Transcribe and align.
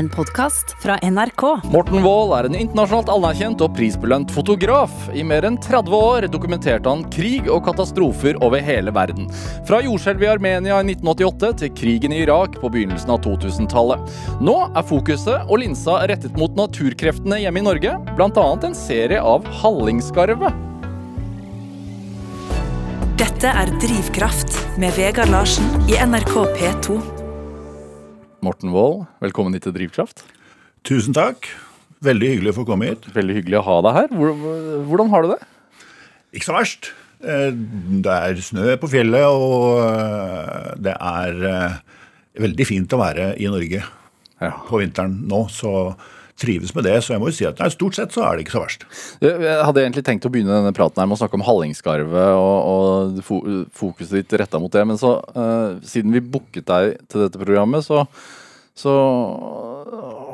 en 0.00 0.08
podkast 0.08 0.72
fra 0.82 0.96
NRK. 1.02 1.42
Morten 1.68 2.00
Wold 2.04 2.32
er 2.38 2.46
en 2.48 2.56
internasjonalt 2.56 3.10
anerkjent 3.12 3.60
og 3.60 3.74
prisbelønt 3.76 4.32
fotograf. 4.32 4.94
I 5.12 5.24
mer 5.26 5.44
enn 5.44 5.58
30 5.60 5.92
år 5.92 6.26
dokumenterte 6.32 6.88
han 6.88 7.04
krig 7.12 7.50
og 7.52 7.66
katastrofer 7.66 8.38
over 8.40 8.64
hele 8.64 8.94
verden. 8.96 9.28
Fra 9.68 9.82
jordskjelvet 9.84 10.24
i 10.24 10.30
Armenia 10.32 10.80
i 10.80 10.94
1988 10.94 11.52
til 11.60 11.74
krigen 11.76 12.16
i 12.16 12.22
Irak 12.24 12.56
på 12.62 12.72
begynnelsen 12.72 13.12
av 13.12 13.20
2000-tallet. 13.28 14.16
Nå 14.40 14.56
er 14.70 14.88
fokuset 14.88 15.44
og 15.44 15.60
linsa 15.60 16.00
rettet 16.08 16.40
mot 16.40 16.56
naturkreftene 16.56 17.42
hjemme 17.44 17.60
i 17.60 17.68
Norge, 17.68 17.94
bl.a. 18.16 18.48
en 18.56 18.80
serie 18.86 19.20
av 19.20 19.44
hallingskarve. 19.60 20.54
Dette 23.20 23.52
er 23.52 23.78
Drivkraft 23.84 24.62
med 24.80 24.96
Vegard 24.96 25.28
Larsen 25.36 25.68
i 25.92 26.00
NRK 26.00 26.38
P2. 26.56 27.19
Morten 28.40 28.72
Wold, 28.72 29.04
velkommen 29.20 29.52
hit 29.56 29.66
til 29.66 29.74
Drivkraft. 29.76 30.22
Tusen 30.86 31.14
takk. 31.16 31.48
Veldig 32.04 32.30
hyggelig 32.32 32.52
å 32.54 32.58
få 32.60 32.64
komme 32.68 32.88
hit. 32.88 33.04
Veldig 33.12 33.36
hyggelig 33.40 33.58
å 33.60 33.64
ha 33.66 33.76
deg 33.84 33.96
her. 33.98 34.14
Hvordan 34.88 35.10
har 35.12 35.26
du 35.26 35.32
det? 35.34 35.40
Ikke 36.38 36.48
så 36.48 36.56
verst. 36.56 36.90
Eh, 37.20 37.50
det 38.00 38.14
er 38.14 38.40
snø 38.44 38.76
på 38.80 38.88
fjellet, 38.88 39.26
og 39.28 39.82
eh, 39.84 40.70
det 40.80 40.94
er 40.96 41.42
eh, 41.50 41.76
veldig 42.40 42.68
fint 42.68 42.96
å 42.96 43.02
være 43.02 43.32
i 43.36 43.50
Norge 43.52 43.82
Ja. 44.40 44.54
på 44.70 44.80
vinteren 44.80 45.18
nå. 45.28 45.42
Så 45.52 45.74
trives 46.40 46.72
med 46.76 46.86
det. 46.88 46.96
Så 47.04 47.14
jeg 47.14 47.22
må 47.22 47.30
jo 47.30 47.36
si 47.36 47.46
at 47.48 47.60
nei, 47.60 47.70
stort 47.72 47.98
sett 47.98 48.14
så 48.14 48.24
er 48.26 48.36
det 48.36 48.46
ikke 48.46 48.56
så 48.56 48.64
verst. 48.64 48.86
Jeg 49.24 49.56
hadde 49.66 49.84
egentlig 49.84 50.04
tenkt 50.06 50.26
å 50.26 50.32
begynne 50.32 50.56
denne 50.56 50.74
praten 50.76 51.02
her 51.02 51.08
med 51.10 51.18
å 51.18 51.20
snakke 51.22 51.38
om 51.38 51.46
Hallingskarvet 51.46 52.36
og, 52.36 53.20
og 53.20 53.66
fokuset 53.76 54.20
ditt 54.20 54.36
retta 54.40 54.60
mot 54.62 54.72
det, 54.72 54.84
men 54.88 55.00
så 55.00 55.16
uh, 55.36 55.78
siden 55.86 56.14
vi 56.16 56.24
booket 56.24 56.68
deg 56.70 56.96
til 57.10 57.26
dette 57.26 57.40
programmet, 57.40 57.84
så, 57.86 58.04
så 58.78 58.94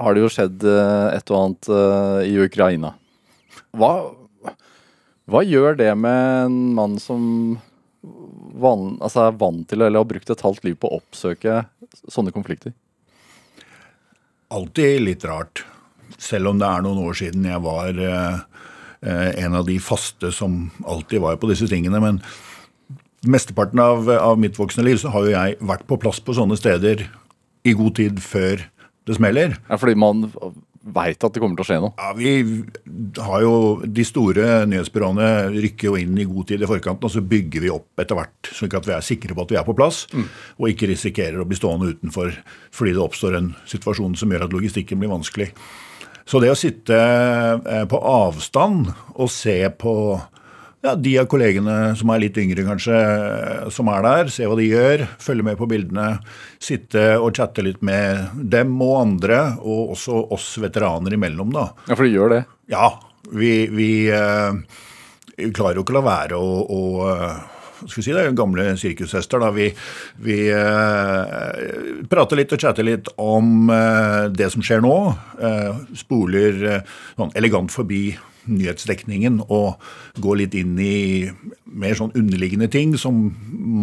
har 0.02 0.14
det 0.14 0.22
jo 0.22 0.32
skjedd 0.32 0.64
eh, 0.68 1.16
et 1.16 1.30
og 1.32 1.38
annet 1.40 1.68
uh, 1.72 2.20
i 2.26 2.36
Ukraina. 2.44 2.92
Hva, 3.76 3.92
hva 5.26 5.42
gjør 5.44 5.78
det 5.80 5.92
med 5.98 6.46
en 6.46 6.58
mann 6.76 6.98
som 7.02 7.22
van, 8.56 8.96
altså 9.04 9.26
er 9.26 9.38
vant 9.40 9.64
til 9.68 9.82
eller 9.82 10.00
har 10.00 10.08
brukt 10.08 10.30
et 10.32 10.44
halvt 10.44 10.66
liv 10.68 10.76
på 10.80 10.90
å 10.90 11.00
oppsøke 11.00 11.62
sånne 12.06 12.34
konflikter? 12.34 12.74
Alltid 14.54 15.02
litt 15.02 15.24
rart. 15.26 15.64
Selv 16.18 16.52
om 16.52 16.60
det 16.60 16.68
er 16.68 16.84
noen 16.84 17.02
år 17.04 17.18
siden 17.18 17.46
jeg 17.48 17.62
var 17.64 17.98
eh, 18.02 18.38
en 19.44 19.58
av 19.58 19.66
de 19.68 19.78
faste 19.82 20.32
som 20.34 20.66
alltid 20.86 21.22
var 21.24 21.38
på 21.40 21.50
disse 21.50 21.68
tingene. 21.70 22.00
Men 22.02 22.22
mesteparten 23.26 23.82
av, 23.82 24.08
av 24.10 24.38
mitt 24.40 24.58
voksne 24.58 24.86
liv 24.86 25.00
så 25.02 25.12
har 25.14 25.26
jo 25.26 25.34
jeg 25.34 25.58
vært 25.72 25.86
på 25.88 25.98
plass 26.00 26.22
på 26.22 26.36
sånne 26.36 26.58
steder 26.58 27.06
i 27.66 27.74
god 27.76 27.96
tid 27.98 28.22
før 28.22 28.62
det 29.06 29.18
smeller. 29.18 29.58
Ja, 29.68 29.78
fordi 29.78 29.98
man 29.98 30.26
veit 30.86 31.24
at 31.24 31.34
det 31.34 31.42
kommer 31.42 31.58
til 31.58 31.64
å 31.64 31.68
skje 31.68 31.78
noe. 31.82 31.94
Ja, 31.98 32.12
Vi 32.14 33.22
har 33.26 33.42
jo 33.42 33.54
De 33.82 34.04
store 34.06 34.66
nyhetsbyråene 34.70 35.30
rykker 35.56 35.90
jo 35.90 35.96
inn 35.98 36.18
i 36.18 36.26
god 36.28 36.46
tid 36.52 36.62
i 36.62 36.68
forkanten, 36.70 37.08
og 37.08 37.12
så 37.12 37.22
bygger 37.22 37.64
vi 37.64 37.72
opp 37.74 38.02
etter 38.02 38.18
hvert, 38.18 38.52
slik 38.54 38.76
at 38.78 38.86
vi 38.86 38.94
er 38.94 39.06
sikre 39.06 39.34
på 39.34 39.46
at 39.46 39.54
vi 39.54 39.58
er 39.58 39.66
på 39.66 39.74
plass, 39.76 40.04
og 40.58 40.70
ikke 40.70 40.90
risikerer 40.92 41.42
å 41.42 41.48
bli 41.48 41.58
stående 41.58 41.90
utenfor 41.94 42.30
fordi 42.70 42.94
det 42.94 43.02
oppstår 43.02 43.38
en 43.38 43.50
situasjon 43.66 44.14
som 44.18 44.30
gjør 44.30 44.46
at 44.46 44.54
logistikken 44.54 45.02
blir 45.02 45.10
vanskelig. 45.10 45.50
Så 46.26 46.40
det 46.42 46.50
å 46.50 46.58
sitte 46.58 46.96
eh, 46.96 47.84
på 47.88 48.00
avstand 48.00 48.88
og 49.14 49.28
se 49.30 49.60
på 49.78 49.92
ja, 50.82 50.94
de 50.98 51.12
av 51.22 51.28
kollegene 51.30 51.94
som 51.98 52.10
er 52.14 52.24
litt 52.24 52.40
yngre, 52.42 52.64
kanskje, 52.66 52.96
eh, 52.96 53.68
som 53.74 53.90
er 53.94 54.02
der, 54.06 54.32
se 54.34 54.48
hva 54.48 54.58
de 54.58 54.66
gjør, 54.66 55.06
følge 55.22 55.46
med 55.46 55.60
på 55.60 55.70
bildene, 55.70 56.08
sitte 56.62 57.12
og 57.20 57.30
chatte 57.38 57.62
litt 57.66 57.78
med 57.86 58.42
dem 58.56 58.74
og 58.82 58.98
andre, 59.04 59.40
og 59.62 59.94
også 59.94 60.26
oss 60.34 60.50
veteraner 60.62 61.14
imellom, 61.14 61.54
da. 61.54 61.70
Ja, 61.86 61.94
for 61.94 62.06
de 62.06 62.12
gjør 62.14 62.34
det. 62.34 62.42
Ja, 62.74 62.90
vi, 63.30 63.54
vi 63.70 63.90
vi 65.36 65.52
klarer 65.52 65.78
jo 65.78 65.84
ikke 65.84 65.92
å 65.92 65.98
la 65.98 66.04
være 66.06 66.38
å, 66.40 66.80
eh, 67.12 67.36
skal 67.84 68.00
vi 68.00 68.04
si 68.06 68.14
det, 68.16 68.24
gamle 68.38 68.68
sirkushester. 68.80 69.42
da, 69.42 69.50
Vi, 69.54 69.70
vi 70.24 70.38
eh, 70.52 72.06
prater 72.10 72.40
litt 72.40 72.54
og 72.56 72.62
chatter 72.62 72.86
litt 72.86 73.10
om 73.20 73.70
eh, 73.72 74.28
det 74.32 74.50
som 74.54 74.64
skjer 74.64 74.82
nå. 74.84 74.96
Eh, 75.40 75.84
spoler 76.06 76.64
eh, 76.72 76.96
sånn 77.18 77.34
elegant 77.38 77.72
forbi 77.74 78.16
nyhetsdekningen 78.46 79.40
og 79.50 79.80
går 80.22 80.42
litt 80.42 80.54
inn 80.58 80.76
i 80.78 81.28
mer 81.66 81.96
sånn 81.98 82.14
underliggende 82.16 82.68
ting 82.72 82.94
som 83.00 83.28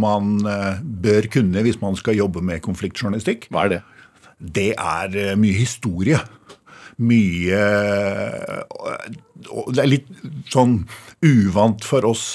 man 0.03 0.37
eh, 0.47 0.79
bør 0.81 1.27
kunne 1.33 1.65
hvis 1.65 1.81
man 1.83 1.97
skal 1.99 2.17
jobbe 2.19 2.43
med 2.45 2.63
konfliktjournalistikk. 2.65 3.49
Hva 3.53 3.67
er 3.67 3.75
det? 3.75 3.81
Det 4.43 4.71
er 4.73 5.19
eh, 5.19 5.35
mye 5.39 5.55
historie. 5.57 6.19
Mye 7.03 7.59
Det 9.43 9.83
er 9.83 9.89
litt 9.89 10.09
sånn 10.53 10.83
uvant 11.23 11.83
for 11.87 12.05
oss 12.07 12.25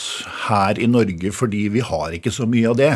her 0.48 0.78
i 0.80 0.88
Norge, 0.90 1.32
fordi 1.34 1.66
vi 1.72 1.84
har 1.84 2.14
ikke 2.16 2.32
så 2.34 2.48
mye 2.48 2.70
av 2.70 2.78
det. 2.80 2.94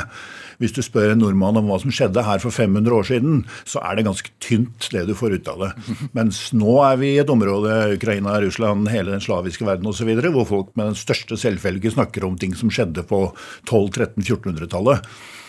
Hvis 0.63 0.75
du 0.77 0.83
spør 0.85 1.13
en 1.13 1.23
nordmann 1.23 1.59
om 1.59 1.67
hva 1.67 1.79
som 1.83 1.93
skjedde 1.95 2.23
her 2.23 2.39
for 2.43 2.55
500 2.55 2.95
år 2.95 3.09
siden, 3.09 3.43
så 3.69 3.83
er 3.83 3.99
det 3.99 4.07
ganske 4.07 4.31
tynt, 4.45 4.89
det 4.95 5.05
du 5.09 5.15
får 5.19 5.37
ut 5.41 5.51
av 5.51 5.65
det. 5.65 5.71
Mens 6.17 6.45
nå 6.55 6.77
er 6.87 7.01
vi 7.01 7.13
i 7.17 7.21
et 7.23 7.33
område, 7.33 7.97
Ukraina, 7.97 8.39
Russland, 8.45 8.91
hele 8.93 9.15
den 9.15 9.25
slaviske 9.25 9.67
verden 9.67 9.91
osv., 9.91 10.13
hvor 10.31 10.49
folk 10.49 10.73
med 10.79 10.93
den 10.93 10.99
største 10.99 11.39
selvfølge 11.41 11.97
snakker 11.97 12.29
om 12.29 12.39
ting 12.39 12.55
som 12.59 12.73
skjedde 12.73 13.05
på 13.11 13.25
1200-1300-1400-tallet. 13.67 15.03
Eh, 15.03 15.42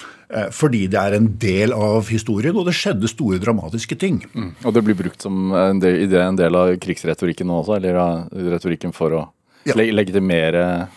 Fordi 0.56 0.86
det 0.90 0.98
er 0.98 1.18
en 1.18 1.28
del 1.38 1.74
av 1.76 2.08
historien, 2.10 2.56
og 2.58 2.66
det 2.66 2.74
skjedde 2.78 3.10
store 3.12 3.38
dramatiske 3.44 3.98
ting. 4.00 4.22
Og 4.64 4.74
det 4.74 4.82
blir 4.88 4.98
brukt 4.98 5.22
som 5.22 5.52
en 5.54 5.82
del, 5.84 6.08
en 6.18 6.40
del 6.40 6.56
av 6.58 6.72
krigsretorikken 6.82 7.50
nå 7.50 7.60
også, 7.62 7.76
eller 7.78 8.00
av 8.02 8.48
retorikken 8.56 8.96
for 8.96 9.20
å 9.20 9.24
Ja. 9.64 9.78
le 9.80 9.86
legitimere 9.96 10.90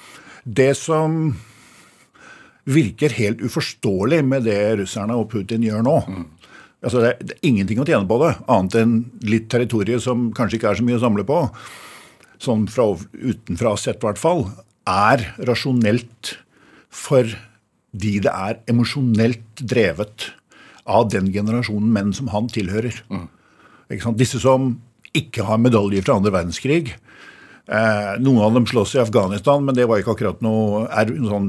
Det 0.43 0.77
som 0.77 1.37
virker 2.67 3.11
helt 3.15 3.39
uforståelig 3.39 4.25
med 4.27 4.43
det 4.43 4.77
russerne 4.81 5.15
og 5.15 5.31
Putin 5.31 5.63
gjør 5.63 5.85
nå 5.87 6.01
altså 6.83 7.03
det, 7.03 7.13
det 7.23 7.37
er 7.37 7.49
ingenting 7.49 7.81
å 7.83 7.87
tjene 7.87 8.09
på 8.09 8.19
det, 8.23 8.33
annet 8.53 8.75
enn 8.81 8.97
litt 9.27 9.49
territorium 9.53 10.03
som 10.03 10.27
kanskje 10.37 10.59
ikke 10.61 10.71
er 10.73 10.81
så 10.81 10.87
mye 10.87 10.99
å 10.99 11.03
samle 11.03 11.25
på, 11.27 11.39
sånn 12.43 12.67
fra 12.71 12.89
utenfra 13.15 13.77
sett 13.81 14.03
i 14.03 14.07
hvert 14.07 14.21
fall, 14.21 14.45
er 14.87 15.25
rasjonelt 15.49 16.37
fordi 17.97 18.19
det 18.27 18.33
er 18.33 18.59
emosjonelt 18.69 19.63
drevet 19.65 20.31
av 20.87 21.09
den 21.11 21.33
generasjonen 21.33 21.89
menn 21.95 22.13
som 22.15 22.29
han 22.29 22.51
tilhører. 22.53 22.93
Sant? 24.03 24.21
Disse 24.21 24.39
som 24.43 24.75
ikke 25.17 25.47
har 25.49 25.59
medaljer 25.63 26.05
fra 26.05 26.19
andre 26.19 26.35
verdenskrig, 26.35 26.93
Eh, 27.67 28.13
noen 28.23 28.45
av 28.47 28.53
dem 28.55 28.67
slåss 28.71 28.93
i 28.95 29.01
Afghanistan, 29.03 29.65
men 29.67 29.75
det 29.75 29.89
var 29.91 29.99
ikke 29.99 30.13
akkurat 30.15 30.43
noe 30.45 30.85
er, 30.87 31.09
sånn, 31.11 31.49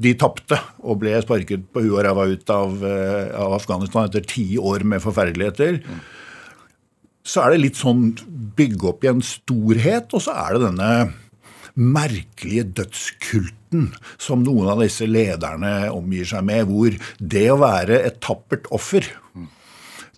De 0.00 0.14
tapte 0.16 0.56
og 0.80 1.02
ble 1.02 1.18
sparket 1.20 1.66
på 1.68 1.82
huet 1.84 1.98
og 1.98 2.04
ræva 2.06 2.24
ut 2.30 2.52
av, 2.54 2.78
eh, 2.80 3.26
av 3.36 3.58
Afghanistan 3.58 4.08
etter 4.08 4.24
ti 4.24 4.56
år 4.56 4.86
med 4.88 5.04
forferdeligheter. 5.04 5.82
Så 7.22 7.44
er 7.44 7.52
det 7.52 7.60
litt 7.60 7.76
sånn 7.76 8.16
bygge 8.56 8.88
opp 8.88 9.04
i 9.04 9.12
en 9.12 9.20
storhet, 9.20 10.08
og 10.16 10.24
så 10.24 10.32
er 10.32 10.56
det 10.56 10.64
denne 10.64 11.12
merkelige 11.74 12.66
dødskulten 12.80 13.90
som 14.18 14.44
noen 14.46 14.72
av 14.72 14.82
disse 14.82 15.06
lederne 15.06 15.90
omgir 15.94 16.26
seg 16.28 16.46
med, 16.48 16.70
hvor 16.70 16.96
det 17.18 17.46
å 17.52 17.60
være 17.60 18.02
et 18.08 18.22
tappert 18.24 18.66
offer 18.74 19.06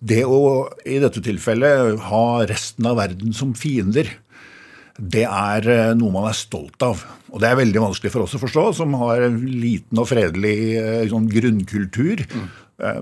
det 0.03 0.23
å 0.27 0.67
i 0.83 0.99
dette 1.01 1.23
tilfellet 1.23 2.01
ha 2.09 2.25
resten 2.49 2.87
av 2.89 2.99
verden 2.99 3.35
som 3.35 3.53
fiender, 3.55 4.09
det 4.99 5.23
er 5.25 5.67
eh, 5.71 5.93
noe 5.97 6.13
man 6.13 6.27
er 6.29 6.37
stolt 6.37 6.83
av. 6.85 7.01
Og 7.33 7.41
det 7.41 7.49
er 7.49 7.57
veldig 7.57 7.81
vanskelig 7.81 8.11
for 8.13 8.25
oss 8.25 8.35
å 8.37 8.41
forstå, 8.41 8.65
som 8.77 8.93
har 8.99 9.23
en 9.25 9.39
liten 9.47 10.01
og 10.01 10.09
fredelig 10.11 10.57
eh, 10.77 11.05
sånn 11.09 11.29
grunnkultur. 11.31 12.25
Mm. 12.29 12.51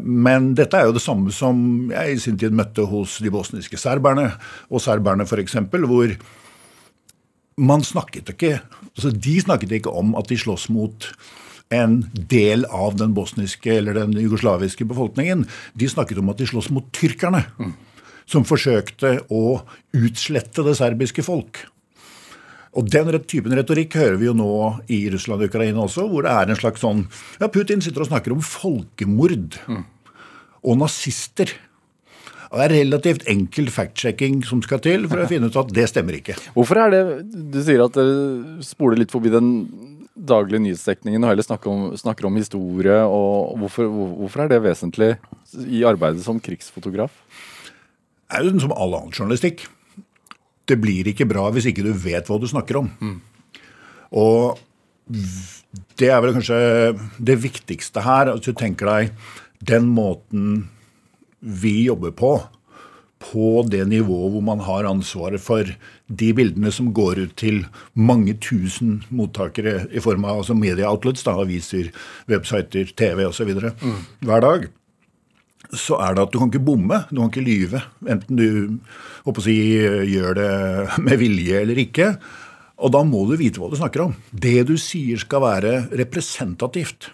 Men 0.04 0.52
dette 0.56 0.78
er 0.78 0.88
jo 0.88 0.96
det 0.96 1.02
samme 1.04 1.34
som 1.34 1.90
jeg 1.90 2.14
i 2.14 2.22
sin 2.22 2.38
tid 2.40 2.54
møtte 2.56 2.86
hos 2.86 3.18
de 3.24 3.32
bosniske 3.34 3.80
serberne, 3.82 4.28
og 4.70 4.84
serberne 4.84 5.26
f.eks., 5.26 5.58
hvor 5.72 6.14
man 7.62 7.86
snakket 7.86 8.34
ikke 8.34 8.56
altså 8.92 9.12
De 9.14 9.38
snakket 9.40 9.78
ikke 9.78 9.94
om 9.94 10.16
at 10.20 10.28
de 10.32 10.38
slåss 10.40 10.68
mot 10.74 11.08
en 11.72 12.02
del 12.14 12.66
av 12.68 12.98
den 13.00 13.14
bosniske 13.16 13.72
eller 13.72 13.96
den 13.96 14.18
jugoslaviske 14.20 14.84
befolkningen. 14.90 15.46
De 15.74 15.88
snakket 15.88 16.20
om 16.20 16.32
at 16.34 16.42
de 16.42 16.50
slåss 16.50 16.68
mot 16.76 16.90
tyrkerne, 16.92 17.46
som 18.28 18.44
forsøkte 18.44 19.22
å 19.32 19.62
utslette 19.96 20.66
det 20.68 20.76
serbiske 20.82 21.24
folk. 21.24 21.64
Og 22.76 22.88
Den 22.92 23.12
typen 23.28 23.56
retorikk 23.56 23.96
hører 24.00 24.20
vi 24.20 24.28
jo 24.30 24.36
nå 24.36 24.52
i 24.92 25.06
Russland 25.12 25.44
og 25.44 25.52
Ukraina 25.52 25.84
også, 25.84 26.06
hvor 26.12 26.28
det 26.28 26.36
er 26.36 26.52
en 26.52 26.60
slags 26.60 26.84
sånn 26.84 27.06
Ja, 27.40 27.48
Putin 27.52 27.84
sitter 27.84 28.06
og 28.06 28.12
snakker 28.12 28.36
om 28.36 28.44
folkemord 28.44 29.58
og 30.62 30.80
nazister. 30.80 31.52
Og 32.52 32.60
Det 32.60 32.66
er 32.66 32.74
relativt 32.82 33.24
enkel 33.32 33.70
fact-checking 33.72 34.42
som 34.44 34.60
skal 34.64 34.82
til 34.84 35.08
for 35.08 35.24
å 35.24 35.28
finne 35.30 35.48
ut 35.48 35.60
at 35.62 35.72
det 35.72 35.88
stemmer 35.88 36.18
ikke. 36.18 36.36
Hvorfor 36.56 36.82
er 36.84 36.92
det 36.92 37.04
Du 37.32 37.62
sier 37.64 37.84
at 37.86 37.96
dere 37.96 38.60
spoler 38.66 39.00
litt 39.00 39.14
forbi 39.14 39.32
den 39.32 39.54
daglige 40.12 40.60
nyhetsdekningen 40.60 41.24
og 41.24 41.32
heller 41.32 41.46
snakker 41.48 41.72
om, 41.72 41.86
snakker 41.98 42.28
om 42.28 42.36
historie. 42.36 42.98
og 43.08 43.58
hvorfor, 43.62 43.88
hvorfor 43.88 44.44
er 44.44 44.52
det 44.52 44.64
vesentlig 44.64 45.14
i 45.64 45.86
arbeidet 45.88 46.26
som 46.26 46.40
krigsfotograf? 46.44 47.12
Det 48.28 48.40
er 48.40 48.44
jo 48.44 48.60
som 48.60 48.76
all 48.76 48.94
annen 49.00 49.16
journalistikk. 49.16 49.66
Det 50.68 50.78
blir 50.80 51.08
ikke 51.08 51.28
bra 51.28 51.48
hvis 51.52 51.72
ikke 51.72 51.84
du 51.84 51.94
vet 51.94 52.28
hva 52.28 52.40
du 52.40 52.48
snakker 52.48 52.84
om. 52.84 52.92
Og 54.12 54.60
det 56.00 56.12
er 56.12 56.22
vel 56.24 56.36
kanskje 56.36 56.60
det 57.18 57.40
viktigste 57.44 58.04
her. 58.04 58.36
At 58.36 58.44
du 58.44 58.52
tenker 58.54 58.92
deg 58.92 59.16
den 59.64 59.88
måten 59.88 60.68
vi 61.42 61.84
jobber 61.88 62.14
på, 62.16 62.34
på 63.22 63.62
det 63.70 63.84
nivået 63.90 64.34
hvor 64.34 64.44
man 64.46 64.62
har 64.66 64.88
ansvaret 64.90 65.42
for 65.42 65.70
de 66.10 66.32
bildene 66.38 66.72
som 66.74 66.90
går 66.94 67.22
ut 67.26 67.34
til 67.40 67.64
mange 67.94 68.36
tusen 68.42 69.02
mottakere 69.10 69.86
i 69.94 70.02
form 70.04 70.26
av 70.26 70.42
altså 70.42 70.58
media 70.58 70.90
outlets, 70.90 71.26
da, 71.28 71.38
aviser, 71.38 71.92
websider, 72.32 72.94
TV 72.98 73.26
osv. 73.28 73.54
Mm. 73.82 74.00
hver 74.26 74.46
dag, 74.46 74.70
så 75.72 76.00
er 76.04 76.16
det 76.16 76.26
at 76.26 76.34
du 76.34 76.40
kan 76.40 76.52
ikke 76.52 76.66
bomme, 76.66 77.04
du 77.10 77.22
kan 77.22 77.32
ikke 77.32 77.46
lyve. 77.46 77.82
Enten 78.10 78.40
du 78.40 78.48
håper 79.24 79.40
å 79.40 79.46
si, 79.46 79.58
gjør 80.12 80.38
det 80.40 80.52
med 81.06 81.22
vilje 81.22 81.62
eller 81.62 81.80
ikke. 81.86 82.16
Og 82.82 82.92
da 82.96 83.04
må 83.06 83.24
du 83.30 83.38
vite 83.40 83.62
hva 83.62 83.70
du 83.72 83.78
snakker 83.80 84.08
om. 84.08 84.16
Det 84.34 84.66
du 84.68 84.74
sier 84.82 85.22
skal 85.22 85.46
være 85.46 85.74
representativt. 86.02 87.12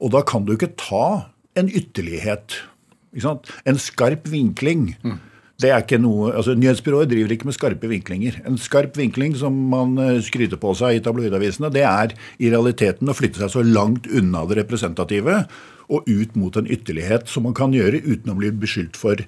Og 0.00 0.14
da 0.14 0.24
kan 0.26 0.46
du 0.46 0.54
ikke 0.56 0.72
ta 0.80 1.30
en 1.60 1.68
ytterlighet. 1.68 2.62
En 3.12 3.80
skarp 3.80 4.28
vinkling. 4.30 4.94
Mm. 5.02 5.18
Det 5.60 5.68
er 5.68 5.82
ikke 5.82 5.98
noe, 6.00 6.30
altså 6.32 6.54
Nyhetsbyrået 6.56 7.10
driver 7.10 7.34
ikke 7.34 7.48
med 7.50 7.56
skarpe 7.56 7.88
vinklinger. 7.90 8.38
En 8.48 8.56
skarp 8.60 8.96
vinkling 8.96 9.34
som 9.36 9.56
man 9.72 9.98
eh, 10.00 10.20
skryter 10.24 10.56
på 10.60 10.72
seg 10.78 10.96
i 10.96 11.02
tabloidavisene, 11.04 11.68
det 11.74 11.84
er 11.84 12.14
i 12.40 12.48
realiteten 12.52 13.10
å 13.10 13.16
flytte 13.16 13.42
seg 13.42 13.52
så 13.52 13.64
langt 13.66 14.08
unna 14.08 14.46
det 14.48 14.56
representative 14.62 15.42
og 15.90 16.08
ut 16.08 16.36
mot 16.38 16.56
en 16.56 16.70
ytterlighet 16.70 17.28
som 17.28 17.44
man 17.44 17.56
kan 17.58 17.74
gjøre 17.76 18.00
uten 18.06 18.32
å 18.32 18.38
bli 18.38 18.52
beskyldt 18.62 18.96
for 18.96 19.20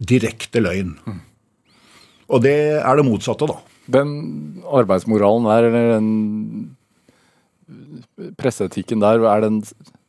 direkte 0.00 0.62
løgn. 0.62 0.94
Mm. 1.04 1.20
Og 2.32 2.44
det 2.46 2.56
er 2.80 2.96
det 2.96 3.04
motsatte, 3.06 3.48
da. 3.50 3.58
Den 3.92 4.08
arbeidsmoralen 4.64 5.44
der, 5.50 5.68
eller 5.68 5.86
den 5.98 6.08
presseetikken 8.40 9.02
der, 9.04 9.20
er 9.28 9.44
den 9.44 9.60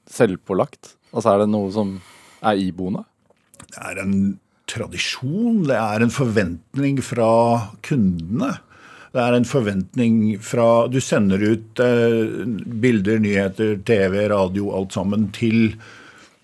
selvpålagt? 0.08 0.96
Altså 1.12 1.34
er 1.34 1.44
det 1.44 1.50
noe 1.52 1.68
som 1.76 1.98
er 2.46 2.62
iboende? 2.62 3.04
Det 3.72 3.82
er 3.82 4.02
en 4.04 4.16
tradisjon. 4.70 5.64
Det 5.70 5.78
er 5.78 6.06
en 6.06 6.14
forventning 6.14 7.02
fra 7.06 7.32
kundene. 7.86 8.56
Det 9.16 9.24
er 9.24 9.38
en 9.38 9.48
forventning 9.48 10.16
fra 10.44 10.88
Du 10.92 10.98
sender 11.04 11.40
ut 11.40 11.80
eh, 11.80 12.48
bilder, 12.84 13.22
nyheter, 13.24 13.78
TV, 13.88 14.26
radio, 14.32 14.74
alt 14.76 14.98
sammen 14.98 15.30
til 15.36 15.78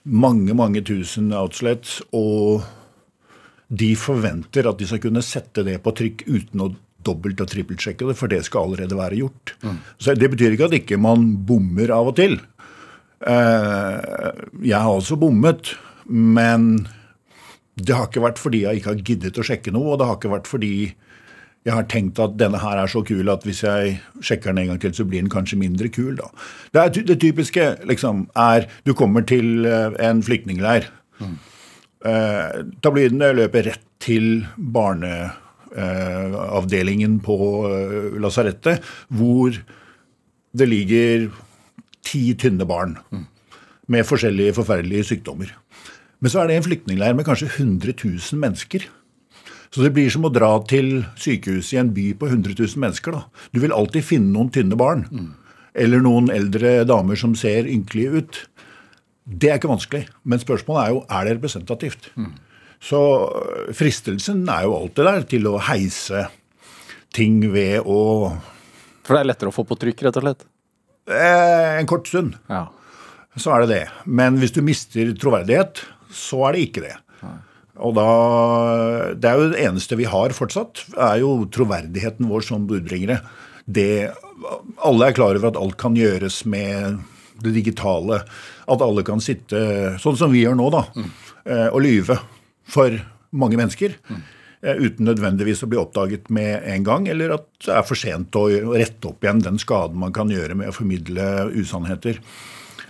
mange, 0.03 0.53
mange 0.57 0.81
tusen 0.87 1.33
outlets, 1.35 1.99
og 2.15 2.63
de 3.71 3.91
forventer 3.99 4.67
at 4.67 4.79
de 4.79 4.87
skal 4.87 5.03
kunne 5.03 5.23
sette 5.23 5.65
det 5.67 5.77
på 5.83 5.93
trykk 5.95 6.23
uten 6.27 6.63
å 6.63 6.71
dobbelt- 7.01 7.41
og 7.41 7.49
trippelsjekke 7.51 8.07
det, 8.07 8.15
for 8.17 8.31
det 8.31 8.43
skal 8.45 8.69
allerede 8.69 8.97
være 8.97 9.19
gjort. 9.19 9.53
Mm. 9.65 9.77
Så 9.97 10.15
Det 10.15 10.31
betyr 10.31 10.55
ikke 10.55 10.69
at 10.69 10.79
ikke 10.79 11.01
man 11.01 11.45
bommer 11.45 11.91
av 11.91 12.11
og 12.11 12.15
til. 12.15 12.39
Eh, 13.21 14.31
jeg 14.63 14.79
har 14.79 14.91
også 14.91 15.19
bommet, 15.19 15.75
men 16.07 16.87
det 17.75 17.95
har 17.95 18.05
ikke 18.09 18.25
vært 18.25 18.39
fordi 18.41 18.63
jeg 18.65 18.73
ikke 18.79 18.91
har 18.91 19.03
giddet 19.07 19.39
å 19.39 19.45
sjekke 19.45 19.71
noe, 19.73 19.93
og 19.93 19.97
det 20.01 20.07
har 20.09 20.17
ikke 20.19 20.35
vært 20.35 20.49
fordi 20.49 20.73
jeg 21.61 21.75
har 21.77 21.85
tenkt 21.89 22.19
at 22.21 22.37
denne 22.41 22.59
her 22.61 22.77
er 22.81 22.89
så 22.89 23.01
kul 23.05 23.29
at 23.29 23.43
hvis 23.45 23.61
jeg 23.63 23.99
sjekker 24.25 24.49
den 24.49 24.59
en 24.63 24.69
gang 24.71 24.79
til, 24.81 24.93
så 24.97 25.03
blir 25.05 25.21
den 25.21 25.33
kanskje 25.33 25.61
mindre 25.61 25.87
kul. 25.93 26.15
da. 26.17 26.27
Det, 26.73 26.79
er, 26.81 26.89
det 27.11 27.17
typiske 27.21 27.63
liksom, 27.89 28.15
er 28.33 28.59
du 28.87 28.91
kommer 28.97 29.21
til 29.21 29.65
eh, 29.69 29.91
en 30.01 30.23
flyktningleir. 30.25 30.83
Mm. 31.21 31.37
Eh, 32.01 32.65
tabloidene 32.81 33.29
løper 33.37 33.69
rett 33.69 33.85
til 34.01 34.41
barneavdelingen 34.57 37.13
eh, 37.19 37.23
på 37.27 37.37
eh, 37.69 38.17
lasarettet, 38.23 38.81
hvor 39.13 39.53
det 40.57 40.67
ligger 40.67 41.29
ti 42.01 42.33
tynne 42.33 42.65
barn 42.65 42.97
mm. 43.13 43.25
med 43.93 44.05
forskjellige 44.09 44.57
forferdelige 44.57 45.03
sykdommer. 45.13 45.53
Men 46.21 46.33
så 46.33 46.41
er 46.41 46.49
det 46.49 46.57
en 46.59 46.65
flyktningleir 46.67 47.15
med 47.17 47.25
kanskje 47.25 47.49
100 47.49 47.95
000 48.03 48.41
mennesker. 48.41 48.85
Så 49.71 49.85
det 49.85 49.93
blir 49.95 50.11
som 50.11 50.27
å 50.27 50.33
dra 50.33 50.51
til 50.67 51.05
sykehuset 51.19 51.77
i 51.77 51.79
en 51.81 51.93
by 51.95 52.09
på 52.19 52.27
100 52.27 52.57
000 52.59 52.81
mennesker. 52.83 53.15
da. 53.15 53.47
Du 53.55 53.61
vil 53.63 53.73
alltid 53.73 54.05
finne 54.05 54.33
noen 54.33 54.51
tynne 54.53 54.77
barn. 54.77 55.05
Mm. 55.09 55.31
Eller 55.81 56.03
noen 56.03 56.27
eldre 56.33 56.81
damer 56.83 57.15
som 57.19 57.33
ser 57.39 57.69
ynkelige 57.71 58.19
ut. 58.19 58.41
Det 59.23 59.49
er 59.49 59.61
ikke 59.61 59.71
vanskelig. 59.71 60.03
Men 60.27 60.43
spørsmålet 60.43 60.83
er 60.83 60.93
jo 60.93 61.03
er 61.07 61.27
det 61.27 61.35
representativt. 61.37 62.11
Mm. 62.19 62.33
Så 62.81 62.99
øh, 62.99 63.71
fristelsen 63.77 64.43
er 64.49 64.67
jo 64.67 64.75
alltid 64.75 65.07
der 65.07 65.25
til 65.29 65.47
å 65.47 65.55
heise 65.69 66.25
ting 67.15 67.39
ved 67.53 67.85
å 67.85 68.01
For 69.05 69.15
det 69.15 69.23
er 69.23 69.31
lettere 69.31 69.51
å 69.51 69.55
få 69.55 69.65
på 69.67 69.77
trykk, 69.79 70.03
rett 70.07 70.19
og 70.19 70.25
slett? 70.25 70.45
Eh, 71.09 71.79
en 71.79 71.89
kort 71.89 72.09
stund. 72.09 72.35
Ja. 72.51 72.67
Så 73.39 73.53
er 73.55 73.63
det 73.63 73.71
det. 73.71 73.83
Men 74.05 74.37
hvis 74.41 74.53
du 74.55 74.59
mister 74.65 75.13
troverdighet, 75.15 75.85
så 76.15 76.45
er 76.47 76.55
det 76.55 76.67
ikke 76.67 76.85
det. 76.85 76.97
Og 77.81 77.95
da, 77.95 78.07
Det 79.15 79.29
er 79.29 79.39
jo 79.39 79.51
det 79.53 79.61
eneste 79.63 79.97
vi 79.97 80.09
har 80.09 80.35
fortsatt, 80.35 80.83
er 80.97 81.21
jo 81.23 81.47
troverdigheten 81.53 82.27
vår 82.29 82.45
som 82.45 82.67
budbringere. 82.69 83.21
Det, 83.65 84.11
alle 84.83 85.07
er 85.07 85.15
klar 85.17 85.37
over 85.37 85.51
at 85.51 85.59
alt 85.59 85.77
kan 85.81 85.95
gjøres 85.97 86.43
med 86.45 86.99
det 87.41 87.55
digitale. 87.55 88.21
At 88.69 88.83
alle 88.85 89.05
kan 89.07 89.23
sitte, 89.23 89.95
sånn 90.01 90.19
som 90.19 90.33
vi 90.33 90.43
gjør 90.43 90.59
nå, 90.59 90.69
da, 90.73 90.83
mm. 90.93 91.09
og 91.71 91.81
lyve 91.81 92.19
for 92.69 92.99
mange 93.31 93.57
mennesker. 93.59 93.97
Mm. 94.11 94.21
Uten 94.61 95.07
nødvendigvis 95.09 95.63
å 95.65 95.69
bli 95.71 95.79
oppdaget 95.81 96.29
med 96.33 96.61
en 96.69 96.83
gang, 96.85 97.07
eller 97.09 97.33
at 97.39 97.47
det 97.65 97.73
er 97.79 97.85
for 97.87 97.97
sent 97.97 98.35
å 98.37 98.45
rette 98.75 99.09
opp 99.09 99.23
igjen 99.25 99.41
den 99.41 99.57
skaden 99.61 99.97
man 100.03 100.13
kan 100.13 100.29
gjøre 100.29 100.57
med 100.59 100.69
å 100.69 100.75
formidle 100.75 101.47
usannheter. 101.57 102.21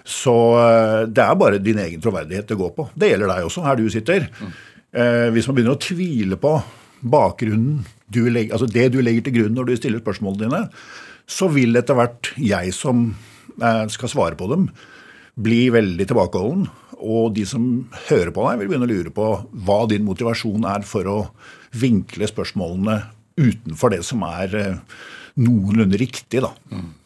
Så 0.07 0.35
eh, 0.59 0.99
det 1.07 1.23
er 1.23 1.39
bare 1.39 1.61
din 1.61 1.79
egen 1.81 2.03
troverdighet 2.03 2.51
det 2.51 2.59
går 2.59 2.75
på. 2.77 2.89
Det 2.95 3.11
gjelder 3.11 3.33
deg 3.33 3.47
også, 3.47 3.65
her 3.67 3.79
du 3.79 3.89
sitter. 3.91 4.29
Mm. 4.41 4.53
hvis 5.31 5.45
man 5.47 5.55
begynner 5.55 5.77
å 5.77 5.79
tvile 5.79 6.35
på 6.35 6.49
bakgrunnen, 6.99 7.85
du 8.11 8.25
legger, 8.29 8.55
altså 8.55 8.67
det 8.67 8.89
du 8.93 8.99
legger 9.01 9.25
til 9.25 9.37
grunn 9.37 9.55
når 9.55 9.69
du 9.69 9.77
stiller 9.79 10.01
spørsmålene 10.03 10.47
dine, 10.47 10.61
så 11.31 11.47
vil 11.51 11.77
etter 11.79 11.97
hvert 11.97 12.31
jeg 12.39 12.73
som 12.75 13.11
eh, 13.61 13.85
skal 13.91 14.11
svare 14.11 14.39
på 14.39 14.49
dem, 14.51 14.67
bli 15.41 15.63
veldig 15.73 16.07
tilbakeholden. 16.09 16.67
Og 17.01 17.31
de 17.37 17.47
som 17.49 17.63
hører 18.09 18.33
på 18.35 18.43
deg, 18.45 18.59
vil 18.59 18.69
begynne 18.69 18.89
å 18.89 18.91
lure 18.91 19.13
på 19.15 19.29
hva 19.65 19.79
din 19.89 20.05
motivasjon 20.05 20.67
er 20.69 20.85
for 20.85 21.07
å 21.09 21.17
vinkle 21.71 22.27
spørsmålene 22.29 22.99
utenfor 23.39 23.95
det 23.95 24.03
som 24.05 24.21
er 24.27 24.53
noenlunde 25.39 25.99
riktig. 25.99 26.41
da. 26.43 26.51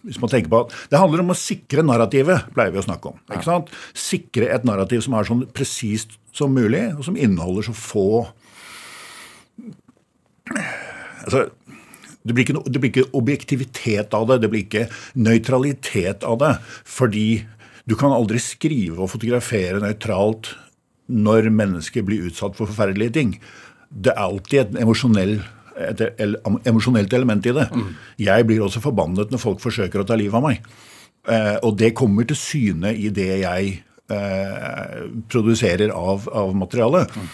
Hvis 0.06 0.20
man 0.22 0.32
tenker 0.32 0.50
på 0.50 0.62
at 0.66 0.74
Det 0.90 1.00
handler 1.00 1.22
om 1.22 1.34
å 1.34 1.38
sikre 1.38 1.84
narrativet, 1.86 2.50
pleier 2.54 2.72
vi 2.72 2.82
å 2.82 2.88
snakke 2.88 3.12
om. 3.12 3.20
ikke 3.32 3.44
sant? 3.44 3.70
Sikre 3.94 4.50
et 4.54 4.66
narrativ 4.66 5.02
som 5.06 5.14
er 5.14 5.28
sånn 5.28 5.46
presist 5.54 6.18
som 6.36 6.54
mulig, 6.54 6.98
og 6.98 7.04
som 7.06 7.18
inneholder 7.18 7.70
så 7.70 7.74
få 7.74 8.10
Altså, 11.26 11.50
det 12.26 12.34
blir, 12.34 12.46
ikke, 12.46 12.62
det 12.70 12.80
blir, 12.82 12.92
ikke, 12.92 13.12
objektivitet 13.18 14.14
av 14.14 14.28
det, 14.30 14.40
det 14.44 14.50
blir 14.50 14.62
ikke 14.66 14.88
nøytralitet 15.18 16.26
av 16.26 16.38
det. 16.42 16.52
Fordi 16.86 17.46
du 17.86 17.96
kan 17.98 18.14
aldri 18.14 18.42
skrive 18.42 19.02
og 19.02 19.12
fotografere 19.14 19.82
nøytralt 19.82 20.54
når 21.06 21.52
mennesker 21.54 22.06
blir 22.06 22.26
utsatt 22.30 22.58
for 22.58 22.70
forferdelige 22.70 23.16
ting. 23.18 23.36
Det 23.90 24.14
er 24.14 24.22
alltid 24.22 24.74
en 24.74 24.82
emosjonell 24.86 25.38
et 25.76 26.02
emosjonelt 26.68 27.14
element 27.14 27.46
i 27.46 27.54
det. 27.56 27.68
Mm. 27.72 27.94
Jeg 28.22 28.48
blir 28.48 28.64
også 28.64 28.84
forbannet 28.84 29.32
når 29.34 29.42
folk 29.42 29.64
forsøker 29.64 30.02
å 30.02 30.08
ta 30.08 30.18
livet 30.20 30.38
av 30.40 30.46
meg. 30.46 30.68
Eh, 31.28 31.56
og 31.66 31.76
det 31.80 31.96
kommer 31.98 32.28
til 32.30 32.40
syne 32.40 32.94
i 32.96 33.10
det 33.14 33.32
jeg 33.42 33.72
eh, 34.14 35.00
produserer 35.32 35.94
av, 35.96 36.30
av 36.32 36.54
materiale. 36.58 37.06
Mm. 37.12 37.32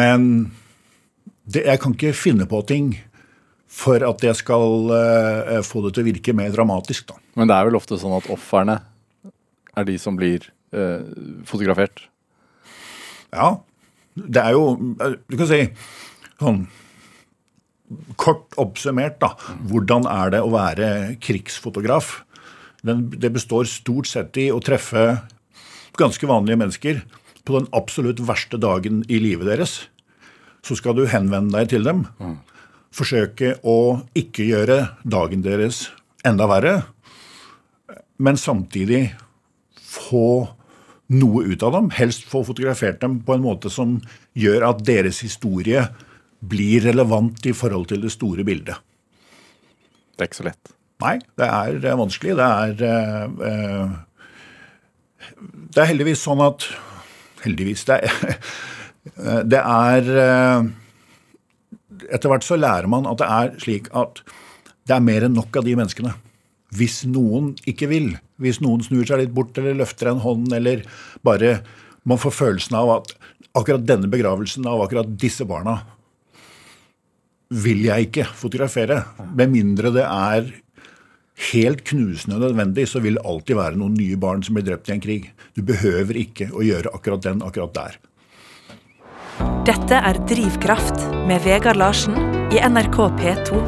Men 0.00 0.26
det, 1.44 1.64
jeg 1.66 1.80
kan 1.82 1.96
ikke 1.96 2.16
finne 2.16 2.48
på 2.50 2.60
ting 2.68 2.92
for 3.70 4.02
at 4.02 4.24
jeg 4.26 4.36
skal 4.40 4.90
eh, 4.96 5.58
få 5.66 5.84
det 5.86 5.94
til 5.94 6.04
å 6.04 6.10
virke 6.10 6.36
mer 6.36 6.52
dramatisk. 6.54 7.12
Da. 7.12 7.20
Men 7.38 7.50
det 7.50 7.56
er 7.56 7.68
vel 7.70 7.78
ofte 7.78 7.98
sånn 8.00 8.16
at 8.18 8.28
ofrene 8.32 8.80
er 9.78 9.86
de 9.86 9.96
som 10.02 10.16
blir 10.18 10.48
eh, 10.74 11.06
fotografert? 11.46 12.04
Ja. 13.30 13.60
Det 14.10 14.42
er 14.42 14.56
jo 14.56 14.74
Du 15.30 15.36
kan 15.38 15.46
si 15.48 15.60
sånn 16.40 16.64
Kort 18.20 18.54
oppsummert, 18.60 19.18
da. 19.22 19.34
Hvordan 19.66 20.06
er 20.06 20.34
det 20.36 20.42
å 20.44 20.52
være 20.52 20.90
krigsfotograf? 21.22 22.20
Den, 22.86 23.08
det 23.10 23.32
består 23.34 23.66
stort 23.68 24.08
sett 24.08 24.38
i 24.40 24.48
å 24.54 24.60
treffe 24.62 25.18
ganske 25.98 26.28
vanlige 26.30 26.60
mennesker 26.60 27.00
på 27.44 27.58
den 27.58 27.66
absolutt 27.76 28.22
verste 28.24 28.60
dagen 28.60 29.02
i 29.10 29.18
livet 29.20 29.48
deres. 29.50 29.74
Så 30.62 30.76
skal 30.78 30.96
du 30.96 31.06
henvende 31.10 31.58
deg 31.58 31.72
til 31.72 31.86
dem. 31.86 32.04
Forsøke 32.94 33.56
å 33.66 34.02
ikke 34.18 34.46
gjøre 34.48 34.78
dagen 35.02 35.42
deres 35.44 35.88
enda 36.26 36.46
verre, 36.50 36.74
men 38.20 38.36
samtidig 38.36 39.14
få 39.80 40.46
noe 41.10 41.44
ut 41.48 41.62
av 41.66 41.74
dem. 41.74 41.90
Helst 41.96 42.26
få 42.28 42.42
fotografert 42.46 43.00
dem 43.02 43.18
på 43.24 43.34
en 43.34 43.44
måte 43.44 43.72
som 43.72 43.98
gjør 44.38 44.68
at 44.68 44.84
deres 44.86 45.22
historie 45.24 45.88
blir 46.40 46.84
relevant 46.88 47.46
i 47.46 47.54
forhold 47.56 47.90
til 47.90 48.04
det 48.04 48.12
store 48.14 48.44
bildet. 48.46 48.76
Det 50.16 50.24
er 50.24 50.30
ikke 50.30 50.40
så 50.40 50.48
lett. 50.48 50.72
Nei, 51.00 51.16
det 51.40 51.48
er 51.48 51.96
vanskelig. 51.96 52.36
Det 52.36 52.46
er 52.46 52.82
eh, 52.84 53.26
eh, 53.48 53.92
Det 55.70 55.80
er 55.80 55.90
heldigvis 55.92 56.24
sånn 56.26 56.42
at 56.44 56.68
Heldigvis. 57.40 57.86
Det 57.88 57.96
er, 57.96 58.36
det 59.52 59.60
er 59.60 60.10
eh, 60.24 60.66
Etter 62.10 62.32
hvert 62.32 62.44
så 62.44 62.58
lærer 62.60 62.88
man 62.90 63.08
at 63.08 63.20
det 63.20 63.28
er 63.28 63.54
slik 63.64 63.88
at 63.96 64.20
det 64.88 64.96
er 64.96 65.04
mer 65.04 65.24
enn 65.24 65.36
nok 65.36 65.54
av 65.56 65.64
de 65.64 65.76
menneskene. 65.78 66.12
Hvis 66.74 67.02
noen 67.06 67.52
ikke 67.68 67.88
vil, 67.90 68.12
hvis 68.42 68.58
noen 68.64 68.82
snur 68.82 69.04
seg 69.06 69.20
litt 69.20 69.34
bort 69.36 69.56
eller 69.60 69.76
løfter 69.78 70.10
en 70.10 70.22
hånd 70.24 70.52
eller 70.56 70.82
bare 71.26 71.60
man 72.08 72.18
får 72.18 72.34
følelsen 72.34 72.76
av 72.78 72.92
at 72.96 73.12
akkurat 73.58 73.84
denne 73.86 74.10
begravelsen 74.10 74.66
av 74.68 74.82
akkurat 74.84 75.12
disse 75.20 75.46
barna 75.46 75.78
vil 77.50 77.82
jeg 77.88 78.10
ikke 78.10 78.26
fotografere. 78.38 79.02
Med 79.34 79.50
mindre 79.50 79.90
det 79.94 80.04
er 80.06 80.50
helt 81.50 81.82
knusende 81.88 82.38
nødvendig, 82.38 82.86
så 82.88 83.00
vil 83.02 83.16
det 83.18 83.26
alltid 83.26 83.58
være 83.58 83.80
noen 83.80 83.96
nye 83.98 84.18
barn 84.20 84.44
som 84.46 84.56
blir 84.56 84.68
drept 84.68 84.90
i 84.90 84.94
en 84.94 85.02
krig. 85.02 85.30
Du 85.56 85.64
behøver 85.66 86.18
ikke 86.20 86.50
å 86.52 86.62
gjøre 86.64 86.92
akkurat 86.94 87.24
den 87.26 87.42
akkurat 87.42 87.74
der. 87.74 87.98
Dette 89.66 89.98
er 89.98 90.20
Drivkraft 90.28 91.06
med 91.28 91.42
Vegard 91.46 91.80
Larsen 91.80 92.16
i 92.52 92.60
NRK 92.60 92.98
P2. 93.18 93.60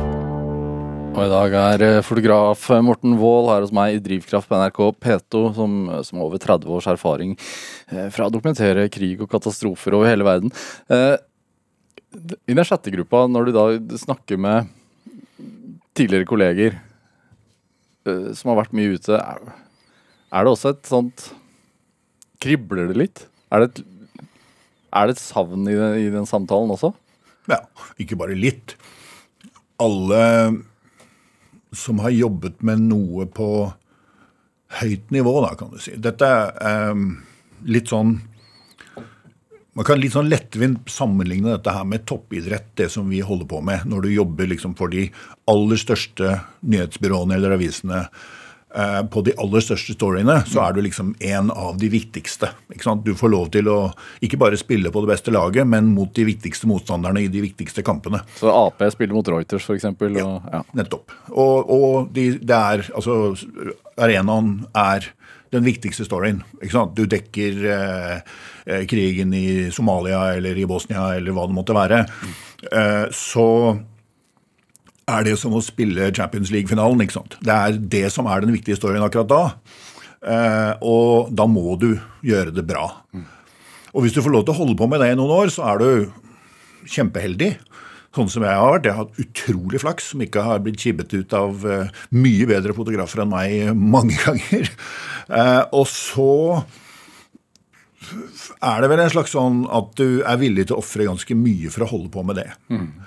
Og 1.12 1.18
i 1.20 1.28
dag 1.28 1.54
er 1.60 1.82
eh, 1.84 1.98
fotograf 2.04 2.62
Morten 2.84 3.18
Wold 3.20 3.50
her 3.50 3.64
hos 3.66 3.72
meg 3.76 3.98
i 3.98 4.04
Drivkraft 4.04 4.48
på 4.48 4.56
NRK 4.56 4.80
P2, 4.96 5.42
som, 5.58 5.74
som 6.06 6.20
har 6.20 6.28
over 6.28 6.40
30 6.40 6.70
års 6.72 6.88
erfaring 6.88 7.34
eh, 7.90 8.08
fra 8.14 8.28
å 8.28 8.32
dokumentere 8.32 8.86
krig 8.92 9.20
og 9.20 9.28
katastrofer 9.32 9.98
over 9.98 10.08
hele 10.08 10.28
verden. 10.28 10.54
I 12.12 12.54
den 12.54 12.66
sjette 12.66 12.92
gruppa, 12.94 13.24
når 13.30 13.48
du 13.48 13.52
da 13.56 13.66
snakker 14.00 14.40
med 14.40 14.70
tidligere 15.96 16.28
kolleger 16.28 16.76
uh, 18.08 18.32
som 18.36 18.52
har 18.52 18.62
vært 18.62 18.76
mye 18.76 18.96
ute, 18.96 19.16
er, 19.16 19.40
er 20.32 20.44
det 20.44 20.52
også 20.52 20.74
et 20.74 20.88
sånt 20.88 21.30
Kribler 22.42 22.88
det 22.90 22.98
litt? 22.98 23.24
Er 23.54 23.62
det 23.62 23.68
et, 23.68 23.82
er 24.90 25.08
det 25.08 25.14
et 25.14 25.22
savn 25.22 25.68
i 25.70 25.76
den, 25.78 25.98
i 26.00 26.08
den 26.10 26.26
samtalen 26.26 26.72
også? 26.74 26.90
Ja, 27.50 27.60
ikke 28.02 28.18
bare 28.18 28.34
litt. 28.38 28.74
Alle 29.82 30.22
som 31.72 32.02
har 32.02 32.12
jobbet 32.12 32.64
med 32.66 32.82
noe 32.88 33.28
på 33.30 33.48
høyt 34.80 35.12
nivå, 35.14 35.36
da, 35.44 35.52
kan 35.58 35.70
du 35.72 35.78
si. 35.82 35.94
Dette 36.00 36.26
er 36.26 36.90
um, 36.92 37.20
litt 37.68 37.92
sånn 37.92 38.16
Man 39.74 39.86
kan 39.88 40.00
litt 40.02 40.12
sånn 40.12 40.28
lettvint 40.28 40.90
sammenligne 40.92 41.54
dette 41.54 41.72
her 41.72 41.86
med 41.88 42.02
toppidrett, 42.04 42.74
det 42.76 42.90
som 42.92 43.06
vi 43.08 43.22
holder 43.24 43.46
på 43.48 43.62
med, 43.64 43.86
når 43.88 44.02
du 44.04 44.10
jobber 44.12 44.50
liksom 44.50 44.74
for 44.76 44.92
de 44.92 45.06
aller 45.48 45.80
største 45.80 46.34
nyhetsbyråene 46.60 47.38
eller 47.38 47.54
avisene. 47.56 48.02
eh, 48.76 48.98
På 49.08 49.22
de 49.24 49.32
aller 49.40 49.64
største 49.64 49.94
storyene 49.96 50.42
så 50.48 50.60
er 50.66 50.76
du 50.76 50.82
liksom 50.84 51.14
en 51.20 51.48
av 51.50 51.78
de 51.80 51.88
viktigste. 51.88 52.50
Du 53.04 53.14
får 53.16 53.32
lov 53.32 53.48
til 53.52 53.68
å 53.72 53.78
ikke 54.20 54.36
bare 54.40 54.60
spille 54.60 54.92
på 54.92 55.00
det 55.06 55.12
beste 55.14 55.32
laget, 55.32 55.66
men 55.66 55.88
mot 55.94 56.12
de 56.12 56.24
viktigste 56.28 56.68
motstanderne 56.68 57.24
i 57.24 57.28
de 57.32 57.40
viktigste 57.40 57.82
kampene. 57.82 58.20
Så 58.36 58.52
Ap 58.52 58.80
spiller 58.92 59.14
mot 59.16 59.28
Reuters, 59.28 59.64
f.eks. 59.70 59.88
Ja, 60.20 60.40
ja. 60.52 60.62
Nettopp. 60.76 61.16
Og, 61.32 61.72
og 61.72 62.12
de, 62.12 62.34
det 62.44 62.60
er 62.60 62.84
Altså, 62.92 63.34
arenaen 63.96 64.66
er 64.76 65.08
den 65.52 65.66
viktigste 65.66 66.06
storyen. 66.06 66.40
Du 66.96 67.04
dekker 67.06 67.64
eh, 67.68 68.34
eh, 68.64 68.84
krigen 68.88 69.34
i 69.36 69.70
Somalia 69.74 70.32
eller 70.36 70.56
i 70.58 70.66
Bosnia 70.68 71.10
eller 71.18 71.36
hva 71.36 71.46
det 71.48 71.56
måtte 71.56 71.76
være. 71.76 72.02
Eh, 72.72 73.06
så 73.12 73.48
er 75.12 75.26
det 75.26 75.36
som 75.40 75.54
å 75.56 75.64
spille 75.64 76.12
Champions 76.14 76.52
League-finalen. 76.54 77.04
ikke 77.04 77.18
sant? 77.18 77.36
Det 77.44 77.52
er 77.52 77.80
det 77.96 78.06
som 78.14 78.28
er 78.30 78.44
den 78.44 78.54
viktige 78.54 78.78
storyen 78.80 79.04
akkurat 79.04 79.28
da. 79.28 79.42
Eh, 80.22 80.72
og 80.80 81.32
da 81.34 81.48
må 81.50 81.76
du 81.80 81.90
gjøre 82.24 82.54
det 82.54 82.64
bra. 82.68 82.86
Og 83.92 84.04
hvis 84.04 84.14
du 84.16 84.22
får 84.24 84.32
lov 84.32 84.46
til 84.46 84.54
å 84.54 84.60
holde 84.62 84.78
på 84.78 84.88
med 84.88 85.02
det 85.02 85.12
i 85.12 85.18
noen 85.18 85.34
år, 85.42 85.52
så 85.52 85.66
er 85.74 85.82
du 85.82 86.88
kjempeheldig. 86.88 87.52
Sånn 88.12 88.28
som 88.28 88.44
jeg 88.44 88.52
har 88.60 88.74
vært. 88.74 88.84
Jeg 88.90 88.92
har 88.96 89.06
hatt 89.06 89.20
utrolig 89.22 89.80
flaks 89.80 90.10
som 90.12 90.20
ikke 90.20 90.42
har 90.44 90.58
blitt 90.60 90.82
kibbet 90.82 91.14
ut 91.16 91.32
av 91.38 91.62
eh, 91.64 91.86
mye 92.12 92.48
bedre 92.50 92.74
fotografer 92.76 93.22
enn 93.24 93.30
meg 93.32 93.70
mange 93.78 94.18
ganger. 94.26 94.68
Eh, 95.32 95.62
og 95.72 95.86
så 95.88 96.28
er 98.62 98.82
det 98.82 98.88
vel 98.90 99.00
en 99.04 99.12
slags 99.12 99.32
sånn 99.32 99.60
at 99.72 99.92
du 99.96 100.20
er 100.26 100.38
villig 100.40 100.64
til 100.68 100.76
å 100.76 100.80
ofre 100.82 101.06
ganske 101.06 101.36
mye 101.38 101.70
for 101.72 101.86
å 101.86 101.90
holde 101.92 102.10
på 102.12 102.24
med 102.26 102.36
det. 102.40 102.48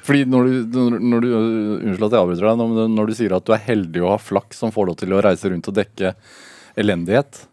Fordi 0.08 0.24
når 0.32 0.48
du, 0.74 0.80
når- 1.04 1.22
du 1.22 1.30
Unnskyld 1.36 2.06
at 2.08 2.16
jeg 2.16 2.22
avbryter 2.24 2.48
deg. 2.48 2.58
Når, 2.64 2.88
når 2.96 3.06
du 3.12 3.14
sier 3.20 3.36
at 3.36 3.46
du 3.46 3.54
er 3.54 3.62
heldig 3.68 4.02
og 4.06 4.14
har 4.16 4.24
flaks 4.24 4.64
som 4.64 4.72
får 4.74 4.88
lov 4.90 4.98
til 5.04 5.14
å 5.14 5.22
reise 5.26 5.52
rundt 5.52 5.68
og 5.70 5.76
dekke 5.78 6.14
elendighet, 6.80 7.44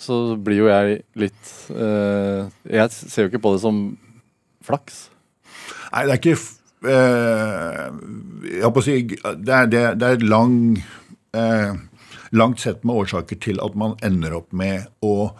så 0.00 0.16
blir 0.36 0.58
jo 0.64 0.66
jeg 0.72 0.98
litt 1.16 1.52
eh, 1.72 2.48
Jeg 2.68 2.90
ser 2.96 3.24
jo 3.26 3.30
ikke 3.30 3.44
på 3.46 3.54
det 3.54 3.62
som 3.62 3.78
flaks. 4.66 5.06
Nei, 5.92 6.02
det 6.08 6.16
er 6.16 6.20
ikke 6.20 6.40
eh, 6.90 8.82
si 8.84 8.96
Det 9.06 9.54
er, 9.54 9.66
det, 9.66 9.82
det 10.00 10.08
er 10.08 10.18
et 10.18 10.26
lang, 10.26 10.76
eh, 11.36 11.72
langt 12.32 12.60
sett 12.62 12.84
med 12.84 13.02
årsaker 13.04 13.40
til 13.42 13.60
at 13.64 13.74
man 13.78 13.96
ender 14.06 14.36
opp 14.38 14.52
med 14.52 14.88
å 15.02 15.32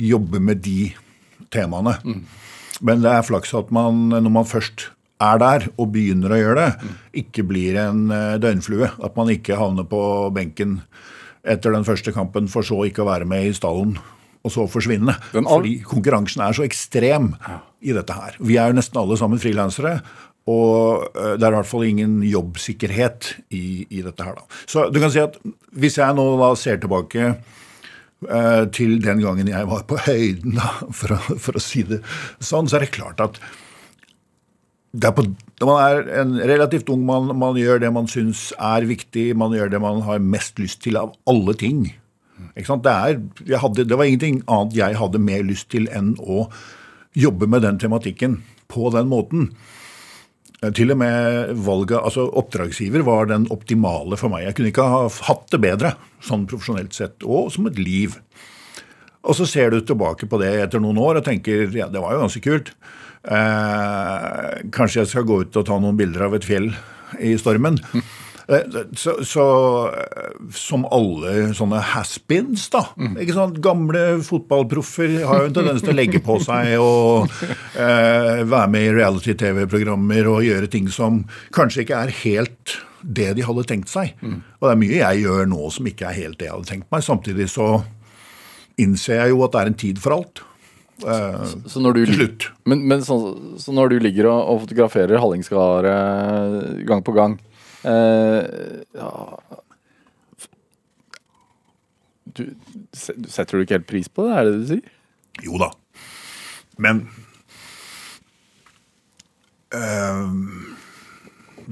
jobbe 0.00 0.40
med 0.40 0.62
de 0.64 0.92
temaene. 1.52 1.98
Men 2.82 3.04
det 3.04 3.12
er 3.12 3.26
flaks 3.26 3.52
at 3.54 3.70
man, 3.74 4.08
når 4.10 4.32
man 4.32 4.48
først 4.48 4.88
er 5.22 5.38
der 5.38 5.66
og 5.76 5.92
begynner 5.94 6.32
å 6.34 6.40
gjøre 6.40 6.62
det, 6.62 6.92
ikke 7.22 7.44
blir 7.46 7.78
en 7.78 8.08
eh, 8.10 8.38
døgnflue. 8.42 8.90
At 9.04 9.18
man 9.18 9.30
ikke 9.32 9.58
havner 9.60 9.86
på 9.88 10.02
benken 10.34 10.80
etter 11.42 11.74
den 11.74 11.86
første 11.86 12.14
kampen 12.14 12.48
for 12.50 12.66
så 12.66 12.80
ikke 12.86 13.04
å 13.04 13.10
være 13.10 13.28
med 13.28 13.48
i 13.48 13.54
stallen 13.56 13.96
og 14.42 14.50
så 14.50 14.66
forsvinne. 14.70 15.14
Fordi 15.34 15.76
konkurransen 15.86 16.42
er 16.42 16.56
så 16.56 16.64
ekstrem 16.66 17.32
i 17.82 17.94
dette 17.94 18.14
her. 18.16 18.38
Vi 18.42 18.58
er 18.58 18.72
jo 18.72 18.78
nesten 18.78 18.98
alle 18.98 19.18
sammen 19.18 19.42
frilansere. 19.42 20.00
Og 20.50 21.08
eh, 21.14 21.34
det 21.38 21.46
er 21.46 21.52
i 21.52 21.58
hvert 21.60 21.70
fall 21.70 21.86
ingen 21.86 22.20
jobbsikkerhet 22.26 23.32
i, 23.54 23.86
i 23.86 24.02
dette 24.02 24.26
her. 24.26 24.38
Da. 24.38 24.62
Så 24.66 24.88
du 24.90 24.98
kan 25.02 25.12
si 25.14 25.22
at 25.22 25.38
hvis 25.78 25.98
jeg 26.00 26.18
nå 26.18 26.24
da 26.40 26.52
ser 26.58 26.80
tilbake 26.82 27.28
eh, 27.30 28.62
til 28.74 28.96
den 29.04 29.22
gangen 29.22 29.50
jeg 29.50 29.68
var 29.70 29.84
på 29.86 30.00
høyden, 30.08 30.58
da, 30.58 30.72
for, 30.98 31.14
å, 31.14 31.38
for 31.38 31.58
å 31.58 31.62
si 31.62 31.84
det 31.86 32.02
sånn, 32.42 32.70
så 32.70 32.78
er 32.78 32.86
det 32.86 32.96
klart 32.96 33.22
at 33.22 33.38
det 34.92 35.08
er 35.08 35.14
på, 35.16 35.24
når 35.62 35.68
man 35.70 35.78
er 35.80 36.08
en 36.20 36.32
relativt 36.50 36.90
ung 36.92 37.06
mann, 37.08 37.30
man 37.40 37.56
gjør 37.56 37.80
det 37.80 37.88
man 37.94 38.10
syns 38.10 38.50
er 38.60 38.84
viktig, 38.84 39.30
man 39.40 39.54
gjør 39.56 39.70
det 39.72 39.80
man 39.80 40.02
har 40.04 40.20
mest 40.20 40.60
lyst 40.60 40.82
til 40.84 40.98
av 41.00 41.14
alle 41.30 41.54
ting. 41.56 41.86
Det, 42.52 42.92
er, 42.92 43.22
hadde, 43.62 43.86
det 43.88 43.96
var 43.96 44.04
ingenting 44.04 44.42
annet 44.50 44.76
jeg 44.76 44.98
hadde 45.00 45.22
mer 45.22 45.46
lyst 45.48 45.70
til 45.72 45.86
enn 45.94 46.12
å 46.20 46.44
jobbe 47.16 47.48
med 47.48 47.64
den 47.64 47.78
tematikken 47.80 48.42
på 48.68 48.90
den 48.92 49.08
måten. 49.08 49.48
Eh, 50.62 50.70
Til 50.76 50.94
og 50.94 51.00
med 51.02 51.52
valget, 51.66 51.98
altså 51.98 52.28
Oppdragsgiver 52.38 53.04
var 53.06 53.28
den 53.30 53.48
optimale 53.50 54.18
for 54.20 54.32
meg. 54.32 54.46
Jeg 54.46 54.58
kunne 54.58 54.72
ikke 54.72 54.88
ha 54.94 55.04
hatt 55.28 55.48
det 55.52 55.62
bedre, 55.62 55.94
sånn 56.22 56.46
profesjonelt 56.50 56.94
sett, 56.96 57.18
og 57.26 57.50
som 57.54 57.66
et 57.70 57.80
liv. 57.80 58.18
Og 59.22 59.36
så 59.38 59.46
ser 59.46 59.70
du 59.70 59.80
tilbake 59.86 60.26
på 60.26 60.38
det 60.42 60.50
etter 60.64 60.82
noen 60.82 60.98
år 60.98 61.20
og 61.20 61.26
tenker 61.26 61.68
ja, 61.70 61.86
det 61.90 62.02
var 62.02 62.16
jo 62.16 62.24
ganske 62.24 62.42
kult. 62.42 62.72
Eh, 63.22 64.62
kanskje 64.74 65.02
jeg 65.02 65.12
skal 65.12 65.28
gå 65.28 65.42
ut 65.44 65.58
og 65.60 65.66
ta 65.68 65.78
noen 65.78 65.98
bilder 65.98 66.26
av 66.26 66.34
et 66.38 66.46
fjell 66.46 66.72
i 67.22 67.36
stormen. 67.38 67.78
Eh, 68.52 68.82
Så, 68.98 69.14
så 69.24 69.44
eh, 69.96 70.36
som 70.54 70.84
alle 70.92 71.48
sånne 71.56 71.80
has-beens, 71.92 72.68
da. 72.72 72.84
ikke 73.16 73.36
sant? 73.36 73.58
Gamle 73.64 74.04
fotballproffer 74.26 75.18
har 75.26 75.42
jo 75.42 75.50
en 75.50 75.56
tendens 75.56 75.82
til 75.84 75.94
å 75.94 75.98
legge 75.98 76.20
på 76.24 76.38
seg 76.44 76.74
og 76.82 77.32
eh, 77.78 78.42
være 78.44 78.68
med 78.72 78.88
i 78.88 78.94
reality-TV-programmer 78.98 80.28
og 80.30 80.44
gjøre 80.46 80.70
ting 80.72 80.90
som 80.92 81.24
kanskje 81.54 81.86
ikke 81.86 82.00
er 82.06 82.16
helt 82.22 82.78
det 83.02 83.32
de 83.34 83.42
hadde 83.42 83.64
tenkt 83.66 83.90
seg. 83.90 84.14
Og 84.22 84.62
det 84.68 84.70
er 84.76 84.78
mye 84.78 85.00
jeg 85.00 85.24
gjør 85.24 85.48
nå 85.50 85.66
som 85.74 85.88
ikke 85.90 86.06
er 86.10 86.20
helt 86.20 86.38
det 86.38 86.46
jeg 86.46 86.54
hadde 86.54 86.70
tenkt 86.70 86.90
meg. 86.94 87.02
Samtidig 87.02 87.48
så 87.50 87.72
innser 88.80 89.18
jeg 89.24 89.32
jo 89.32 89.42
at 89.44 89.54
det 89.54 89.62
er 89.62 89.70
en 89.72 89.80
tid 89.82 90.02
for 90.02 90.16
alt. 90.20 90.42
Så, 91.02 91.16
Så 91.66 91.80
når 91.82 91.96
du, 91.96 92.02
slutt. 92.12 92.46
Men, 92.68 92.84
men 92.86 93.02
så, 93.02 93.16
så 93.58 93.74
når 93.74 93.94
du 93.94 93.96
ligger 94.04 94.28
og, 94.30 94.40
og 94.52 94.60
fotograferer 94.66 95.18
Hallingskaret 95.18 96.84
gang 96.86 97.02
på 97.02 97.14
gang 97.16 97.34
eh, 97.40 97.51
ja, 97.84 99.10
du, 102.32 102.42
se- 102.96 103.16
Setter 103.28 103.58
du 103.58 103.64
ikke 103.64 103.78
helt 103.80 103.88
pris 103.90 104.08
på 104.08 104.26
det, 104.28 104.36
er 104.38 104.44
det 104.46 104.52
det 104.54 104.60
du 104.62 104.68
sier? 104.74 104.92
Jo 105.46 105.58
da. 105.60 105.70
Men 106.82 107.02
eh, 109.74 110.30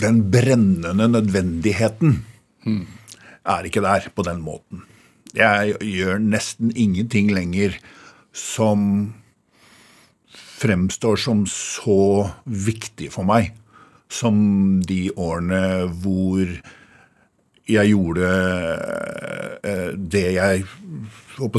Den 0.00 0.20
brennende 0.32 1.08
nødvendigheten 1.08 2.18
er 3.50 3.64
ikke 3.66 3.80
der 3.84 4.10
på 4.14 4.22
den 4.26 4.42
måten. 4.44 4.82
Jeg 5.34 5.76
gjør 5.80 6.18
nesten 6.20 6.72
ingenting 6.76 7.30
lenger 7.32 7.76
som 8.36 9.14
fremstår 10.60 11.16
som 11.16 11.46
så 11.48 12.28
viktig 12.44 13.08
for 13.14 13.24
meg 13.24 13.54
som 14.10 14.36
de 14.86 15.08
årene 15.14 15.62
hvor 16.02 16.50
jeg 17.70 17.92
gjorde 17.92 18.30
eh, 19.62 19.90
det 19.94 20.26
jeg 20.34 20.64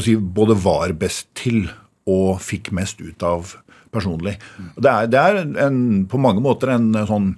si, 0.04 0.16
både 0.16 0.56
var 0.60 0.92
best 1.00 1.30
til 1.38 1.64
og 2.10 2.42
fikk 2.42 2.72
mest 2.76 3.00
ut 3.00 3.22
av 3.24 3.54
personlig. 3.92 4.36
Det 4.76 4.90
er, 4.90 5.08
det 5.12 5.20
er 5.20 5.40
en, 5.66 5.78
på 6.08 6.20
mange 6.20 6.42
måter 6.44 6.72
en 6.72 6.90
sånn 7.08 7.34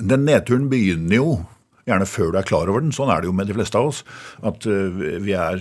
Den 0.00 0.24
nedturen 0.24 0.70
begynner 0.72 1.16
jo 1.18 1.32
gjerne 1.88 2.08
før 2.08 2.32
du 2.32 2.38
er 2.40 2.48
klar 2.48 2.70
over 2.70 2.84
den. 2.84 2.92
Sånn 2.94 3.10
er 3.12 3.20
det 3.20 3.28
jo 3.28 3.36
med 3.36 3.50
de 3.50 3.56
fleste 3.56 3.76
av 3.76 3.90
oss. 3.90 4.00
At 4.46 4.64
uh, 4.68 5.00
vi 5.20 5.34
er 5.36 5.60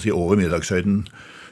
si, 0.00 0.10
over 0.10 0.40
middagshøyden 0.40 1.04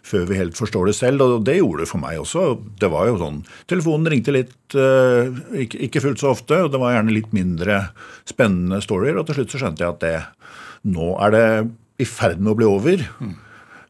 før 0.07 0.27
vi 0.29 0.39
helt 0.41 0.59
forstår 0.59 0.91
det 0.91 0.97
selv. 0.99 1.25
Og 1.25 1.45
det 1.47 1.59
gjorde 1.61 1.85
det 1.85 1.91
for 1.91 2.03
meg 2.03 2.21
også. 2.23 2.47
Det 2.81 2.91
var 2.93 3.09
jo 3.11 3.21
sånn, 3.21 3.43
Telefonen 3.71 4.11
ringte 4.13 4.35
litt, 4.35 4.59
uh, 4.77 5.31
ikke, 5.65 5.85
ikke, 5.89 6.03
fullt 6.07 6.23
så 6.23 6.33
ofte, 6.35 6.65
og 6.65 6.73
det 6.75 6.83
var 6.83 6.97
gjerne 6.97 7.15
litt 7.15 7.31
mindre 7.37 7.85
spennende 8.29 8.83
storyer. 8.85 9.21
Og 9.21 9.29
til 9.29 9.41
slutt 9.41 9.55
så 9.55 9.63
skjønte 9.63 9.87
jeg 9.87 9.97
at 9.97 10.03
det, 10.05 10.19
nå 10.93 11.15
er 11.23 11.35
det 11.37 11.47
i 12.03 12.09
ferd 12.09 12.43
med 12.43 12.55
å 12.55 12.59
bli 12.59 12.69
over. 12.69 13.09
Mm. 13.23 13.39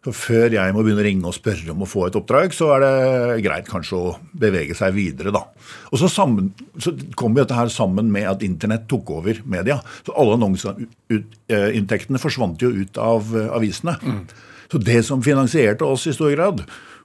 Så 0.03 0.11
før 0.19 0.51
jeg 0.51 0.75
må 0.75 0.83
begynne 0.83 0.99
å 0.99 1.07
ringe 1.07 1.29
og 1.31 1.35
spørre 1.37 1.71
om 1.71 1.85
å 1.85 1.87
få 1.87 2.09
et 2.09 2.17
oppdrag, 2.19 2.51
så 2.57 2.73
er 2.75 2.83
det 2.83 3.43
greit 3.45 3.69
kanskje 3.71 3.95
å 4.01 4.15
bevege 4.35 4.75
seg 4.75 4.97
videre, 4.97 5.31
da. 5.35 5.45
Og 5.93 6.01
så, 6.01 6.09
sammen, 6.11 6.51
så 6.83 6.91
kom 7.19 7.37
dette 7.39 7.55
her 7.55 7.71
sammen 7.71 8.11
med 8.11 8.27
at 8.27 8.43
internett 8.43 8.89
tok 8.91 9.13
over 9.21 9.39
media. 9.47 9.79
Så 10.03 10.11
alle 10.19 10.35
annonseinntektene 10.41 12.19
forsvant 12.19 12.59
jo 12.67 12.73
ut 12.83 12.99
av 12.99 13.31
avisene. 13.55 13.95
Mm. 14.03 14.27
Så 14.73 14.79
det 14.81 15.03
som 15.05 15.21
finansierte 15.21 15.85
oss 15.85 16.07
i 16.09 16.15
stor 16.17 16.33
grad, 16.33 16.63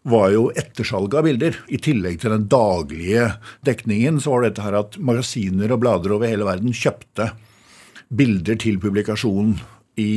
var 0.08 0.30
jo 0.32 0.46
ettersalget 0.56 1.18
av 1.20 1.26
bilder. 1.28 1.58
I 1.68 1.80
tillegg 1.84 2.22
til 2.22 2.32
den 2.32 2.46
daglige 2.48 3.26
dekningen 3.68 4.22
så 4.24 4.32
var 4.32 4.46
det 4.46 4.54
dette 4.54 4.64
her 4.64 4.78
at 4.80 4.96
magasiner 5.04 5.74
og 5.76 5.82
blader 5.84 6.14
over 6.16 6.32
hele 6.32 6.48
verden 6.48 6.72
kjøpte 6.72 7.34
bilder 8.08 8.56
til 8.64 8.80
publikasjon 8.80 9.58
i 10.00 10.14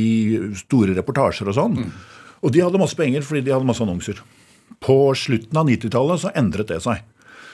store 0.61 0.95
reportasjer 0.95 1.51
og 1.51 1.57
sånn. 1.57 1.75
Mm. 1.81 1.91
Og 2.39 2.55
de 2.55 2.63
hadde 2.63 2.79
masse 2.79 2.95
penger 2.95 3.25
fordi 3.27 3.43
de 3.43 3.51
hadde 3.51 3.67
masse 3.67 3.83
annonser. 3.83 4.21
På 4.79 5.11
slutten 5.17 5.59
av 5.59 5.67
90-tallet 5.67 6.23
så 6.23 6.31
endret 6.39 6.71
det 6.71 6.79
seg. 6.87 7.03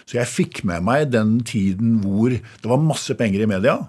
Så 0.05 0.19
jeg 0.19 0.29
fikk 0.29 0.61
med 0.67 0.85
meg 0.85 1.09
den 1.09 1.39
tiden 1.41 1.97
hvor 2.05 2.37
det 2.37 2.69
var 2.69 2.85
masse 2.85 3.17
penger 3.17 3.47
i 3.47 3.49
media. 3.49 3.79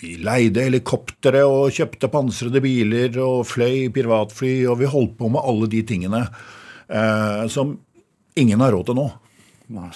Vi 0.00 0.14
leide 0.24 0.64
helikoptre 0.66 1.42
og 1.46 1.74
kjøpte 1.74 2.10
pansrede 2.12 2.62
biler 2.64 3.16
og 3.22 3.44
fløy 3.48 3.90
privatfly, 3.94 4.54
og 4.70 4.78
vi 4.80 4.90
holdt 4.90 5.16
på 5.18 5.30
med 5.32 5.44
alle 5.44 5.68
de 5.72 5.82
tingene 5.86 6.22
eh, 6.24 7.44
som 7.52 7.76
ingen 8.40 8.64
har 8.64 8.74
råd 8.74 8.88
til 8.90 8.98
nå. 8.98 9.08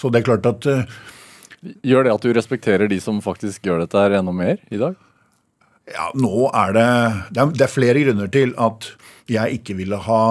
Så 0.00 0.10
det 0.12 0.20
er 0.20 0.28
klart 0.30 0.48
at 0.48 0.68
eh, 0.68 0.98
Gjør 1.58 2.06
det 2.06 2.12
at 2.14 2.22
du 2.22 2.30
respekterer 2.36 2.86
de 2.86 3.00
som 3.02 3.16
faktisk 3.18 3.64
gjør 3.66 3.82
dette 3.82 3.98
her 3.98 4.14
enda 4.20 4.30
mer 4.30 4.60
i 4.70 4.78
dag? 4.78 4.94
Ja, 5.90 6.10
nå 6.14 6.46
er 6.54 6.74
det 6.76 6.88
Det 7.34 7.42
er, 7.42 7.52
det 7.56 7.64
er 7.64 7.72
flere 7.72 8.02
grunner 8.04 8.30
til 8.30 8.52
at 8.60 8.92
jeg 9.28 9.58
ikke 9.58 9.74
ville 9.76 9.98
ha 10.06 10.22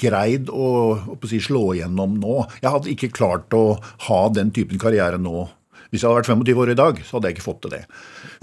greid 0.00 0.48
å, 0.50 0.70
å 1.12 1.18
si, 1.28 1.38
slå 1.44 1.74
igjennom 1.76 2.16
nå. 2.18 2.40
Jeg 2.62 2.72
hadde 2.72 2.90
ikke 2.90 3.12
klart 3.14 3.54
å 3.54 3.76
ha 4.08 4.20
den 4.34 4.50
typen 4.56 4.80
karriere 4.80 5.20
nå 5.22 5.44
hvis 5.90 6.04
jeg 6.04 6.08
hadde 6.08 6.22
vært 6.22 6.32
25 6.32 6.62
år 6.64 6.72
i 6.72 6.78
dag, 6.78 7.02
så 7.04 7.16
hadde 7.16 7.30
jeg 7.30 7.36
ikke 7.36 7.46
fått 7.48 7.62
til 7.64 7.74
det. 7.74 7.82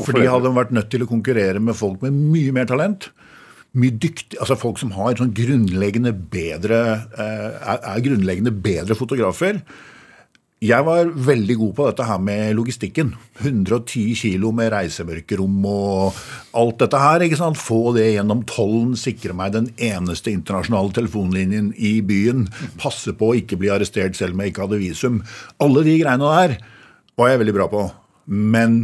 Fordi 0.04 0.24
de 0.24 0.32
hadde 0.32 0.54
vært 0.56 0.74
nødt 0.76 0.90
til 0.94 1.06
å 1.06 1.10
konkurrere 1.10 1.64
med 1.64 1.78
folk 1.80 2.04
med 2.04 2.16
mye 2.16 2.56
mer 2.56 2.70
talent. 2.70 3.10
Mye 3.78 3.94
dyktig, 3.94 4.40
altså 4.42 4.58
Folk 4.60 4.80
som 4.82 4.96
har 4.96 5.18
sånn 5.20 5.36
grunnleggende 5.38 6.14
bedre, 6.14 6.80
eh, 7.18 7.78
er 7.78 8.04
grunnleggende 8.04 8.52
bedre 8.52 8.98
fotografer. 8.98 9.62
Jeg 10.58 10.82
var 10.88 11.12
veldig 11.14 11.56
god 11.60 11.74
på 11.78 11.86
dette 11.86 12.06
her 12.08 12.18
med 12.18 12.56
logistikken. 12.58 13.12
110 13.44 14.16
kilo 14.18 14.50
med 14.52 14.72
reisemørkerom 14.74 15.66
og 15.70 16.16
alt 16.58 16.80
dette 16.82 16.98
her. 16.98 17.22
ikke 17.22 17.38
sant? 17.38 17.60
Få 17.62 17.94
det 17.94 18.16
gjennom 18.16 18.42
tollen, 18.50 18.96
sikre 18.98 19.36
meg 19.38 19.54
den 19.54 19.70
eneste 19.78 20.34
internasjonale 20.34 20.96
telefonlinjen 20.98 21.76
i 21.78 22.02
byen. 22.02 22.48
Passe 22.82 23.14
på 23.14 23.30
å 23.30 23.38
ikke 23.38 23.60
bli 23.62 23.70
arrestert 23.70 24.18
selv 24.18 24.34
om 24.34 24.42
jeg 24.42 24.56
ikke 24.56 24.66
hadde 24.66 24.82
visum. 24.82 25.22
Alle 25.62 25.86
de 25.86 26.00
greiene 26.02 26.34
der 26.40 26.58
var 27.18 27.32
jeg 27.32 27.42
veldig 27.42 27.56
bra 27.58 27.68
på. 27.72 27.84
Men 28.28 28.80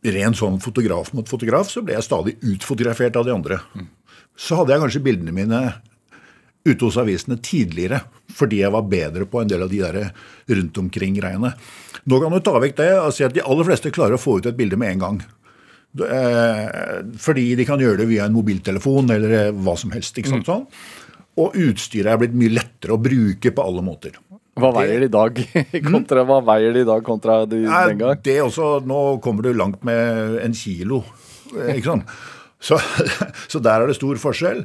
ren 0.00 0.36
sånn 0.36 0.58
fotograf 0.62 1.12
mot 1.16 1.28
fotograf 1.28 1.70
så 1.70 1.82
ble 1.84 1.96
jeg 1.98 2.06
stadig 2.06 2.36
utfotografert 2.40 3.18
av 3.20 3.28
de 3.28 3.34
andre. 3.34 3.60
Så 4.38 4.58
hadde 4.58 4.74
jeg 4.74 4.84
kanskje 4.84 5.04
bildene 5.04 5.36
mine 5.36 5.62
ute 6.64 6.84
hos 6.84 6.98
avisene 7.00 7.38
tidligere 7.40 8.02
fordi 8.36 8.60
jeg 8.60 8.72
var 8.72 8.88
bedre 8.88 9.26
på 9.28 9.40
en 9.40 9.48
del 9.50 9.64
av 9.64 9.70
de 9.72 9.80
der 9.80 10.10
rundt 10.54 10.78
omkring-greiene. 10.78 11.52
Nå 12.04 12.20
kan 12.22 12.32
du 12.32 12.40
ta 12.44 12.56
vekk 12.62 12.76
det 12.78 12.90
og 13.00 13.12
si 13.16 13.26
at 13.26 13.34
de 13.36 13.44
aller 13.44 13.66
fleste 13.68 13.92
klarer 13.94 14.16
å 14.16 14.22
få 14.22 14.38
ut 14.38 14.48
et 14.48 14.58
bilde 14.58 14.78
med 14.80 14.94
en 14.94 15.04
gang. 15.04 15.20
Eh, 16.06 16.66
fordi 17.18 17.48
de 17.58 17.66
kan 17.66 17.80
gjøre 17.82 18.04
det 18.04 18.10
via 18.12 18.28
en 18.28 18.36
mobiltelefon 18.36 19.10
eller 19.10 19.50
hva 19.56 19.74
som 19.80 19.90
helst. 19.94 20.18
ikke 20.18 20.30
sant 20.36 20.46
mm. 20.46 20.68
Og 21.40 21.56
utstyret 21.56 22.12
er 22.12 22.20
blitt 22.20 22.36
mye 22.36 22.52
lettere 22.58 22.96
å 22.96 23.00
bruke 23.00 23.52
på 23.54 23.64
alle 23.64 23.84
måter. 23.84 24.18
Hva 24.60 24.72
veier 24.76 25.00
de 25.00 25.08
i 25.08 25.12
dag 25.12 25.38
kontra 25.92 26.24
hva 26.28 26.40
veier 26.44 26.74
de 26.74 26.84
i 26.84 26.88
dag 26.88 27.04
kontra 27.06 27.42
de, 27.48 27.62
ja, 27.64 27.84
den 27.88 28.00
gang? 28.02 28.20
Det 28.24 28.38
også, 28.44 28.78
Nå 28.86 29.00
kommer 29.24 29.46
du 29.46 29.54
langt 29.56 29.84
med 29.86 30.40
en 30.44 30.56
kilo. 30.56 31.04
ikke 31.54 31.92
sant? 31.92 32.16
Så, 32.60 32.76
så 33.52 33.60
der 33.62 33.84
er 33.84 33.90
det 33.90 33.98
stor 33.98 34.20
forskjell. 34.20 34.64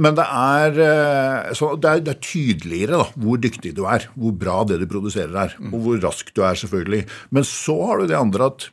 Men 0.00 0.16
det 0.16 0.24
er, 0.24 0.78
eh, 0.80 1.48
det 1.52 1.88
er, 1.90 2.02
det 2.04 2.12
er 2.12 2.20
tydeligere 2.24 3.00
da, 3.02 3.08
hvor 3.22 3.40
dyktig 3.40 3.74
du 3.76 3.84
er, 3.88 4.06
hvor 4.16 4.36
bra 4.36 4.60
det 4.68 4.78
du 4.80 4.86
produserer 4.88 5.34
er, 5.46 5.56
og 5.68 5.80
hvor 5.84 5.98
rask 6.04 6.30
du 6.36 6.42
er, 6.46 6.56
selvfølgelig. 6.56 7.02
Men 7.34 7.44
så 7.48 7.76
har 7.90 8.00
du 8.00 8.12
det 8.12 8.18
andre 8.18 8.52
at 8.52 8.70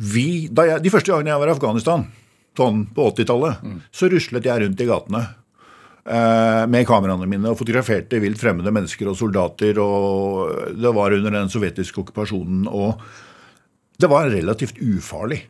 vi 0.00 0.48
jeg, 0.48 0.80
De 0.80 0.90
første 0.90 1.12
gangene 1.12 1.34
jeg 1.34 1.42
var 1.42 1.50
i 1.50 1.54
Afghanistan, 1.54 2.06
sånn 2.56 2.84
på 2.94 3.10
80-tallet, 3.12 3.62
mm. 3.62 3.78
så 3.94 4.08
ruslet 4.10 4.48
jeg 4.48 4.64
rundt 4.64 4.82
i 4.82 4.88
gatene 4.88 5.22
Eh, 5.22 5.39
med 6.04 6.86
kameraene 6.88 7.26
mine 7.28 7.50
og 7.50 7.58
fotograferte 7.60 8.18
vilt 8.22 8.40
fremmede 8.40 8.72
mennesker 8.72 9.10
og 9.10 9.18
soldater. 9.20 9.76
og 9.78 10.72
Det 10.72 10.92
var 10.96 11.12
under 11.12 11.34
den 11.34 11.50
sovjetiske 11.52 12.00
okkupasjonen, 12.00 12.64
og 12.66 13.02
det 14.00 14.08
var 14.08 14.30
relativt 14.32 14.80
ufarlig. 14.80 15.42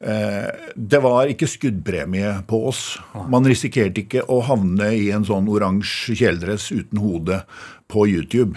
Eh, 0.00 0.48
det 0.74 1.00
var 1.04 1.28
ikke 1.28 1.48
skuddpremie 1.50 2.32
på 2.48 2.62
oss. 2.70 2.84
Man 3.28 3.44
risikerte 3.48 4.00
ikke 4.00 4.24
å 4.32 4.40
havne 4.46 4.88
i 4.96 5.10
en 5.12 5.26
sånn 5.28 5.48
oransje 5.52 6.16
kjeledress 6.16 6.70
uten 6.72 7.02
hode 7.02 7.42
på 7.90 8.06
YouTube. 8.08 8.56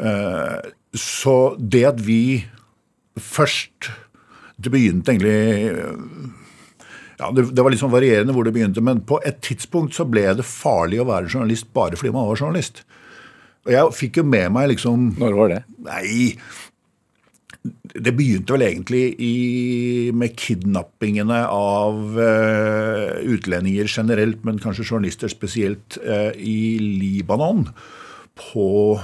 Eh, 0.00 0.56
så 0.96 1.36
det 1.60 1.84
at 1.92 2.00
vi 2.02 2.46
først 3.20 3.90
Det 4.60 4.68
begynte 4.68 5.12
egentlig 5.12 6.36
ja, 7.20 7.28
det, 7.36 7.50
det, 7.52 7.64
var 7.64 7.76
sånn 7.76 7.92
varierende 7.92 8.34
hvor 8.36 8.46
det 8.46 8.54
begynte, 8.56 8.82
men 8.84 9.02
på 9.06 9.20
et 9.28 9.42
tidspunkt 9.44 9.96
så 9.96 10.06
ble 10.08 10.24
det 10.38 10.46
farlig 10.46 11.02
å 11.02 11.08
være 11.10 11.28
journalist 11.28 11.68
bare 11.76 11.98
fordi 12.00 12.14
man 12.16 12.28
var 12.30 12.40
journalist. 12.40 12.82
Og 13.68 13.74
jeg 13.74 13.96
fikk 13.98 14.22
jo 14.22 14.24
med 14.24 14.48
meg 14.54 14.70
liksom 14.70 15.10
Når 15.20 15.34
var 15.36 15.50
det? 15.52 15.58
Nei, 15.84 16.30
det 17.92 18.14
begynte 18.16 18.54
vel 18.54 18.64
egentlig 18.64 19.02
i, 19.20 19.34
med 20.16 20.32
kidnappingene 20.38 21.42
av 21.52 22.16
uh, 22.16 23.20
utlendinger 23.20 23.90
generelt, 23.90 24.40
men 24.48 24.60
kanskje 24.62 24.86
journalister 24.86 25.28
spesielt, 25.28 25.98
uh, 26.00 26.32
i 26.36 26.78
Libanon 26.80 27.66
på 28.38 28.96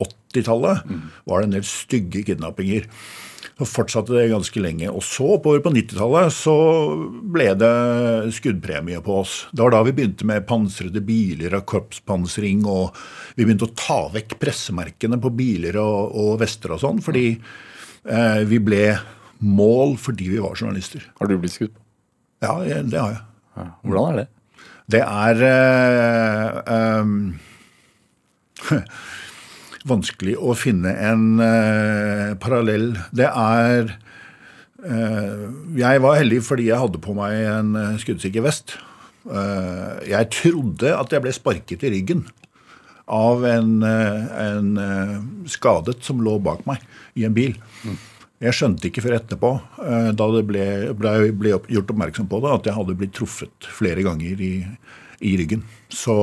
80-tallet. 0.00 0.88
Mm. 0.88 1.02
var 1.28 1.42
det 1.42 1.50
en 1.50 1.56
del 1.58 1.68
stygge 1.68 2.24
kidnappinger. 2.30 2.88
Så 3.58 3.66
fortsatte 3.66 4.14
det 4.14 4.28
ganske 4.30 4.60
lenge. 4.62 4.86
Og 4.92 5.02
så, 5.02 5.24
oppover 5.34 5.62
på 5.64 5.72
90-tallet, 5.74 6.34
så 6.34 6.54
ble 7.34 7.48
det 7.58 7.72
skuddpremie 8.36 9.00
på 9.02 9.16
oss. 9.24 9.40
Det 9.50 9.64
var 9.64 9.74
da 9.74 9.82
vi 9.88 9.96
begynte 9.96 10.28
med 10.30 10.46
pansrede 10.46 11.02
biler 11.02 11.56
og 11.58 11.66
korpspansring, 11.72 12.62
og 12.70 12.94
vi 13.34 13.42
begynte 13.42 13.66
å 13.66 13.74
ta 13.74 14.00
vekk 14.14 14.38
pressemerkene 14.38 15.18
på 15.22 15.34
biler 15.34 15.80
og, 15.82 16.14
og 16.14 16.38
vester 16.44 16.76
og 16.76 16.84
sånn, 16.84 17.02
fordi 17.02 17.26
eh, 17.34 18.42
vi 18.46 18.62
ble 18.62 18.84
mål 19.42 19.98
fordi 20.02 20.30
vi 20.36 20.40
var 20.42 20.54
journalister. 20.58 21.10
Har 21.18 21.30
du 21.30 21.38
blitt 21.38 21.54
skutt 21.58 21.74
på? 21.74 21.82
Ja, 22.46 22.54
det 22.62 22.98
har 22.98 23.14
jeg. 23.16 23.22
Ja. 23.58 23.70
Hvordan 23.82 24.12
er 24.12 24.20
det? 24.20 24.28
Det 24.88 25.00
er 25.04 25.42
eh, 25.44 26.74
um, 27.02 27.38
vanskelig 29.86 30.36
å 30.38 30.54
finne 30.58 30.92
en 31.10 31.38
uh, 31.40 32.34
parallell. 32.42 32.90
Det 33.14 33.28
er 33.28 33.92
uh, 34.82 35.46
Jeg 35.78 36.02
var 36.04 36.18
heldig 36.18 36.42
fordi 36.46 36.68
jeg 36.70 36.82
hadde 36.82 37.02
på 37.02 37.14
meg 37.18 37.38
en 37.46 37.72
uh, 37.78 37.94
skuddsikker 38.00 38.44
vest. 38.46 38.76
Uh, 39.28 40.00
jeg 40.08 40.30
trodde 40.34 40.94
at 40.94 41.14
jeg 41.14 41.24
ble 41.24 41.34
sparket 41.36 41.86
i 41.86 41.94
ryggen 41.98 42.26
av 43.08 43.40
en, 43.48 43.78
en 43.80 44.66
skadet 45.48 45.94
som 46.04 46.18
lå 46.20 46.34
bak 46.44 46.66
meg 46.68 46.82
i 47.16 47.24
en 47.24 47.32
bil. 47.32 47.54
Mm. 47.80 47.94
Jeg 48.44 48.56
skjønte 48.58 48.90
ikke 48.90 49.00
før 49.00 49.14
etterpå, 49.16 49.52
da 50.12 50.26
det 50.34 50.42
ble, 50.46 50.66
ble, 50.92 51.14
ble, 51.32 51.54
gjort 51.72 51.94
oppmerksom 51.94 52.28
på 52.28 52.42
det, 52.44 52.50
at 52.52 52.68
jeg 52.68 52.76
hadde 52.76 52.96
blitt 53.00 53.14
truffet 53.16 53.70
flere 53.78 54.04
ganger 54.04 54.42
i, 54.44 54.52
i 55.24 55.32
ryggen. 55.40 55.64
Så 55.88 56.18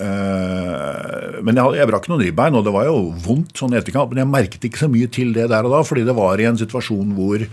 Men 0.00 1.58
jeg, 1.60 1.74
jeg 1.76 1.88
brakk 1.90 2.06
noen 2.10 2.22
ribbein, 2.24 2.56
og 2.56 2.64
det 2.64 2.72
var 2.74 2.88
jo 2.88 3.10
vondt 3.24 3.60
sånn 3.60 3.74
i 3.74 3.80
etterkant. 3.80 4.10
Men 4.12 4.22
jeg 4.22 4.32
merket 4.32 4.64
ikke 4.68 4.84
så 4.84 4.88
mye 4.92 5.10
til 5.12 5.34
det 5.36 5.48
der 5.52 5.68
og 5.68 5.74
da, 5.76 5.82
fordi 5.86 6.06
det 6.08 6.16
var 6.16 6.40
i 6.40 6.48
en 6.48 6.60
situasjon 6.60 7.14
hvor 7.18 7.44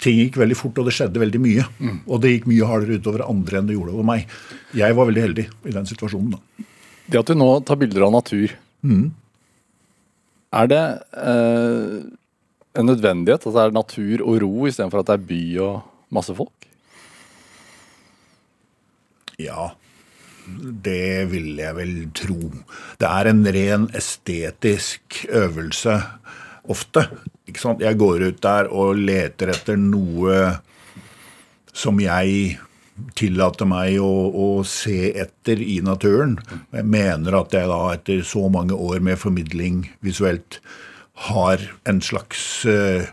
ting 0.00 0.16
gikk 0.16 0.38
veldig 0.40 0.56
fort, 0.56 0.78
og 0.80 0.88
det 0.88 0.94
skjedde 0.96 1.20
veldig 1.20 1.40
mye. 1.44 1.66
Og 2.08 2.22
det 2.22 2.32
gikk 2.34 2.46
mye 2.48 2.68
hardere 2.68 3.00
utover 3.00 3.26
andre 3.26 3.58
enn 3.60 3.68
det 3.68 3.76
gjorde 3.76 3.92
over 3.96 4.06
meg. 4.08 4.30
Jeg 4.76 4.96
var 4.96 5.08
veldig 5.10 5.24
heldig 5.26 5.46
i 5.68 5.74
den 5.76 5.90
situasjonen. 5.90 6.36
da. 6.36 6.66
Det 7.10 7.20
at 7.20 7.26
du 7.28 7.34
nå 7.36 7.50
tar 7.66 7.76
bilder 7.80 8.06
av 8.06 8.14
natur, 8.14 8.54
er 10.50 10.70
det 10.70 10.84
eh, 11.20 11.98
en 12.80 12.88
nødvendighet? 12.88 13.44
At 13.46 13.54
det 13.54 13.64
er 13.66 13.76
natur 13.76 14.24
og 14.24 14.40
ro 14.42 14.66
istedenfor 14.70 15.02
at 15.02 15.10
det 15.10 15.18
er 15.18 15.28
by 15.28 15.42
og 15.66 15.74
masse 16.16 16.34
folk? 16.34 16.66
Ja, 19.40 19.70
det 20.84 21.26
vil 21.32 21.52
jeg 21.60 21.76
vel 21.76 21.94
tro. 22.16 22.38
Det 23.00 23.08
er 23.08 23.30
en 23.30 23.44
ren 23.56 23.86
estetisk 23.96 25.24
øvelse 25.28 25.96
ofte. 26.70 27.06
Ikke 27.48 27.62
sant? 27.62 27.84
Jeg 27.84 27.98
går 28.00 28.26
ut 28.28 28.42
der 28.42 28.70
og 28.70 28.98
leter 29.00 29.54
etter 29.54 29.78
noe 29.80 30.42
som 31.72 32.00
jeg 32.02 32.58
tillater 33.16 33.68
meg 33.68 33.96
å, 34.02 34.10
å 34.28 34.48
se 34.66 35.12
etter 35.18 35.62
i 35.62 35.78
naturen. 35.84 36.36
Jeg 36.74 36.86
mener 36.90 37.38
at 37.40 37.56
jeg 37.56 37.70
da 37.70 37.80
etter 37.94 38.22
så 38.26 38.46
mange 38.52 38.76
år 38.76 39.00
med 39.04 39.20
formidling 39.20 39.86
visuelt 40.04 40.60
har 41.30 41.62
en 41.88 42.00
slags 42.04 42.64
eh, 42.68 43.08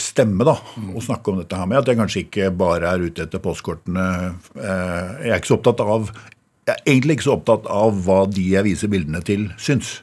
stemme 0.00 0.44
da, 0.48 0.54
å 0.96 1.02
snakke 1.04 1.32
om 1.32 1.40
dette 1.42 1.58
her 1.58 1.68
med. 1.68 1.82
At 1.82 1.90
jeg 1.90 1.98
kanskje 1.98 2.22
ikke 2.24 2.50
bare 2.56 2.94
er 2.94 3.02
ute 3.04 3.26
etter 3.26 3.42
postkortene. 3.44 4.06
Eh, 4.56 5.10
Jeg 5.26 5.34
er 5.34 5.40
ikke 5.40 5.52
så 5.52 5.58
opptatt 5.60 5.82
av 5.84 6.12
jeg 6.70 6.76
er 6.76 6.92
egentlig 6.92 7.16
ikke 7.16 7.26
så 7.26 7.34
opptatt 7.34 7.64
av 7.72 7.96
hva 8.04 8.20
de 8.30 8.44
jeg 8.52 8.66
viser 8.66 8.90
bildene 8.92 9.22
til, 9.26 9.48
syns. 9.58 9.96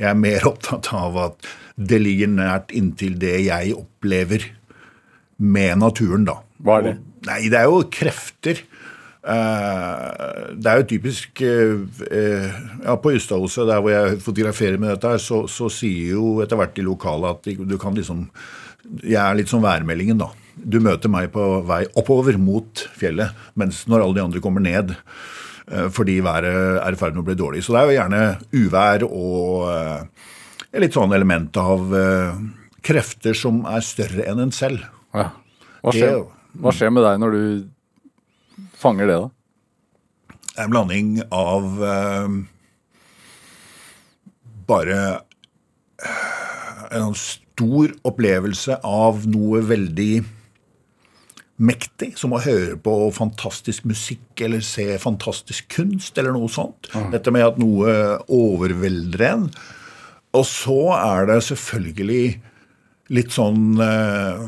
Jeg 0.00 0.08
er 0.08 0.18
mer 0.18 0.46
opptatt 0.52 0.88
av 0.96 1.18
at 1.20 1.48
det 1.74 1.98
ligger 2.00 2.30
nært 2.30 2.72
inntil 2.72 3.18
det 3.20 3.34
jeg 3.44 3.74
opplever 3.76 4.46
med 5.42 5.82
naturen, 5.82 6.24
da. 6.28 6.38
Hva 6.64 6.78
er 6.78 6.86
det? 6.86 6.94
Nei, 7.28 7.40
det 7.52 7.58
er 7.60 7.68
jo 7.68 7.82
krefter. 7.92 8.62
Eh, 9.24 10.40
det 10.54 10.70
er 10.70 10.80
jo 10.80 10.88
typisk 10.90 11.40
eh, 11.44 11.78
eh, 12.12 12.56
ja, 12.84 12.96
På 13.00 13.14
Ystadhuset, 13.16 13.64
der 13.70 13.80
hvor 13.80 13.92
jeg 13.92 14.18
fotograferer 14.20 14.76
med 14.76 14.92
dette, 14.92 15.14
her, 15.14 15.22
så, 15.22 15.44
så 15.48 15.70
sier 15.72 16.14
jo 16.18 16.42
etter 16.44 16.60
hvert 16.60 16.76
de 16.76 16.84
lokale 16.84 17.32
at 17.32 17.48
du 17.48 17.78
kan 17.80 17.96
liksom 17.96 18.26
Jeg 19.02 19.20
er 19.20 19.34
litt 19.38 19.48
som 19.50 19.62
værmeldingen, 19.64 20.18
da. 20.20 20.30
Du 20.54 20.78
møter 20.80 21.10
meg 21.10 21.30
på 21.34 21.44
vei 21.66 21.82
oppover 21.98 22.36
mot 22.38 22.84
fjellet, 22.98 23.32
mens 23.58 23.82
når 23.90 24.04
alle 24.04 24.14
de 24.18 24.22
andre 24.24 24.42
kommer 24.44 24.62
ned 24.64 24.92
eh, 24.94 25.88
fordi 25.90 26.18
været 26.24 26.78
er 26.82 26.92
i 26.94 27.00
ferd 27.00 27.16
med 27.16 27.24
å 27.24 27.28
bli 27.30 27.36
dårlig. 27.40 27.64
Så 27.66 27.74
det 27.74 27.80
er 27.80 27.90
jo 27.90 27.96
gjerne 27.98 28.22
uvær 28.54 29.06
og 29.08 30.08
et 30.74 30.82
litt 30.84 30.94
sånn 30.96 31.12
element 31.16 31.56
av 31.60 31.92
eh, 31.98 32.38
krefter 32.84 33.34
som 33.38 33.62
er 33.70 33.80
større 33.86 34.26
enn 34.30 34.42
en 34.46 34.52
selv. 34.54 34.84
Ja. 35.14 35.30
Hva, 35.82 35.90
Det- 35.92 36.00
skjer, 36.00 36.24
hva 36.60 36.72
skjer 36.74 36.92
med 36.94 37.04
deg 37.06 37.20
når 37.22 37.34
du 37.38 38.64
fanger 38.78 39.06
det, 39.10 39.18
da? 39.24 39.30
Det 40.54 40.62
en 40.64 40.70
blanding 40.70 41.08
av 41.34 41.64
eh, 41.82 42.34
bare 44.68 44.98
eh, 46.04 46.94
en 47.00 47.14
stor 47.54 47.92
opplevelse 48.06 48.80
av 48.82 49.26
noe 49.30 49.62
veldig 49.62 50.24
mektig, 51.62 52.14
som 52.18 52.34
å 52.34 52.42
høre 52.42 52.74
på 52.82 52.94
fantastisk 53.14 53.84
musikk 53.86 54.42
eller 54.42 54.64
se 54.66 54.88
fantastisk 54.98 55.68
kunst 55.76 56.18
eller 56.18 56.34
noe 56.34 56.50
sånt. 56.50 56.90
Dette 57.14 57.30
med 57.34 57.46
at 57.46 57.60
noe 57.62 58.18
overvelder 58.26 59.26
en. 59.28 59.46
Og 60.34 60.46
så 60.50 60.80
er 60.96 61.30
det 61.30 61.38
selvfølgelig 61.46 62.24
litt 63.14 63.34
sånn 63.34 63.78
eh, 63.84 64.46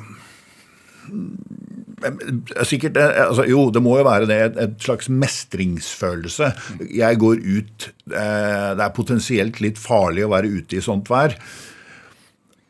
Sikkert, 2.67 2.97
eh, 2.99 3.21
altså, 3.29 3.45
Jo, 3.47 3.69
det 3.71 3.83
må 3.85 3.95
jo 4.01 4.09
være 4.09 4.27
det. 4.27 4.41
Et, 4.49 4.59
et 4.65 4.83
slags 4.83 5.07
mestringsfølelse. 5.13 6.51
Jeg 6.91 7.21
går 7.23 7.39
ut 7.45 7.87
eh, 8.11 8.73
Det 8.75 8.83
er 8.83 8.97
potensielt 8.97 9.63
litt 9.63 9.79
farlig 9.79 10.27
å 10.27 10.33
være 10.35 10.51
ute 10.59 10.81
i 10.81 10.85
sånt 10.85 11.07
vær. 11.13 11.37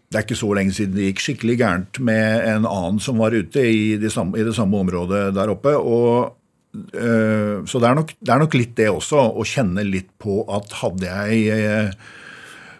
Det 0.06 0.18
er 0.18 0.26
ikke 0.26 0.38
så 0.38 0.50
lenge 0.54 0.74
siden 0.74 0.94
det 0.94 1.08
gikk 1.10 1.22
skikkelig 1.24 1.56
gærent 1.60 2.00
med 2.06 2.44
en 2.46 2.66
annen 2.68 3.00
som 3.02 3.18
var 3.18 3.34
ute 3.34 3.62
i, 3.66 3.96
de 3.98 4.10
samme, 4.12 4.38
i 4.38 4.44
det 4.46 4.54
samme 4.54 4.78
området 4.78 5.32
der 5.34 5.50
oppe. 5.50 5.72
og 5.74 6.76
eh, 6.94 7.64
Så 7.66 7.82
det 7.82 7.88
er, 7.90 7.96
nok, 7.98 8.14
det 8.20 8.34
er 8.34 8.44
nok 8.44 8.54
litt 8.58 8.76
det 8.78 8.92
også, 8.92 9.24
å 9.34 9.46
kjenne 9.46 9.86
litt 9.86 10.12
på 10.22 10.44
at 10.46 10.78
hadde 10.82 11.10
jeg 11.10 11.56
eh, 11.56 12.06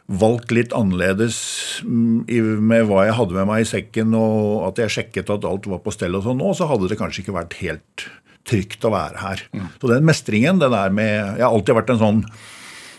valgt 0.07 0.55
litt 0.55 0.75
annerledes 0.77 1.39
mm, 1.83 2.63
med 2.63 2.87
hva 2.87 3.09
jeg 3.09 3.19
hadde 3.19 3.39
med 3.41 3.51
meg 3.51 3.65
i 3.65 3.71
sekken, 3.73 4.15
og 4.15 4.69
at 4.69 4.85
jeg 4.85 4.95
sjekket 5.01 5.33
at 5.35 5.49
alt 5.49 5.67
var 5.71 5.83
på 5.83 5.95
stell 5.95 6.15
og 6.19 6.29
sånn 6.29 6.39
nå, 6.39 6.53
så 6.55 6.71
hadde 6.71 6.93
det 6.93 7.01
kanskje 7.01 7.25
ikke 7.25 7.39
vært 7.41 7.59
helt 7.59 8.07
trygt 8.47 8.87
å 8.87 8.93
være 8.95 9.19
her. 9.19 9.43
Så 9.83 9.91
den 9.91 10.07
mestringen, 10.07 10.61
det 10.63 10.71
der 10.71 10.95
med 10.95 11.11
Jeg 11.11 11.43
har 11.43 11.51
alltid 11.51 11.75
vært 11.81 11.91
en 11.91 12.03
sånn 12.05 12.23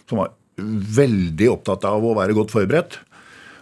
som 0.09 0.19
var 0.19 0.33
veldig 0.57 1.49
opptatt 1.53 1.85
av 1.87 2.03
å 2.03 2.15
være 2.17 2.35
godt 2.35 2.51
forberedt. 2.51 2.99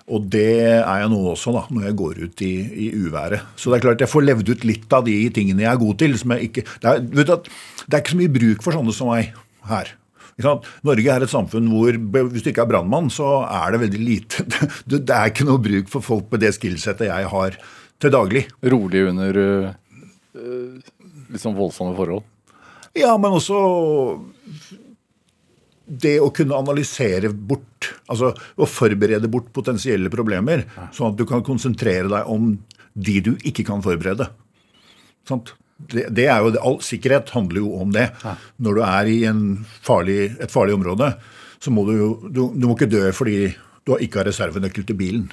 Og 0.06 0.26
det 0.30 0.46
er 0.62 0.84
jeg 0.86 1.10
nå 1.10 1.20
også, 1.32 1.52
da, 1.56 1.64
når 1.74 1.88
jeg 1.88 1.98
går 1.98 2.20
ut 2.22 2.42
i, 2.46 2.54
i 2.86 2.88
uværet. 2.94 3.46
Så 3.58 3.72
det 3.72 3.80
er 3.80 3.86
klart 3.88 4.04
jeg 4.04 4.12
får 4.12 4.26
levd 4.28 4.52
ut 4.54 4.66
litt 4.70 4.92
av 4.94 5.06
de 5.08 5.16
tingene 5.34 5.66
jeg 5.66 5.72
er 5.72 5.82
god 5.82 5.98
til. 6.02 6.18
som 6.22 6.36
jeg 6.36 6.50
ikke, 6.50 6.66
det, 6.84 6.92
er, 6.92 7.06
vet 7.20 7.32
du, 7.32 7.54
det 7.86 7.98
er 7.98 8.04
ikke 8.04 8.14
så 8.14 8.20
mye 8.22 8.36
bruk 8.36 8.66
for 8.66 8.78
sånne 8.78 8.94
som 8.94 9.10
meg 9.10 9.32
her. 9.72 9.96
Norge 10.36 11.14
er 11.14 11.24
et 11.24 11.32
samfunn 11.32 11.70
hvor 11.72 11.96
hvis 11.96 12.44
du 12.44 12.52
ikke 12.52 12.66
er 12.66 12.70
brannmann, 12.70 13.08
så 13.14 13.46
er 13.48 13.72
det 13.72 13.82
veldig 13.86 14.02
lite 14.04 14.44
Det 14.92 15.16
er 15.16 15.32
ikke 15.32 15.48
noe 15.48 15.64
bruk 15.64 15.90
for 15.90 16.04
folk 16.04 16.28
med 16.34 16.44
det 16.44 16.52
skillsettet 16.58 17.08
jeg 17.08 17.32
har 17.32 17.58
til 18.04 18.12
daglig. 18.14 18.44
Rolig 18.62 19.06
under 19.10 19.40
øh, 19.42 19.70
øh, 20.36 20.96
litt 21.32 21.42
sånn 21.42 21.56
voldsomme 21.58 21.96
forhold? 21.98 22.28
Ja, 22.96 23.16
men 23.18 23.40
også 23.40 23.58
det 25.86 26.16
å 26.22 26.32
kunne 26.34 26.58
analysere 26.58 27.30
bort, 27.30 27.92
altså 28.10 28.32
å 28.34 28.68
forberede 28.70 29.30
bort 29.32 29.52
potensielle 29.54 30.10
problemer, 30.14 30.66
sånn 30.96 31.14
at 31.14 31.20
du 31.20 31.26
kan 31.30 31.46
konsentrere 31.46 32.10
deg 32.10 32.32
om 32.32 32.56
de 32.96 33.20
du 33.22 33.32
ikke 33.46 33.66
kan 33.68 33.84
forberede. 33.86 34.28
Sant? 35.28 35.54
Det, 35.76 36.08
det 36.16 36.30
er 36.32 36.40
jo 36.40 36.54
all 36.64 36.78
Sikkerhet 36.86 37.34
handler 37.36 37.60
jo 37.60 37.74
om 37.84 37.92
det. 37.94 38.08
Når 38.64 38.78
du 38.78 38.84
er 38.88 39.10
i 39.12 39.18
en 39.28 39.42
farlig, 39.84 40.36
et 40.40 40.54
farlig 40.54 40.78
område, 40.78 41.12
så 41.60 41.74
må 41.74 41.84
du 41.88 41.96
jo 41.98 42.12
du, 42.30 42.46
du 42.56 42.68
må 42.68 42.76
ikke 42.78 42.92
dø 42.92 43.10
fordi 43.16 43.50
du 43.86 43.98
ikke 44.00 44.22
har 44.22 44.30
reservenøkkel 44.30 44.86
til 44.88 44.98
bilen. 44.98 45.26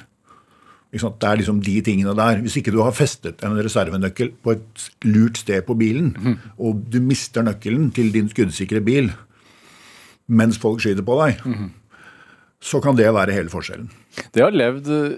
Det 0.93 1.25
er 1.25 1.39
liksom 1.39 1.63
de 1.65 1.79
tingene 1.81 2.13
der. 2.13 2.43
Hvis 2.43 2.59
ikke 2.59 2.73
du 2.75 2.83
har 2.83 2.93
festet 2.93 3.41
en 3.41 3.55
reservenøkkel 3.57 4.29
på 4.43 4.53
et 4.53 4.83
lurt 5.07 5.39
sted 5.41 5.63
på 5.65 5.73
bilen, 5.79 6.11
og 6.61 6.83
du 6.93 6.99
mister 7.01 7.41
nøkkelen 7.41 7.89
til 7.95 8.11
din 8.13 8.29
skuddsikre 8.29 8.83
bil 8.85 9.09
mens 10.27 10.59
folk 10.61 10.81
skyter 10.83 11.05
på 11.05 11.17
deg, 11.21 11.41
så 12.63 12.79
kan 12.83 12.95
det 12.95 13.11
være 13.13 13.35
hele 13.35 13.51
forskjellen. 13.51 13.89
Det 14.33 14.43
har 14.43 14.55
levd 14.55 14.89
øh, 14.93 15.17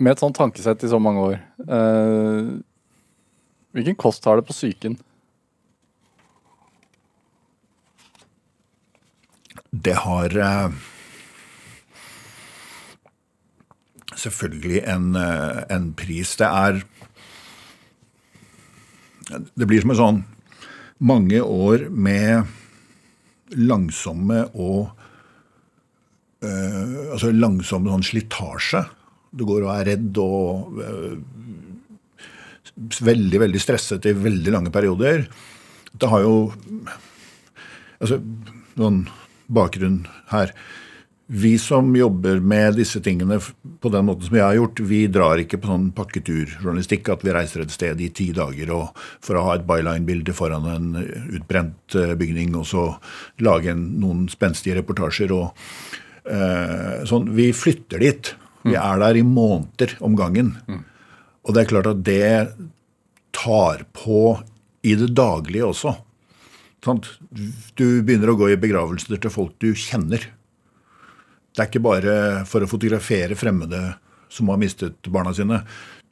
med 0.00 0.14
et 0.14 0.22
sånt 0.22 0.36
tankesett 0.36 0.84
i 0.84 0.90
så 0.90 0.98
mange 1.02 1.20
år. 1.20 1.38
Eh, 1.60 2.50
hvilken 3.76 3.98
kost 4.00 4.24
har 4.24 4.40
det 4.40 4.46
på 4.48 4.56
psyken? 4.56 4.96
Det 9.70 9.94
har 10.02 10.34
eh, 10.34 10.72
selvfølgelig 14.18 14.82
en, 14.90 15.12
eh, 15.16 15.60
en 15.70 15.92
pris. 15.94 16.36
Det 16.36 16.48
er 16.48 16.82
Det 19.30 19.66
blir 19.68 19.80
som 19.80 19.90
en 19.92 19.96
sånn 19.96 20.24
mange 20.98 21.38
år 21.38 21.84
med 21.88 22.48
langsomme 23.58 24.44
og 24.54 24.90
eh, 26.44 27.12
Altså 27.14 27.32
langsom 27.34 27.88
sånn 27.90 28.06
slitasje. 28.06 28.84
Du 29.30 29.44
går 29.48 29.66
og 29.66 29.72
er 29.74 29.88
redd 29.92 30.18
og 30.22 30.80
eh, 30.84 31.16
veldig, 33.10 33.40
veldig 33.44 33.60
stresset 33.62 34.06
i 34.08 34.16
veldig 34.16 34.54
lange 34.54 34.72
perioder. 34.74 35.26
Det 35.92 36.08
har 36.10 36.24
jo 36.24 36.34
altså, 37.98 38.20
noen 38.78 39.02
bakgrunn 39.50 40.04
her. 40.30 40.54
Vi 41.32 41.52
som 41.62 41.92
jobber 41.94 42.40
med 42.42 42.74
disse 42.80 42.98
tingene 43.00 43.36
på 43.38 43.90
den 43.94 44.08
måten 44.08 44.26
som 44.26 44.34
jeg 44.34 44.42
har 44.42 44.56
gjort, 44.56 44.80
vi 44.90 45.04
drar 45.14 45.38
ikke 45.38 45.60
på 45.62 45.68
sånn 45.70 45.84
pakketurjournalistikk 45.94 47.12
at 47.12 47.22
vi 47.22 47.34
reiser 47.36 47.62
et 47.62 47.70
sted 47.70 48.02
i 48.02 48.08
ti 48.10 48.32
dager 48.34 48.72
for 49.22 49.38
å 49.38 49.44
ha 49.46 49.52
et 49.54 49.66
byline-bilde 49.68 50.34
foran 50.34 50.66
en 50.66 50.88
utbrent 51.36 51.94
eh, 51.94 52.16
bygning, 52.18 52.56
og 52.58 52.66
så 52.66 52.88
lage 53.46 53.70
en, 53.70 53.84
noen 54.02 54.24
spenstige 54.32 54.80
reportasjer 54.80 55.30
og 55.36 55.52
eh, 56.26 57.06
sånn. 57.06 57.30
Vi 57.38 57.52
flytter 57.54 58.02
dit. 58.02 58.32
Vi 58.66 58.74
er 58.74 58.98
der 59.04 59.20
i 59.20 59.22
måneder 59.24 59.94
om 60.02 60.18
gangen. 60.18 60.56
Og 61.46 61.54
det 61.54 61.62
er 61.62 61.70
klart 61.70 61.92
at 61.92 62.02
det 62.04 62.26
tar 63.38 63.86
på 63.94 64.34
i 64.82 64.98
det 64.98 65.12
daglige 65.14 65.70
også. 65.70 65.94
Sant? 66.84 67.06
Du 67.30 68.02
begynner 68.02 68.34
å 68.34 68.38
gå 68.40 68.50
i 68.50 68.60
begravelser 68.60 69.20
til 69.22 69.30
folk 69.32 69.54
du 69.62 69.70
kjenner. 69.78 70.26
Det 71.50 71.64
er 71.64 71.70
ikke 71.70 71.82
bare 71.84 72.14
for 72.48 72.62
å 72.62 72.70
fotografere 72.70 73.38
fremmede 73.38 73.82
som 74.30 74.50
har 74.52 74.60
mistet 74.62 75.10
barna 75.10 75.34
sine. 75.34 75.64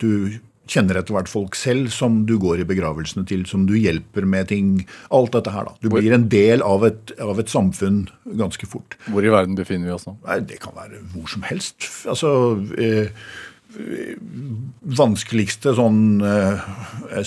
Du 0.02 0.38
kjenner 0.68 0.98
etter 1.00 1.16
hvert 1.16 1.30
folk 1.30 1.56
selv 1.58 1.90
som 1.94 2.22
du 2.28 2.34
går 2.40 2.62
i 2.62 2.68
begravelsene 2.68 3.24
til, 3.28 3.44
som 3.48 3.64
du 3.68 3.74
hjelper 3.78 4.26
med 4.28 4.50
ting. 4.52 4.72
Alt 5.14 5.34
dette 5.36 5.52
her, 5.54 5.68
da. 5.68 5.76
Du 5.80 5.90
blir 5.92 6.12
en 6.14 6.28
del 6.32 6.64
av 6.64 6.84
et, 6.88 7.14
av 7.24 7.40
et 7.40 7.52
samfunn 7.52 8.06
ganske 8.38 8.68
fort. 8.68 8.98
Hvor 9.08 9.24
i 9.24 9.32
verden 9.32 9.56
befinner 9.58 9.88
vi 9.88 9.96
oss 9.96 10.08
nå? 10.08 10.18
Nei, 10.26 10.40
Det 10.48 10.60
kan 10.62 10.76
være 10.76 11.02
hvor 11.14 11.30
som 11.30 11.46
helst. 11.48 11.88
Altså 12.08 12.32
eh, 12.76 13.14
Vanskeligste 14.98 15.74
sånn 15.76 16.22
eh, 16.24 16.68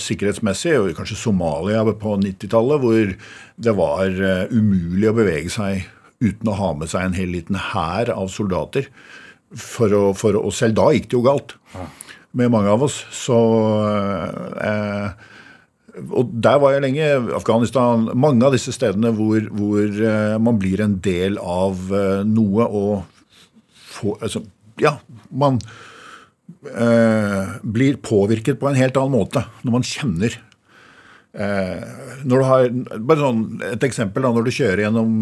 sikkerhetsmessig, 0.02 0.74
kanskje 0.98 1.18
Somalia 1.18 1.84
på 1.86 2.16
90-tallet, 2.18 2.82
hvor 2.82 3.12
det 3.62 3.76
var 3.78 4.06
eh, 4.10 4.54
umulig 4.54 5.10
å 5.10 5.16
bevege 5.18 5.52
seg 5.54 5.86
uten 6.22 6.50
å 6.52 6.56
ha 6.58 6.70
med 6.78 6.92
seg 6.92 7.08
en 7.08 7.18
hel 7.18 7.32
liten 7.34 7.58
hær 7.72 8.12
av 8.14 8.30
soldater. 8.32 8.88
For 9.52 9.92
å, 9.92 10.04
for 10.16 10.38
å, 10.38 10.46
og 10.48 10.54
selv 10.56 10.78
da 10.78 10.88
gikk 10.94 11.10
det 11.10 11.18
jo 11.18 11.26
galt 11.26 11.56
med 12.32 12.52
mange 12.52 12.72
av 12.72 12.84
oss. 12.86 13.02
Så 13.12 13.36
eh, 14.56 15.28
Og 16.16 16.32
der 16.32 16.60
var 16.62 16.72
jeg 16.72 16.84
lenge. 16.86 17.08
Afghanistan. 17.36 18.08
Mange 18.16 18.48
av 18.48 18.56
disse 18.56 18.72
stedene 18.72 19.12
hvor, 19.16 19.44
hvor 19.52 19.84
eh, 19.84 20.38
man 20.40 20.60
blir 20.60 20.80
en 20.84 20.96
del 21.04 21.36
av 21.38 21.92
eh, 21.92 22.22
noe 22.28 22.68
og 22.68 23.02
får 23.92 24.28
altså, 24.28 24.46
Ja, 24.80 24.96
man 25.28 25.60
eh, 26.72 27.58
blir 27.60 28.00
påvirket 28.00 28.58
på 28.60 28.70
en 28.70 28.78
helt 28.80 28.96
annen 28.96 29.18
måte 29.18 29.44
når 29.60 29.76
man 29.76 29.84
kjenner 29.86 30.38
har, 31.32 32.66
bare 33.00 33.20
sånn, 33.22 33.44
Et 33.72 33.84
eksempel 33.86 34.22
da, 34.22 34.32
når 34.32 34.44
du 34.44 34.50
kjører 34.52 34.84
gjennom 34.84 35.14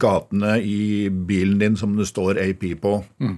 gatene 0.00 0.56
i 0.64 1.08
bilen 1.10 1.58
din 1.60 1.76
som 1.76 1.96
det 1.98 2.08
står 2.08 2.40
AP 2.40 2.64
på 2.80 2.94
mm. 3.20 3.36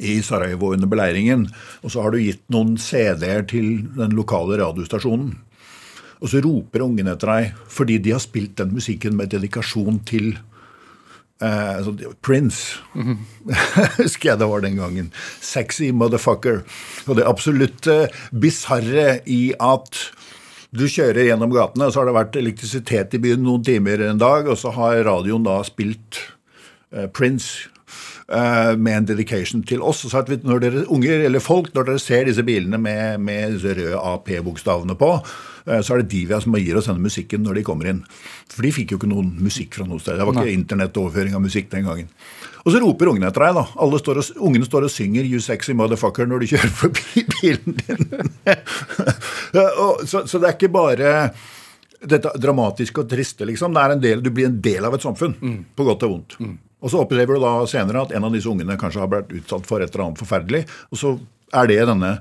i 0.00 0.22
Sarajevo 0.24 0.72
under 0.72 0.88
beleiringen, 0.88 1.48
og 1.82 1.92
så 1.92 2.04
har 2.04 2.14
du 2.14 2.22
gitt 2.22 2.44
noen 2.48 2.78
CD-er 2.80 3.44
til 3.50 3.84
den 3.98 4.16
lokale 4.16 4.56
radiostasjonen. 4.62 5.34
Og 6.24 6.32
så 6.32 6.40
roper 6.40 6.86
ungene 6.86 7.12
etter 7.12 7.28
deg 7.28 7.62
fordi 7.68 8.00
de 8.00 8.16
har 8.16 8.22
spilt 8.24 8.56
den 8.62 8.72
musikken 8.72 9.16
med 9.18 9.32
dedikasjon 9.34 10.00
til 10.08 10.32
eh, 11.44 11.76
altså, 11.76 11.92
Prince. 12.22 12.80
Mm 12.94 13.04
-hmm. 13.04 13.18
Husker 14.02 14.30
jeg 14.30 14.38
det 14.38 14.48
var 14.48 14.60
den 14.60 14.76
gangen. 14.76 15.12
Sexy 15.40 15.90
motherfucker. 15.90 16.62
Og 17.06 17.16
det 17.16 17.26
absolutt 17.26 17.86
eh, 17.86 18.08
bisarre 18.32 19.20
i 19.26 19.52
at 19.60 20.12
du 20.74 20.86
kjører 20.90 21.28
gjennom 21.28 21.52
gatene, 21.54 21.86
og 21.86 21.94
så 21.94 22.02
har 22.02 22.08
det 22.10 22.16
vært 22.16 22.40
elektrisitet 22.40 23.14
i 23.14 23.22
byen 23.22 23.44
noen 23.46 23.62
timer 23.66 24.02
en 24.08 24.20
dag, 24.20 24.48
og 24.50 24.58
så 24.58 24.72
har 24.74 25.04
radioen 25.06 25.46
da 25.46 25.60
spilt 25.66 26.18
uh, 26.90 27.06
Prince 27.14 27.70
med 28.24 28.96
en 28.96 29.04
dedication 29.04 29.60
til 29.68 29.82
oss. 29.84 29.98
Så 30.08 30.16
at 30.16 30.30
vi, 30.32 30.38
når 30.40 30.62
dere 30.62 30.84
unger 30.92 31.26
eller 31.26 31.42
folk, 31.44 31.74
når 31.74 31.90
dere 31.90 32.00
ser 32.00 32.24
disse 32.24 32.44
bilene 32.46 32.78
med, 32.80 33.20
med 33.20 33.58
røde 33.60 33.98
AP-bokstavene 34.00 34.96
på, 34.96 35.10
uh, 35.20 35.80
så 35.84 35.94
er 35.94 36.02
det 36.02 36.08
Divia 36.14 36.40
som 36.40 36.56
gir 36.56 36.78
oss 36.80 36.88
denne 36.88 37.04
musikken 37.04 37.44
når 37.44 37.60
de 37.60 37.66
kommer 37.66 37.90
inn. 37.92 38.00
For 38.48 38.64
de 38.64 38.72
fikk 38.72 38.94
jo 38.94 39.00
ikke 39.00 39.12
noen 39.12 39.28
musikk 39.44 39.76
fra 39.76 39.84
noe 39.88 40.00
sted. 40.00 40.16
Det 40.16 40.24
var 40.28 40.40
ikke 40.40 40.56
internettoverføring 40.56 41.36
av 41.36 41.44
musikk 41.44 41.68
den 41.74 41.84
gangen. 41.88 42.10
Og 42.64 42.72
så 42.72 42.80
roper 42.80 43.10
ungene 43.12 43.28
etter 43.28 43.44
deg. 43.44 43.58
da. 43.58 43.64
Alle 43.84 44.00
står 44.00 44.20
og, 44.20 44.30
ungene 44.48 44.68
står 44.68 44.86
og 44.86 44.92
synger 44.92 45.26
'You 45.28 45.40
sexy 45.44 45.76
motherfucker' 45.76 46.28
når 46.28 46.44
du 46.44 46.46
kjører 46.54 46.72
forbi 46.72 47.24
bilen 47.34 47.76
din. 47.82 48.08
så, 50.08 50.24
så, 50.24 50.38
det 50.38 50.48
er 50.48 50.56
ikke 50.56 50.72
bare 50.72 51.10
dette 52.00 52.32
dramatiske 52.40 53.00
og 53.00 53.08
triste, 53.08 53.44
liksom. 53.48 53.76
Det 53.76 53.82
er 53.82 53.94
en 53.94 54.00
del, 54.00 54.24
du 54.24 54.30
blir 54.32 54.48
en 54.48 54.60
del 54.64 54.84
av 54.84 54.96
et 54.96 55.04
samfunn, 55.04 55.36
mm. 55.40 55.60
på 55.76 55.86
godt 55.88 56.04
og 56.08 56.14
vondt. 56.14 56.38
Mm. 56.40 56.56
Og 56.84 56.92
så 56.92 57.00
opplever 57.00 57.38
du 57.38 57.44
da 57.44 57.56
senere 57.70 58.04
at 58.04 58.12
en 58.12 58.26
av 58.28 58.34
disse 58.34 58.50
ungene 58.50 58.76
kanskje 58.80 59.00
har 59.00 59.10
blitt 59.10 59.32
utsatt 59.40 59.64
for 59.68 59.80
et 59.80 59.88
eller 59.94 60.10
annet 60.10 60.20
forferdelig. 60.20 60.64
Og 60.92 61.00
så 61.00 61.14
er 61.56 61.70
det 61.70 61.78
denne 61.88 62.16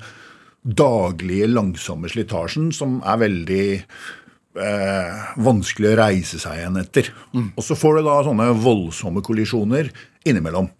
daglige, 0.63 1.49
langsomme 1.51 2.07
slitasjen 2.11 2.69
som 2.75 3.01
er 3.03 3.19
veldig 3.19 3.65
eh, 3.75 5.25
vanskelig 5.43 5.91
å 5.91 5.97
reise 5.99 6.39
seg 6.39 6.61
igjen 6.61 6.79
etter. 6.79 7.09
Mm. 7.33 7.49
Og 7.51 7.67
så 7.67 7.75
får 7.75 7.99
du 7.99 8.07
da 8.07 8.21
sånne 8.23 8.47
voldsomme 8.63 9.23
kollisjoner 9.25 9.91
innimellom. 10.23 10.71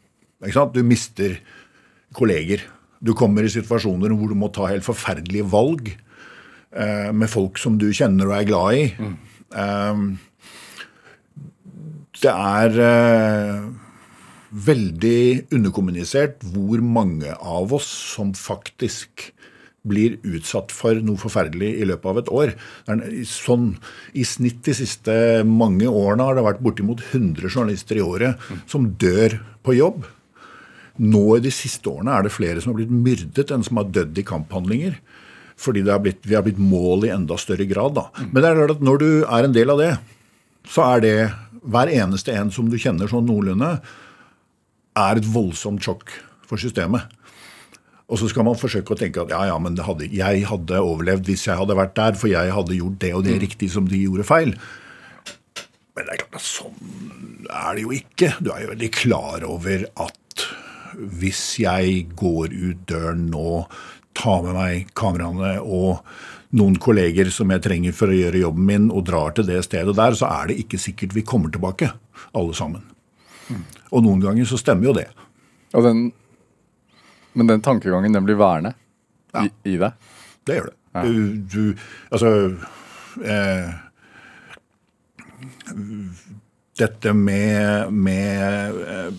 Du 0.72 0.82
mister 0.88 1.38
kolleger. 2.16 2.64
Du 3.04 3.12
kommer 3.16 3.44
i 3.44 3.52
situasjoner 3.52 4.16
hvor 4.16 4.32
du 4.32 4.40
må 4.40 4.48
ta 4.56 4.70
helt 4.72 4.88
forferdelige 4.88 5.48
valg 5.52 5.92
eh, 5.92 7.12
med 7.12 7.32
folk 7.32 7.60
som 7.60 7.76
du 7.80 7.90
kjenner 7.92 8.32
og 8.32 8.38
er 8.38 8.48
glad 8.48 8.80
i. 8.80 8.86
Mm. 8.96 9.18
Eh, 9.52 10.06
det 12.24 12.34
er 12.34 12.80
eh, 12.88 13.64
veldig 14.54 15.54
underkommunisert 15.54 16.44
hvor 16.54 16.84
mange 16.86 17.34
av 17.36 17.74
oss 17.76 17.90
som 18.16 18.34
faktisk 18.38 19.32
blir 19.84 20.16
utsatt 20.24 20.72
for 20.72 20.96
noe 21.04 21.20
forferdelig 21.20 21.74
i 21.82 21.88
løpet 21.88 22.08
av 22.08 22.20
et 22.22 22.30
år. 22.32 22.52
Sånn, 23.28 23.74
I 24.16 24.24
snitt 24.28 24.62
de 24.64 24.76
siste 24.78 25.16
mange 25.48 25.90
årene 25.90 26.30
har 26.30 26.38
det 26.38 26.46
vært 26.46 26.62
bortimot 26.64 27.04
100 27.10 27.50
journalister 27.50 28.00
i 28.00 28.06
året 28.06 28.46
som 28.72 28.94
dør 29.00 29.42
på 29.66 29.76
jobb. 29.76 30.06
Nå 31.04 31.24
i 31.36 31.44
de 31.44 31.52
siste 31.52 31.90
årene 31.90 32.16
er 32.16 32.24
det 32.24 32.36
flere 32.36 32.64
som 32.64 32.72
har 32.72 32.80
blitt 32.80 32.96
myrdet 32.96 33.52
enn 33.52 33.66
som 33.66 33.82
har 33.82 33.92
dødd 33.92 34.24
i 34.24 34.28
kamphandlinger. 34.30 34.96
Fordi 35.60 35.84
har 35.86 36.02
blitt, 36.02 36.24
vi 36.26 36.38
har 36.38 36.46
blitt 36.46 36.62
mål 36.62 37.08
i 37.08 37.14
enda 37.14 37.36
større 37.38 37.68
grad. 37.70 37.98
Da. 37.98 38.08
Men 38.24 38.40
det 38.40 38.50
er 38.50 38.60
klart 38.62 38.78
at 38.78 38.88
når 38.88 39.04
du 39.04 39.10
er 39.26 39.48
en 39.48 39.56
del 39.56 39.74
av 39.74 39.84
det, 39.84 39.92
så 40.70 40.86
er 40.94 41.04
det 41.04 41.18
hver 41.64 41.92
eneste 41.92 42.36
en 42.36 42.52
som 42.54 42.70
du 42.70 42.78
kjenner 42.80 43.10
sånn 43.12 43.28
noenlunde, 43.28 43.76
er 44.94 45.20
et 45.20 45.28
voldsomt 45.28 45.84
sjokk 45.84 46.12
for 46.48 46.62
systemet. 46.62 47.08
Og 48.12 48.20
så 48.20 48.28
skal 48.30 48.46
man 48.46 48.60
forsøke 48.60 48.94
å 48.94 49.00
tenke 49.00 49.24
at 49.24 49.32
ja, 49.34 49.46
ja, 49.50 49.58
men 49.62 49.80
hadde, 49.80 50.10
jeg 50.14 50.44
hadde 50.50 50.82
overlevd 50.84 51.30
hvis 51.32 51.48
jeg 51.48 51.58
hadde 51.58 51.78
vært 51.80 51.96
der, 51.98 52.18
for 52.20 52.30
jeg 52.30 52.52
hadde 52.54 52.78
gjort 52.78 53.00
det 53.02 53.14
og 53.16 53.24
det 53.26 53.38
mm. 53.38 53.44
riktig 53.46 53.70
som 53.74 53.88
de 53.90 54.02
gjorde 54.04 54.28
feil. 54.28 54.52
Men 55.94 56.06
det 56.06 56.14
er 56.14 56.22
klart 56.26 56.38
at 56.42 56.46
sånn 56.46 57.48
er 57.48 57.78
det 57.78 57.86
jo 57.86 57.96
ikke. 57.96 58.34
Du 58.44 58.52
er 58.54 58.66
jo 58.66 58.74
veldig 58.74 58.92
klar 58.94 59.48
over 59.48 59.88
at 60.06 60.46
hvis 60.98 61.42
jeg 61.64 62.08
går 62.20 62.54
ut 62.54 62.86
døren 62.90 63.28
nå, 63.34 63.66
tar 64.14 64.44
med 64.46 64.58
meg 64.58 64.94
kameraene 64.98 65.56
og 65.62 66.04
noen 66.54 66.76
kolleger 66.78 67.32
som 67.34 67.50
jeg 67.50 67.64
trenger 67.66 67.96
for 67.98 68.14
å 68.14 68.18
gjøre 68.18 68.44
jobben 68.44 68.68
min, 68.68 68.90
og 68.94 69.08
drar 69.10 69.34
til 69.34 69.48
det 69.48 69.64
stedet 69.66 69.96
der, 69.98 70.18
så 70.18 70.30
er 70.30 70.52
det 70.52 70.60
ikke 70.62 70.82
sikkert 70.82 71.16
vi 71.18 71.26
kommer 71.26 71.50
tilbake, 71.54 71.90
alle 72.38 72.54
sammen. 72.54 72.84
Mm. 73.50 73.64
Og 73.90 74.06
noen 74.06 74.22
ganger 74.22 74.46
så 74.50 74.60
stemmer 74.62 74.92
jo 74.92 74.98
det. 75.00 75.08
Den 75.74 76.12
men 77.34 77.48
den 77.48 77.62
tankegangen 77.62 78.14
den 78.14 78.26
blir 78.26 78.38
værende 78.38 78.74
ja. 79.34 79.46
i, 79.46 79.50
i, 79.74 79.78
deg? 79.82 79.92
Det 80.46 80.58
gjør 80.60 80.70
det. 80.70 80.78
Ja. 80.94 81.04
Du, 81.04 81.38
du, 81.50 81.62
altså 82.14 82.30
eh, 83.26 83.72
Dette 86.78 87.14
med, 87.18 87.94
med 87.94 88.78
eh, 88.84 89.10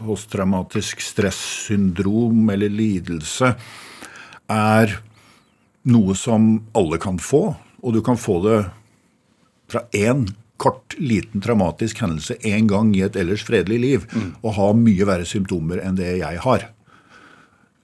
posttraumatisk 0.00 1.02
stressyndrom 1.04 2.50
eller 2.52 2.72
lidelse 2.72 3.54
er 4.50 4.96
noe 5.90 6.16
som 6.18 6.52
alle 6.76 6.98
kan 7.00 7.20
få. 7.22 7.44
Og 7.80 7.96
du 7.96 8.02
kan 8.04 8.18
få 8.20 8.40
det 8.44 8.58
fra 9.70 9.84
én 9.96 10.26
kort, 10.60 10.96
liten 10.98 11.40
traumatisk 11.40 12.02
hendelse 12.02 12.36
én 12.44 12.66
gang 12.68 12.90
i 12.96 13.04
et 13.06 13.16
ellers 13.16 13.46
fredelig 13.46 13.78
liv 13.80 14.04
mm. 14.10 14.28
og 14.42 14.56
ha 14.58 14.68
mye 14.76 15.06
verre 15.08 15.28
symptomer 15.28 15.80
enn 15.80 15.96
det 15.96 16.18
jeg 16.20 16.42
har 16.44 16.66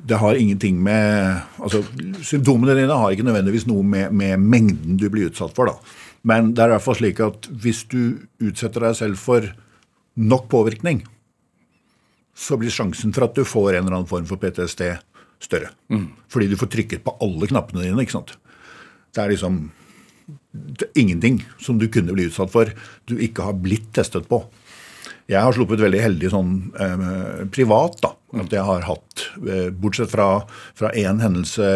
det 0.07 0.19
har 0.21 0.39
ingenting 0.39 0.79
med 0.83 1.41
altså 1.63 1.83
Symptomene 2.23 2.77
dine 2.79 2.99
har 2.99 3.13
ikke 3.13 3.27
nødvendigvis 3.27 3.67
noe 3.69 3.85
med, 3.87 4.13
med, 4.15 4.39
mengden 4.41 4.99
du 5.01 5.09
blir 5.11 5.31
utsatt 5.31 5.55
for. 5.57 5.71
da. 5.71 5.77
Men 6.27 6.53
det 6.55 6.63
er 6.63 6.71
i 6.71 6.77
hvert 6.77 6.85
fall 6.85 6.99
slik 7.01 7.23
at 7.25 7.49
hvis 7.51 7.85
du 7.91 8.01
utsetter 8.43 8.87
deg 8.89 8.97
selv 8.99 9.21
for 9.21 9.47
nok 10.17 10.49
påvirkning, 10.53 11.05
så 12.37 12.59
blir 12.61 12.73
sjansen 12.73 13.15
for 13.17 13.27
at 13.27 13.37
du 13.37 13.45
får 13.49 13.75
en 13.75 13.87
eller 13.87 13.99
annen 13.99 14.11
form 14.11 14.27
for 14.29 14.41
PTSD 14.41 14.85
større. 15.43 15.73
Mm. 15.93 16.11
Fordi 16.33 16.51
du 16.51 16.59
får 16.61 16.71
trykket 16.73 17.05
på 17.07 17.17
alle 17.25 17.49
knappene 17.49 17.85
dine. 17.87 18.05
ikke 18.05 18.19
sant? 18.19 18.37
Det 19.15 19.25
er 19.25 19.33
liksom 19.33 19.67
det 20.27 20.89
er 20.89 21.01
ingenting 21.01 21.41
som 21.63 21.79
du 21.79 21.87
kunne 21.93 22.15
bli 22.17 22.27
utsatt 22.27 22.51
for 22.51 22.71
du 23.07 23.19
ikke 23.23 23.45
har 23.47 23.59
blitt 23.63 23.93
testet 23.95 24.27
på. 24.31 24.41
Jeg 25.31 25.43
har 25.43 25.55
sluppet 25.55 25.83
veldig 25.83 26.01
heldig 26.03 26.31
sånn 26.31 26.53
eh, 26.83 27.43
privat. 27.55 27.99
da, 28.03 28.13
At 28.43 28.55
jeg 28.55 28.63
har 28.67 28.87
hatt 28.87 29.27
eh, 29.43 29.69
Bortsett 29.75 30.13
fra, 30.13 30.29
fra 30.79 30.93
én 30.95 31.23
hendelse 31.23 31.67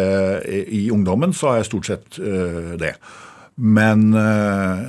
i, 0.47 0.61
i, 0.79 0.81
ungdommen, 0.91 1.35
så 1.35 1.51
har 1.51 1.59
jeg 1.59 1.69
stort 1.71 1.89
sett 1.89 2.19
eh, 2.19 2.73
det. 2.79 2.93
Men 3.59 4.11
eh, 4.15 4.85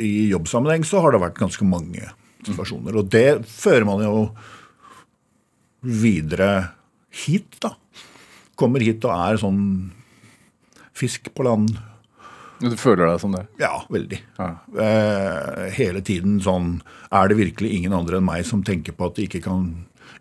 i 0.00 0.12
jobbsammenheng 0.32 0.86
så 0.88 1.02
har 1.04 1.12
det 1.12 1.24
vært 1.24 1.40
ganske 1.40 1.68
mange 1.68 2.08
situasjoner. 2.50 2.96
Og 3.00 3.08
det 3.12 3.44
fører 3.48 3.86
man 3.88 4.02
jo 4.04 4.28
videre 5.84 6.50
hit, 7.24 7.58
da. 7.62 7.74
Kommer 8.58 8.82
hit 8.84 9.04
og 9.06 9.14
er 9.14 9.40
sånn 9.42 9.64
fisk 10.94 11.32
på 11.34 11.42
land 11.42 11.72
Du 12.62 12.76
føler 12.78 13.08
deg 13.08 13.18
som 13.18 13.32
det? 13.34 13.42
Ja, 13.58 13.82
veldig. 13.90 14.20
Ja. 14.38 14.50
Eh, 14.78 15.64
hele 15.74 16.04
tiden 16.06 16.36
sånn 16.44 16.76
Er 17.10 17.26
det 17.28 17.40
virkelig 17.40 17.72
ingen 17.74 17.96
andre 17.96 18.20
enn 18.20 18.28
meg 18.28 18.46
som 18.46 18.62
tenker 18.62 18.94
på 18.94 19.08
at 19.10 19.18
de 19.18 19.26
ikke 19.26 19.42
kan 19.48 19.66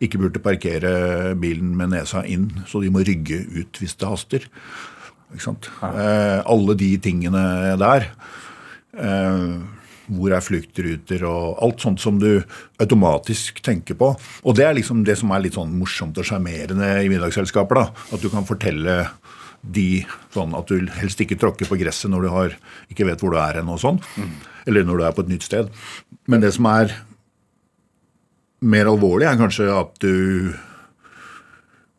ikke 0.03 0.19
burde 0.19 0.41
parkere 0.43 1.35
bilen 1.39 1.75
med 1.79 1.93
nesa 1.93 2.23
inn, 2.27 2.49
så 2.67 2.81
de 2.83 2.89
må 2.91 3.03
rygge 3.05 3.37
ut 3.53 3.77
hvis 3.79 3.93
det 4.01 4.09
haster. 4.09 4.47
Ikke 5.31 5.45
sant? 5.45 5.69
Eh, 5.85 6.39
alle 6.43 6.75
de 6.79 6.89
tingene 6.99 7.43
der. 7.79 8.09
Eh, 8.97 9.45
hvor 10.11 10.33
er 10.35 10.43
fluktruter 10.43 11.23
og 11.27 11.61
alt 11.63 11.83
sånt 11.83 12.01
som 12.03 12.17
du 12.19 12.43
automatisk 12.83 13.61
tenker 13.63 13.97
på. 13.99 14.09
Og 14.43 14.57
det 14.57 14.65
er 14.67 14.75
liksom 14.77 15.05
det 15.07 15.15
som 15.19 15.31
er 15.31 15.45
litt 15.45 15.55
sånn 15.57 15.75
morsomt 15.79 16.17
og 16.19 16.27
sjarmerende 16.27 16.89
i 17.03 17.11
middagsselskaper. 17.11 17.79
da, 17.79 17.85
At 18.15 18.23
du 18.23 18.29
kan 18.33 18.47
fortelle 18.47 18.97
de 19.63 20.03
sånn 20.33 20.51
at 20.57 20.67
du 20.67 20.89
helst 20.99 21.21
ikke 21.23 21.39
tråkker 21.39 21.69
på 21.69 21.79
gresset 21.79 22.11
når 22.11 22.25
du 22.25 22.29
har, 22.33 22.57
ikke 22.91 23.07
vet 23.07 23.23
hvor 23.23 23.31
du 23.31 23.39
er 23.39 23.61
hen 23.61 23.71
og 23.71 23.79
sånn. 23.79 24.01
Eller 24.67 24.83
når 24.83 24.99
du 24.99 25.05
er 25.07 25.15
på 25.15 25.23
et 25.23 25.31
nytt 25.31 25.47
sted. 25.47 25.71
Men 26.27 26.43
det 26.43 26.51
som 26.57 26.67
er 26.67 26.91
mer 28.63 28.91
alvorlig, 28.91 29.27
er 29.27 29.39
kanskje 29.39 29.69
at 29.71 29.95
du 30.03 30.51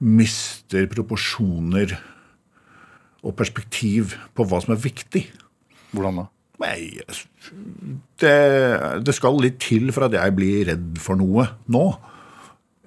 mister 0.05 0.85
proporsjoner 0.93 1.97
og 3.25 3.33
perspektiv 3.39 4.13
på 4.37 4.45
hva 4.45 4.61
som 4.61 4.75
er 4.75 4.85
viktig. 4.85 5.25
Hvordan 5.95 6.25
da? 6.25 6.29
Nei, 6.63 7.03
det, 8.23 8.35
det 9.03 9.15
skal 9.17 9.41
litt 9.43 9.59
til 9.63 9.91
for 9.95 10.07
at 10.07 10.15
jeg 10.15 10.35
blir 10.37 10.69
redd 10.71 11.01
for 11.03 11.19
noe 11.19 11.49
nå. 11.67 11.85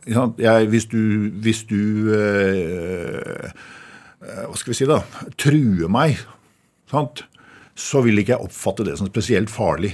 Jeg, 0.07 0.69
hvis 0.71 0.87
du, 0.87 1.01
hvis 1.43 1.65
du 1.67 2.13
eh, 2.15 3.49
eh, 4.23 4.43
Hva 4.47 4.55
skal 4.55 4.71
vi 4.71 4.77
si, 4.79 4.87
da? 4.87 5.01
Truer 5.35 5.91
meg, 5.91 6.21
sant? 6.87 7.25
så 7.77 8.01
vil 8.01 8.17
ikke 8.17 8.33
jeg 8.33 8.47
oppfatte 8.47 8.85
det 8.87 8.95
som 8.97 9.09
spesielt 9.11 9.51
farlig. 9.53 9.91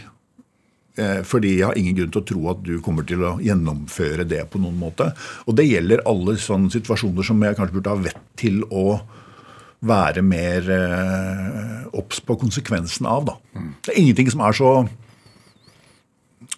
Eh, 0.95 1.19
fordi 1.25 1.55
jeg 1.57 1.65
har 1.67 1.79
ingen 1.79 1.97
grunn 1.97 2.13
til 2.13 2.21
å 2.21 2.27
tro 2.29 2.43
at 2.51 2.61
du 2.63 2.77
kommer 2.85 3.03
til 3.07 3.25
å 3.25 3.33
gjennomføre 3.43 4.23
det 4.29 4.43
på 4.53 4.61
noen 4.61 4.77
måte. 4.79 5.09
Og 5.49 5.57
det 5.57 5.65
gjelder 5.67 6.05
alle 6.09 6.37
sånne 6.39 6.71
situasjoner 6.73 7.25
som 7.25 7.41
jeg 7.43 7.57
kanskje 7.57 7.79
burde 7.79 7.95
ha 7.95 8.05
vett 8.05 8.23
til 8.39 8.61
å 8.69 9.01
være 9.83 10.23
mer 10.25 10.67
eh, 10.71 11.79
obs 11.99 12.21
på 12.23 12.37
konsekvensen 12.39 13.07
av. 13.09 13.27
Da. 13.27 13.63
Det 13.83 13.93
er 13.93 13.99
ingenting 14.01 14.31
som 14.31 14.43
er 14.45 14.55
så 14.57 14.69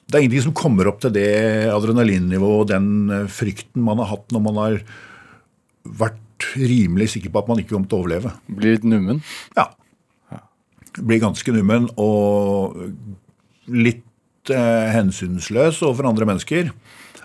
Det 0.06 0.14
er 0.14 0.22
ingenting 0.22 0.46
som 0.46 0.58
kommer 0.58 0.90
opp 0.92 1.02
til 1.02 1.16
det 1.16 1.72
adrenalinnivået 1.74 2.62
og 2.62 2.70
den 2.70 2.92
eh, 3.10 3.32
frykten 3.32 3.86
man 3.86 4.02
har 4.04 4.14
hatt 4.14 4.36
når 4.36 4.46
man 4.46 4.62
har 4.62 4.78
vært 5.86 6.22
rimelig 6.60 7.14
sikker 7.14 7.32
på 7.34 7.42
at 7.42 7.50
man 7.50 7.62
ikke 7.62 7.74
kommer 7.74 7.90
til 7.90 7.98
å 7.98 8.04
overleve. 8.04 8.34
Blir 8.48 8.78
litt 8.78 8.88
nummen? 8.88 9.22
Ja. 9.58 9.70
Blir 10.96 11.22
ganske 11.24 11.52
nummen 11.52 11.90
og 12.00 12.78
litt 13.72 14.54
eh, 14.54 14.88
hensynsløs 14.94 15.82
overfor 15.84 16.10
andre 16.12 16.30
mennesker 16.30 16.72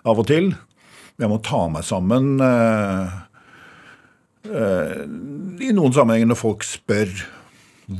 av 0.09 0.21
og 0.21 0.29
til. 0.31 0.53
Jeg 1.21 1.29
må 1.29 1.37
ta 1.45 1.67
meg 1.69 1.85
sammen 1.85 2.39
eh, 2.41 3.13
eh, 3.13 3.19
i 4.47 5.73
noen 5.77 5.93
sammenhenger 5.93 6.31
når 6.31 6.39
folk 6.41 6.65
spør 6.65 7.11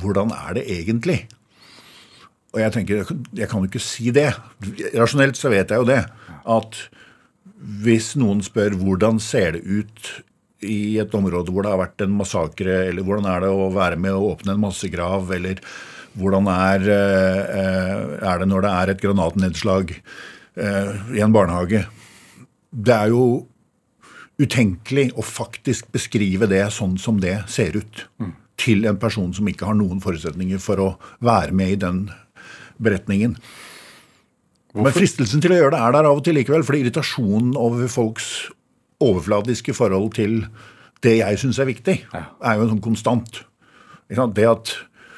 hvordan 0.01 0.31
er 0.33 0.57
det 0.57 0.63
egentlig? 0.71 1.19
Og 2.51 2.59
jeg 2.59 2.73
tenker, 2.75 3.13
jeg 3.37 3.47
kan 3.47 3.63
jo 3.63 3.69
ikke 3.69 3.83
si 3.83 4.11
det. 4.15 4.31
Rasjonelt 4.97 5.39
så 5.39 5.51
vet 5.53 5.71
jeg 5.71 5.83
jo 5.83 5.87
det. 5.87 6.01
At 6.49 6.79
hvis 7.85 8.13
noen 8.19 8.41
spør 8.43 8.75
hvordan 8.79 9.21
ser 9.23 9.55
det 9.55 9.63
ut 9.63 10.11
i 10.67 10.97
et 11.01 11.13
område 11.17 11.53
hvor 11.53 11.65
det 11.65 11.71
har 11.73 11.81
vært 11.81 12.03
en 12.05 12.17
massakre, 12.17 12.75
eller 12.89 13.05
hvordan 13.05 13.29
er 13.29 13.45
det 13.45 13.53
å 13.53 13.69
være 13.73 13.97
med 14.01 14.17
å 14.17 14.33
åpne 14.33 14.55
en 14.55 14.63
massegrav, 14.65 15.31
eller 15.33 15.61
hvordan 16.19 16.49
er, 16.51 16.89
eh, 16.91 18.17
er 18.19 18.41
det 18.41 18.49
når 18.51 18.65
det 18.65 18.73
er 18.75 18.91
et 18.91 19.01
granatnedslag 19.01 19.95
eh, 19.95 20.91
i 21.15 21.23
en 21.23 21.33
barnehage? 21.33 21.85
Det 22.71 22.93
er 22.97 23.13
jo 23.13 23.23
utenkelig 24.41 25.11
å 25.19 25.25
faktisk 25.25 25.91
beskrive 25.93 26.49
det 26.49 26.63
sånn 26.73 26.97
som 27.01 27.19
det 27.21 27.37
ser 27.51 27.77
ut. 27.77 28.05
Til 28.61 28.85
en 28.89 28.99
person 29.01 29.31
som 29.33 29.47
ikke 29.49 29.67
har 29.69 29.77
noen 29.77 30.01
forutsetninger 30.03 30.61
for 30.61 30.81
å 30.81 30.89
være 31.23 31.55
med 31.57 31.75
i 31.75 31.79
den 31.81 32.01
beretningen. 32.81 33.37
Men 34.77 34.95
fristelsen 34.95 35.41
til 35.43 35.53
å 35.53 35.59
gjøre 35.59 35.75
det 35.75 35.81
er 35.83 35.95
der 35.97 36.07
av 36.07 36.19
og 36.19 36.25
til 36.25 36.37
likevel. 36.37 36.63
fordi 36.63 36.85
irritasjonen 36.85 37.55
over 37.59 37.87
folks 37.91 38.51
overfladiske 39.01 39.73
forhold 39.75 40.13
til 40.15 40.45
det 41.03 41.17
jeg 41.17 41.39
syns 41.41 41.59
er 41.59 41.69
viktig, 41.69 41.97
er 42.13 42.55
jo 42.55 42.67
en 42.67 42.75
sånn 42.75 42.85
konstant. 42.85 43.43
Det 44.07 44.47
at 44.47 44.75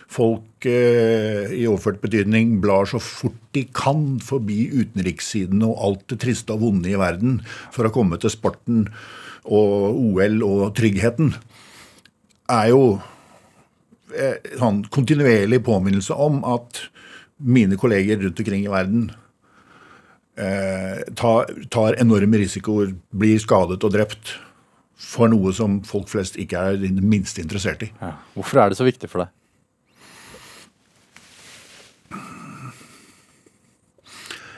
folk 0.08 0.46
i 0.70 1.66
overført 1.70 2.02
betydning 2.04 2.58
blar 2.64 2.88
så 2.90 3.02
fort 3.02 3.40
de 3.56 3.66
kan 3.76 4.20
forbi 4.24 4.68
utenrikssiden 4.74 5.64
og 5.66 5.80
alt 5.88 6.06
det 6.14 6.22
triste 6.24 6.56
og 6.56 6.64
vonde 6.64 6.92
i 6.92 7.00
verden 7.00 7.42
for 7.74 7.88
å 7.88 7.94
komme 7.94 8.20
til 8.22 8.34
sporten 8.34 8.88
og 9.44 9.98
OL 10.00 10.40
og 10.48 10.62
tryggheten, 10.78 11.34
er 12.52 12.70
jo 12.72 12.84
en 14.14 14.60
sånn 14.60 14.80
kontinuerlig 14.94 15.60
påminnelse 15.66 16.16
om 16.16 16.42
at 16.48 16.86
mine 17.44 17.78
kolleger 17.80 18.22
rundt 18.22 18.40
omkring 18.40 18.66
i 18.66 18.72
verden 18.72 19.08
eh, 20.38 21.04
tar, 21.18 22.00
enorme 22.00 22.42
risikoer, 22.44 22.94
blir 23.12 23.42
skadet 23.42 23.82
og 23.84 23.94
drept 23.96 24.36
for 25.04 25.32
noe 25.32 25.52
som 25.56 25.82
folk 25.88 26.12
flest 26.12 26.38
ikke 26.40 26.60
er 26.60 26.78
det 26.80 26.94
minste 27.02 27.44
interessert 27.44 27.84
i. 27.84 27.92
Ja. 28.00 28.16
Hvorfor 28.38 28.64
er 28.64 28.72
det 28.72 28.80
så 28.80 28.88
viktig 28.88 29.10
for 29.12 29.26
deg? 29.26 29.34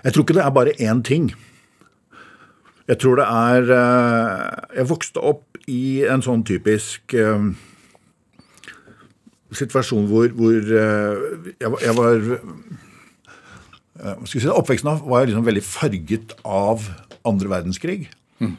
Jeg 0.05 0.13
tror 0.13 0.23
ikke 0.25 0.35
det 0.37 0.43
er 0.45 0.53
bare 0.53 0.73
én 0.85 1.01
ting. 1.05 1.31
Jeg 2.85 2.99
tror 3.01 3.17
det 3.17 3.25
er 3.25 3.71
eh, 3.73 4.75
Jeg 4.77 4.89
vokste 4.91 5.17
opp 5.25 5.57
i 5.65 6.03
en 6.05 6.21
sånn 6.21 6.43
typisk 6.45 7.15
eh, 7.17 7.47
situasjon 9.57 10.05
hvor, 10.11 10.29
hvor 10.37 10.53
eh, 10.53 11.15
jeg, 11.57 11.95
var- 11.97 12.29
si, 14.29 14.43
Oppveksten 14.51 15.01
var 15.09 15.25
liksom 15.25 15.47
veldig 15.47 15.63
farget 15.65 16.35
av 16.45 16.85
andre 17.25 17.49
verdenskrig. 17.55 18.05
Mm. 18.43 18.53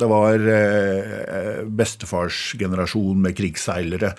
Det 0.00 0.06
var 0.10 0.42
bestefarsgenerasjon 0.42 1.76
bestefars 1.78 2.38
generasjon 2.58 3.20
med 3.22 3.36
krigsseilere. 3.38 4.10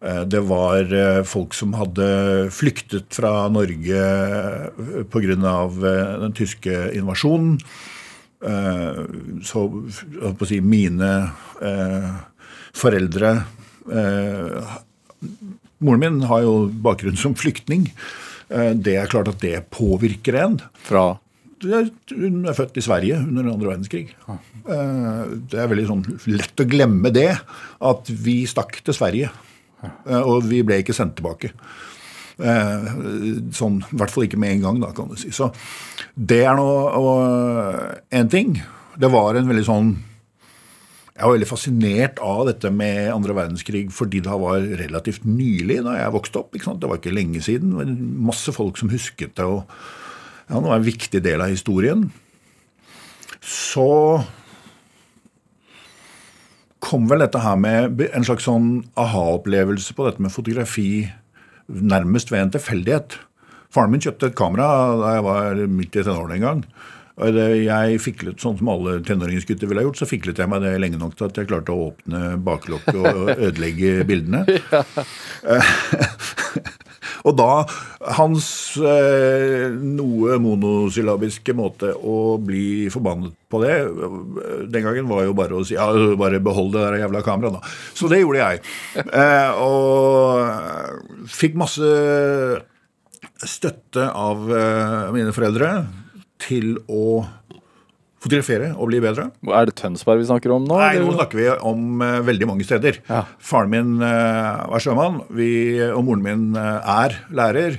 Eh, 0.00 0.24
Det 0.24 0.40
var 0.46 0.92
eh, 0.94 1.22
folk 1.26 1.54
som 1.54 1.72
hadde 1.74 2.50
flyktet 2.54 3.10
fra 3.18 3.48
Norge 3.50 4.02
pga. 5.10 5.34
den 6.22 6.32
tyske 6.32 6.92
invasjonen. 6.94 7.58
Eh, 8.44 9.04
Så 9.42 9.64
si, 10.46 10.60
mine 10.60 11.32
eh, 11.62 12.10
foreldre 12.72 13.32
eh, 13.90 14.76
Moren 15.80 16.00
min 16.00 16.20
har 16.26 16.42
jo 16.42 16.68
bakgrunn 16.70 17.16
som 17.18 17.34
flyktning. 17.34 17.88
Eh, 18.50 18.74
Det 18.74 18.96
er 18.96 19.06
klart 19.10 19.28
at 19.28 19.40
det 19.40 19.70
påvirker 19.70 20.34
en. 20.44 20.60
Fra 20.86 21.18
Hun 21.60 22.46
er 22.46 22.54
født 22.54 22.76
i 22.78 22.82
Sverige 22.86 23.16
under 23.18 23.50
andre 23.50 23.72
verdenskrig. 23.74 24.12
Eh, 24.30 25.24
Det 25.50 25.58
er 25.58 25.66
veldig 25.66 25.86
sånn 25.90 26.04
lett 26.30 26.54
å 26.62 26.68
glemme 26.70 27.10
det, 27.12 27.32
at 27.82 28.06
vi 28.08 28.44
stakk 28.46 28.78
til 28.84 28.94
Sverige. 28.94 29.30
Eh, 29.84 30.22
Og 30.22 30.42
vi 30.48 30.62
ble 30.66 30.80
ikke 30.82 30.96
sendt 30.96 31.16
tilbake. 31.18 31.52
Eh, 32.38 32.88
Sånn, 33.54 33.80
I 33.82 33.96
hvert 33.98 34.10
fall 34.14 34.26
ikke 34.28 34.40
med 34.40 34.56
en 34.56 34.66
gang, 34.66 34.80
da, 34.82 34.92
kan 34.96 35.08
du 35.10 35.16
si. 35.16 35.30
Så 35.34 35.50
det 36.14 36.44
er 36.46 36.58
nå 36.58 36.68
én 38.10 38.30
ting. 38.30 38.60
Det 38.98 39.10
var 39.10 39.38
en 39.38 39.48
veldig 39.48 39.66
sånn 39.66 39.96
jeg 41.18 41.26
var 41.26 41.34
veldig 41.34 41.46
fascinert 41.50 42.20
av 42.22 42.44
dette 42.46 42.70
med 42.70 43.08
andre 43.10 43.34
verdenskrig 43.34 43.88
fordi 43.90 44.20
det 44.22 44.36
var 44.38 44.62
relativt 44.78 45.24
nylig 45.26 45.80
da 45.82 45.96
jeg 45.96 46.14
vokste 46.14 46.38
opp. 46.38 46.54
Det 46.54 46.86
var 46.86 47.00
ikke 47.00 47.10
lenge 47.10 47.42
siden. 47.42 47.72
Det 47.72 47.80
var 47.80 47.90
masse 48.30 48.54
folk 48.54 48.78
som 48.78 48.92
husket 48.92 49.34
det. 49.34 49.42
og 49.42 49.64
ja, 50.46 50.60
Det 50.60 50.68
var 50.70 50.76
en 50.76 50.86
viktig 50.86 51.22
del 51.24 51.42
av 51.42 51.50
historien. 51.50 52.12
Så 53.42 54.22
kom 56.84 57.08
vel 57.10 57.24
dette 57.24 57.40
her 57.42 57.56
med 57.60 58.02
en 58.08 58.26
slags 58.26 58.46
sånn 58.48 58.68
aha-opplevelse 58.98 59.96
på 59.96 60.06
dette 60.06 60.22
med 60.22 60.34
fotografi 60.34 61.08
nærmest 61.68 62.30
ved 62.32 62.46
en 62.46 62.54
tilfeldighet. 62.54 63.18
Faren 63.74 63.92
min 63.92 64.02
kjøpte 64.04 64.30
et 64.30 64.38
kamera 64.38 64.68
da 65.00 65.16
jeg 65.16 65.26
var 65.26 65.64
midt 65.80 65.98
i 65.98 66.04
tenårene 66.06 66.38
en 66.38 66.46
gang. 66.46 66.62
Og 67.18 67.34
Jeg 67.34 67.98
fiklet, 67.98 68.38
sånn 68.38 68.60
som 68.60 68.68
alle 68.70 69.00
tenåringsgutter 69.02 69.66
ville 69.66 69.82
ha 69.82 69.88
gjort, 69.88 69.98
så 69.98 70.06
fiklet 70.06 70.38
jeg 70.38 70.48
meg 70.48 70.62
det 70.62 70.76
lenge 70.78 71.00
nok 71.00 71.16
til 71.18 71.26
at 71.26 71.40
jeg 71.40 71.48
klarte 71.50 71.74
å 71.74 71.88
åpne 71.88 72.36
baklokket 72.46 72.94
og 72.94 73.32
ødelegge 73.34 74.04
bildene. 74.06 74.44
Og 77.28 77.36
da 77.38 77.50
hans 78.18 78.48
eh, 78.80 79.68
noe 79.72 80.38
monosyllabiske 80.42 81.54
måte 81.56 81.92
å 81.96 82.36
bli 82.42 82.88
forbannet 82.92 83.34
på 83.48 83.62
det 83.62 83.76
Den 84.68 84.84
gangen 84.84 85.08
var 85.08 85.24
jo 85.24 85.36
bare 85.36 85.56
å 85.56 85.64
si 85.66 85.76
ja, 85.76 85.86
bare 86.20 86.40
behold 86.44 86.74
det 86.74 86.84
der 86.84 86.98
jævla 87.02 87.22
kameraet, 87.24 87.58
da. 87.58 87.76
Så 87.96 88.10
det 88.12 88.20
gjorde 88.22 88.42
jeg. 88.44 88.62
Eh, 89.08 89.50
og 89.62 91.28
fikk 91.32 91.56
masse 91.58 91.92
støtte 93.48 94.08
av 94.10 94.48
eh, 94.50 95.08
mine 95.14 95.34
foreldre 95.34 95.72
til 96.42 96.76
å 96.90 97.24
fotografere 98.22 98.72
og 98.74 98.90
bli 98.90 99.02
bedre. 99.04 99.28
Er 99.46 99.68
det 99.68 99.76
Tønsberg 99.78 100.22
vi 100.22 100.28
snakker 100.30 100.54
om 100.56 100.66
nå? 100.66 100.80
Nei, 100.80 100.98
nå 101.02 101.14
snakker 101.14 101.38
vi 101.38 101.46
om 101.54 102.02
uh, 102.02 102.18
veldig 102.26 102.50
mange 102.50 102.66
steder. 102.66 103.00
Ja. 103.06 103.22
Faren 103.38 103.72
min 103.72 103.94
uh, 104.02 104.66
var 104.72 104.82
sjømann, 104.82 105.22
vi, 105.30 105.50
og 105.92 106.02
moren 106.08 106.26
min 106.26 106.50
uh, 106.58 106.82
er 107.04 107.20
lærer. 107.30 107.78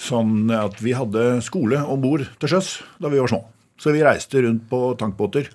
Sånn 0.00 0.48
at 0.56 0.80
vi 0.80 0.96
hadde 0.96 1.38
skole 1.44 1.82
om 1.84 2.00
bord 2.00 2.24
til 2.40 2.54
sjøs 2.54 2.78
da 2.98 3.10
vi 3.12 3.20
var 3.20 3.30
små. 3.30 3.44
Så 3.80 3.94
vi 3.94 4.02
reiste 4.04 4.42
rundt 4.44 4.66
på 4.68 4.92
tankbåter 5.00 5.48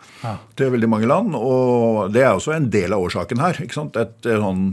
til 0.57 0.71
veldig 0.73 0.89
mange 0.89 1.09
land. 1.09 1.35
Og 1.37 2.09
det 2.13 2.23
er 2.25 2.33
også 2.33 2.55
en 2.55 2.71
del 2.73 2.95
av 2.95 3.05
årsaken 3.05 3.41
her. 3.41 3.59
ikke 3.61 3.77
sant? 3.77 3.99
Et 4.01 4.29
eh, 4.31 4.41
sånn 4.41 4.63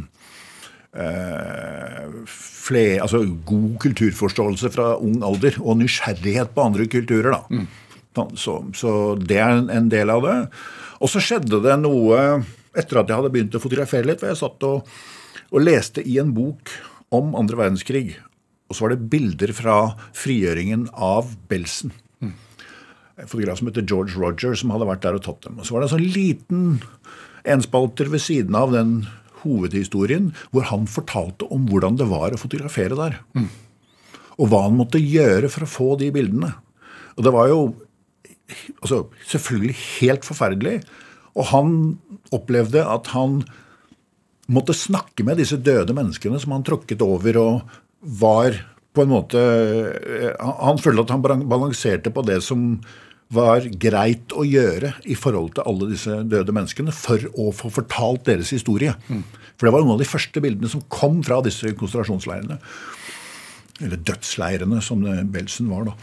eh, 0.97 2.07
fle, 2.33 2.85
altså 3.05 3.21
god 3.49 3.77
kulturforståelse 3.85 4.73
fra 4.73 4.95
ung 4.97 5.21
alder 5.27 5.61
og 5.61 5.83
nysgjerrighet 5.83 6.55
på 6.57 6.65
andre 6.65 6.89
kulturer. 6.89 7.37
da. 7.37 7.65
Så, 8.37 8.59
så 8.77 8.93
det 9.17 9.39
er 9.41 9.57
en, 9.57 9.71
en 9.73 9.89
del 9.93 10.13
av 10.13 10.27
det. 10.27 10.37
Og 11.03 11.11
så 11.11 11.23
skjedde 11.23 11.63
det 11.65 11.79
noe 11.81 12.43
etter 12.79 13.01
at 13.01 13.09
jeg 13.09 13.19
hadde 13.19 13.33
begynt 13.33 13.57
å 13.57 13.63
fotografere 13.63 14.09
litt. 14.09 14.21
hvor 14.23 14.33
Jeg 14.33 14.41
satt 14.41 14.67
og, 14.69 14.93
og 15.53 15.65
leste 15.65 16.05
i 16.05 16.19
en 16.23 16.33
bok 16.37 16.73
om 17.13 17.35
andre 17.39 17.65
verdenskrig. 17.65 18.15
Og 18.69 18.77
så 18.77 18.87
var 18.87 18.95
det 18.95 19.11
bilder 19.13 19.53
fra 19.57 19.77
frigjøringen 20.17 20.87
av 20.93 21.35
Belsen. 21.51 21.93
En 23.21 23.29
fotograf 23.29 23.61
som 23.61 23.69
heter 23.69 23.85
George 23.85 24.17
Roger, 24.17 24.55
som 24.57 24.73
hadde 24.73 24.89
vært 24.89 25.03
der 25.05 25.19
og 25.19 25.25
tatt 25.27 25.45
dem. 25.45 25.59
Og 25.61 25.69
så 25.69 25.75
var 25.75 25.83
det 25.83 25.91
en 25.91 25.97
sånn 25.97 26.15
liten 26.15 26.63
enspalter 27.53 28.09
ved 28.09 28.23
siden 28.25 28.57
av 28.57 28.73
den 28.73 29.03
hovedhistorien 29.43 30.31
hvor 30.55 30.69
han 30.71 30.89
fortalte 30.91 31.49
om 31.53 31.67
hvordan 31.69 31.99
det 32.01 32.09
var 32.11 32.33
å 32.33 32.41
fotografere 32.41 32.97
der. 32.99 33.19
Og 34.39 34.49
hva 34.49 34.65
han 34.65 34.79
måtte 34.79 35.03
gjøre 35.03 35.51
for 35.53 35.67
å 35.67 35.71
få 35.71 35.89
de 36.01 36.09
bildene. 36.15 36.55
Og 37.19 37.27
det 37.27 37.35
var 37.35 37.51
jo 37.53 37.61
altså, 38.83 39.05
selvfølgelig 39.29 39.77
helt 40.01 40.27
forferdelig. 40.29 40.77
Og 41.39 41.49
han 41.53 41.77
opplevde 42.35 42.83
at 42.85 43.13
han 43.15 43.41
måtte 44.53 44.75
snakke 44.77 45.25
med 45.25 45.39
disse 45.41 45.57
døde 45.57 45.95
menneskene 45.97 46.41
som 46.43 46.53
han 46.57 46.65
tråkket 46.67 47.03
over 47.05 47.39
og 47.41 47.79
var 48.21 48.59
på 48.93 49.05
en 49.07 49.09
måte 49.15 49.41
Han, 50.43 50.57
han 50.59 50.81
følte 50.83 51.07
at 51.07 51.13
han 51.15 51.23
balanserte 51.49 52.11
på 52.13 52.25
det 52.29 52.43
som 52.45 52.75
var 53.33 53.65
greit 53.81 54.35
å 54.37 54.43
gjøre 54.45 54.91
i 55.09 55.15
forhold 55.17 55.55
til 55.57 55.65
alle 55.71 55.87
disse 55.95 56.19
døde 56.29 56.53
menneskene 56.53 56.93
for 56.93 57.23
å 57.41 57.47
få 57.57 57.71
fortalt 57.73 58.27
deres 58.27 58.51
historie. 58.53 58.93
For 59.57 59.65
det 59.65 59.73
var 59.73 59.81
noen 59.87 59.95
av 59.95 60.03
de 60.03 60.09
første 60.11 60.43
bildene 60.45 60.69
som 60.69 60.83
kom 60.93 61.23
fra 61.25 61.39
disse 61.47 61.71
konsentrasjonsleirene. 61.73 62.59
Eller 63.81 64.03
dødsleirene, 64.05 64.83
som 64.85 65.01
Belsen 65.33 65.71
var 65.73 65.89
da. 65.89 65.95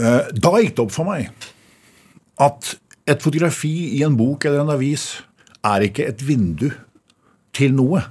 Eh, 0.00 0.32
Da 0.40 0.54
gikk 0.62 0.78
det 0.78 0.86
opp 0.86 0.94
for 0.96 1.04
meg 1.10 1.28
at 2.38 2.74
et 3.08 3.22
fotografi 3.24 3.96
i 3.96 4.02
en 4.06 4.16
bok 4.18 4.44
eller 4.46 4.62
en 4.62 4.74
avis 4.74 5.08
er 5.66 5.86
ikke 5.88 6.06
et 6.10 6.20
vindu 6.22 6.68
til 7.56 7.72
noe. 7.74 8.04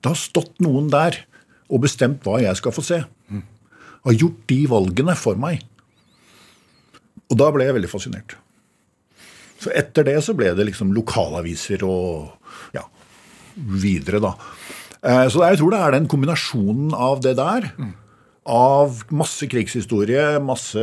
Det 0.00 0.12
har 0.12 0.18
stått 0.20 0.60
noen 0.62 0.90
der 0.92 1.16
og 1.70 1.82
bestemt 1.84 2.22
hva 2.26 2.38
jeg 2.42 2.56
skal 2.58 2.74
få 2.74 2.84
se. 2.84 3.00
Har 4.00 4.16
gjort 4.16 4.44
de 4.48 4.60
valgene 4.70 5.16
for 5.18 5.36
meg. 5.40 5.60
Og 7.30 7.36
da 7.38 7.50
ble 7.54 7.66
jeg 7.66 7.76
veldig 7.76 7.90
fascinert. 7.92 8.36
Så 9.60 9.72
etter 9.76 10.06
det 10.08 10.16
så 10.24 10.32
ble 10.36 10.54
det 10.56 10.64
liksom 10.70 10.94
lokalaviser 10.96 11.82
og 11.84 12.30
ja, 12.74 12.86
videre, 13.56 14.22
da. 14.24 14.30
Eh, 15.04 15.26
Så 15.28 15.42
jeg 15.44 15.60
tror 15.60 15.74
det 15.74 15.80
er 15.84 15.96
den 15.98 16.08
kombinasjonen 16.08 16.94
av 16.96 17.20
det 17.24 17.34
der, 17.36 17.68
av 18.48 19.02
masse 19.12 19.46
krigshistorie, 19.52 20.38
masse 20.40 20.80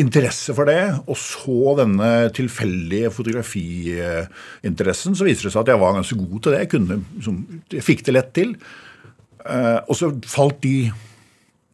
interesse 0.00 0.54
for 0.56 0.68
det, 0.70 0.80
og 1.06 1.16
så 1.20 1.74
denne 1.78 2.10
tilfeldige 2.36 3.10
fotografiinteressen, 3.14 5.16
så 5.18 5.26
viser 5.28 5.48
det 5.48 5.54
seg 5.54 5.62
at 5.64 5.72
jeg 5.74 5.82
var 5.82 5.96
ganske 5.98 6.18
god 6.18 6.38
til 6.44 6.54
det. 6.54 6.62
Jeg, 6.64 6.70
kunne, 6.74 7.00
liksom, 7.18 7.40
jeg 7.76 7.86
fikk 7.86 8.04
det 8.06 8.16
lett 8.16 8.32
til. 8.36 8.54
Eh, 9.44 9.78
Og 9.86 9.94
så 9.98 10.10
falt 10.28 10.60
de 10.64 10.76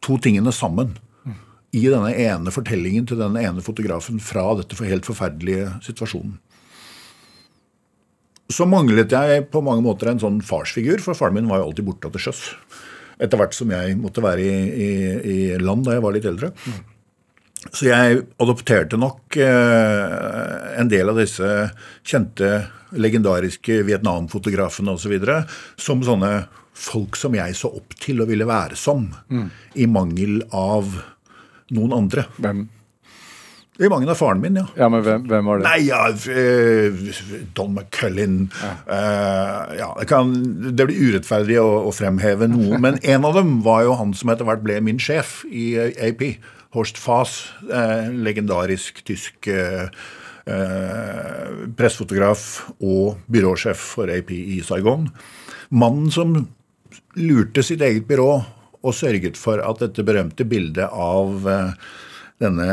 to 0.05 0.17
tingene 0.23 0.53
sammen 0.55 0.95
i 1.75 1.81
denne 1.91 2.13
ene 2.15 2.53
fortellingen 2.53 3.07
til 3.09 3.19
denne 3.19 3.41
ene 3.43 3.63
fotografen 3.65 4.21
fra 4.23 4.45
dette 4.59 4.77
helt 4.87 5.07
forferdelige 5.07 5.71
situasjonen. 5.85 6.37
Så 8.47 8.63
manglet 8.63 9.11
jeg 9.11 9.41
på 9.51 9.59
mange 9.65 9.83
måter 9.83 10.07
en 10.13 10.21
sånn 10.21 10.37
farsfigur, 10.47 11.01
for 11.03 11.17
faren 11.19 11.35
min 11.35 11.49
var 11.51 11.59
jo 11.59 11.65
alltid 11.67 11.87
borte 11.89 12.11
til 12.13 12.23
sjøs. 12.29 12.45
Etter 13.19 13.41
hvert 13.41 13.57
som 13.57 13.73
jeg 13.73 13.97
måtte 13.99 14.23
være 14.23 14.45
i, 14.45 14.53
i, 14.87 14.91
i 15.33 15.37
land 15.59 15.83
da 15.83 15.97
jeg 15.97 16.05
var 16.05 16.15
litt 16.15 16.29
eldre. 16.29 16.53
Så 17.71 17.89
jeg 17.89 18.21
adopterte 18.39 18.99
nok 18.99 19.37
eh, 19.41 20.79
en 20.79 20.91
del 20.91 21.09
av 21.11 21.19
disse 21.19 21.49
kjente, 22.05 22.51
legendariske 22.95 23.81
Vietnam-fotografene 23.87 24.93
osv. 24.95 25.17
som 25.75 26.05
sånne 26.05 26.31
folk 26.77 27.17
som 27.19 27.35
jeg 27.35 27.57
så 27.57 27.71
opp 27.79 27.97
til 27.99 28.21
og 28.23 28.29
ville 28.31 28.47
være 28.47 28.77
som, 28.79 29.09
i 29.75 29.87
mangel 29.89 30.43
av 30.55 30.93
noen 31.73 31.95
andre. 31.97 32.27
Hvem? 32.37 32.67
I 33.77 33.89
mangel 33.91 34.09
av 34.09 34.17
faren 34.17 34.39
min, 34.41 34.55
ja. 34.57 34.65
Ja, 34.77 34.87
men 34.89 35.03
hvem, 35.05 35.25
hvem 35.29 35.49
var 35.51 35.59
det? 35.59 35.67
Nei, 35.67 35.81
ja, 35.85 35.99
eh, 36.33 37.43
Don 37.57 37.75
McCullin 37.75 38.47
eh, 38.57 39.75
ja, 39.77 39.91
det, 39.99 40.07
kan, 40.09 40.31
det 40.73 40.87
blir 40.87 41.11
urettferdig 41.11 41.59
å, 41.61 41.67
å 41.85 41.93
fremheve 41.93 42.49
noen, 42.49 42.79
men 42.81 42.97
en 43.03 43.27
av 43.27 43.37
dem 43.37 43.59
var 43.65 43.83
jo 43.85 43.93
han 43.99 44.15
som 44.17 44.33
etter 44.33 44.49
hvert 44.49 44.63
ble 44.65 44.79
min 44.85 45.01
sjef 45.01 45.43
i 45.49 45.75
AP. 45.77 46.23
Horst 46.77 46.99
Fass, 47.01 47.39
eh, 47.73 48.11
legendarisk 48.13 49.01
tysk 49.07 49.49
eh, 49.49 49.87
eh, 50.45 51.55
pressefotograf 51.77 52.43
og 52.77 53.23
byråsjef 53.31 53.87
for 53.95 54.11
AP 54.13 54.35
i 54.37 54.59
Saigon. 54.65 55.09
Mannen 55.73 56.11
som 56.13 56.37
lurte 57.17 57.63
sitt 57.65 57.81
eget 57.81 58.05
byrå 58.07 58.29
og 58.85 58.93
sørget 58.93 59.39
for 59.39 59.61
at 59.63 59.81
dette 59.81 60.05
berømte 60.05 60.45
bildet 60.47 60.85
av 60.93 61.49
eh, 61.49 61.73
denne 62.43 62.69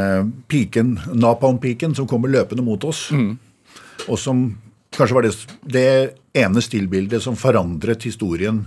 piken, 0.53 0.99
napalm-piken 1.17 1.97
som 1.97 2.09
kommer 2.11 2.29
løpende 2.29 2.65
mot 2.67 2.83
oss, 2.85 3.07
og 4.05 4.19
som 4.21 4.51
kanskje 4.93 5.17
var 5.17 5.25
det, 5.25 5.33
det 5.65 5.87
ene 6.37 6.61
stillbildet 6.61 7.25
som 7.25 7.39
forandret 7.39 8.05
historien 8.05 8.67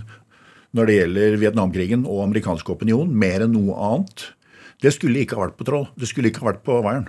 når 0.76 0.88
det 0.88 0.96
gjelder 0.98 1.36
Vietnamkrigen 1.40 2.02
og 2.02 2.24
amerikansk 2.26 2.74
opinion, 2.74 3.08
mer 3.14 3.46
enn 3.46 3.54
noe 3.54 3.78
annet. 3.78 4.26
Det 4.82 4.92
skulle 4.94 5.24
ikke 5.24 5.38
ha 5.38 5.46
vært 5.46 5.58
på 5.58 5.66
Troll. 5.66 5.88
Det 5.98 6.08
skulle 6.10 6.30
ikke 6.30 6.44
ha 6.44 6.52
vært 6.52 6.64
på 6.66 6.78
veien. 6.84 7.08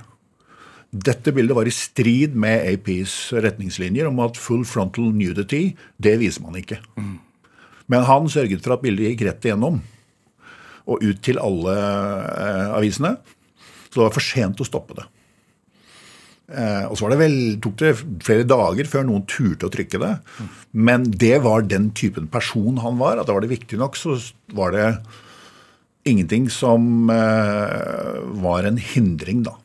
Dette 0.90 1.34
bildet 1.36 1.54
var 1.54 1.70
i 1.70 1.74
strid 1.74 2.34
med 2.34 2.66
APs 2.66 3.36
retningslinjer 3.46 4.10
om 4.10 4.24
at 4.26 4.40
full 4.42 4.64
frontal 4.66 5.12
nudity, 5.14 5.76
det 6.02 6.16
viser 6.22 6.42
man 6.42 6.58
ikke. 6.58 6.80
Men 7.90 8.08
han 8.10 8.30
sørget 8.30 8.66
for 8.66 8.74
at 8.76 8.82
bildet 8.86 9.12
gikk 9.12 9.28
rett 9.28 9.46
igjennom 9.46 9.80
og 10.90 11.06
ut 11.06 11.22
til 11.22 11.38
alle 11.42 11.76
eh, 11.78 12.68
avisene. 12.74 13.14
Så 13.90 14.00
det 14.00 14.06
var 14.08 14.16
for 14.18 14.26
sent 14.26 14.62
å 14.62 14.66
stoppe 14.66 14.98
det. 14.98 15.06
Eh, 16.50 16.86
og 16.90 16.98
så 16.98 17.10
det 17.12 17.20
vel, 17.22 17.38
tok 17.62 17.76
det 17.82 17.94
flere 18.26 18.48
dager 18.50 18.90
før 18.90 19.06
noen 19.06 19.26
turte 19.30 19.70
å 19.70 19.74
trykke 19.74 20.02
det. 20.02 20.14
Men 20.74 21.06
det 21.06 21.36
var 21.46 21.68
den 21.70 21.92
typen 21.98 22.30
person 22.32 22.82
han 22.82 22.98
var. 23.02 23.22
At 23.22 23.30
da 23.30 23.38
var 23.38 23.46
det 23.46 23.54
viktig 23.54 23.78
nok, 23.82 23.98
så 24.00 24.18
var 24.58 24.74
det 24.74 24.88
ingenting 26.12 26.50
som 26.54 27.10
eh, 27.14 28.20
var 28.44 28.68
en 28.68 28.80
hindring, 28.82 29.44
da. 29.48 29.56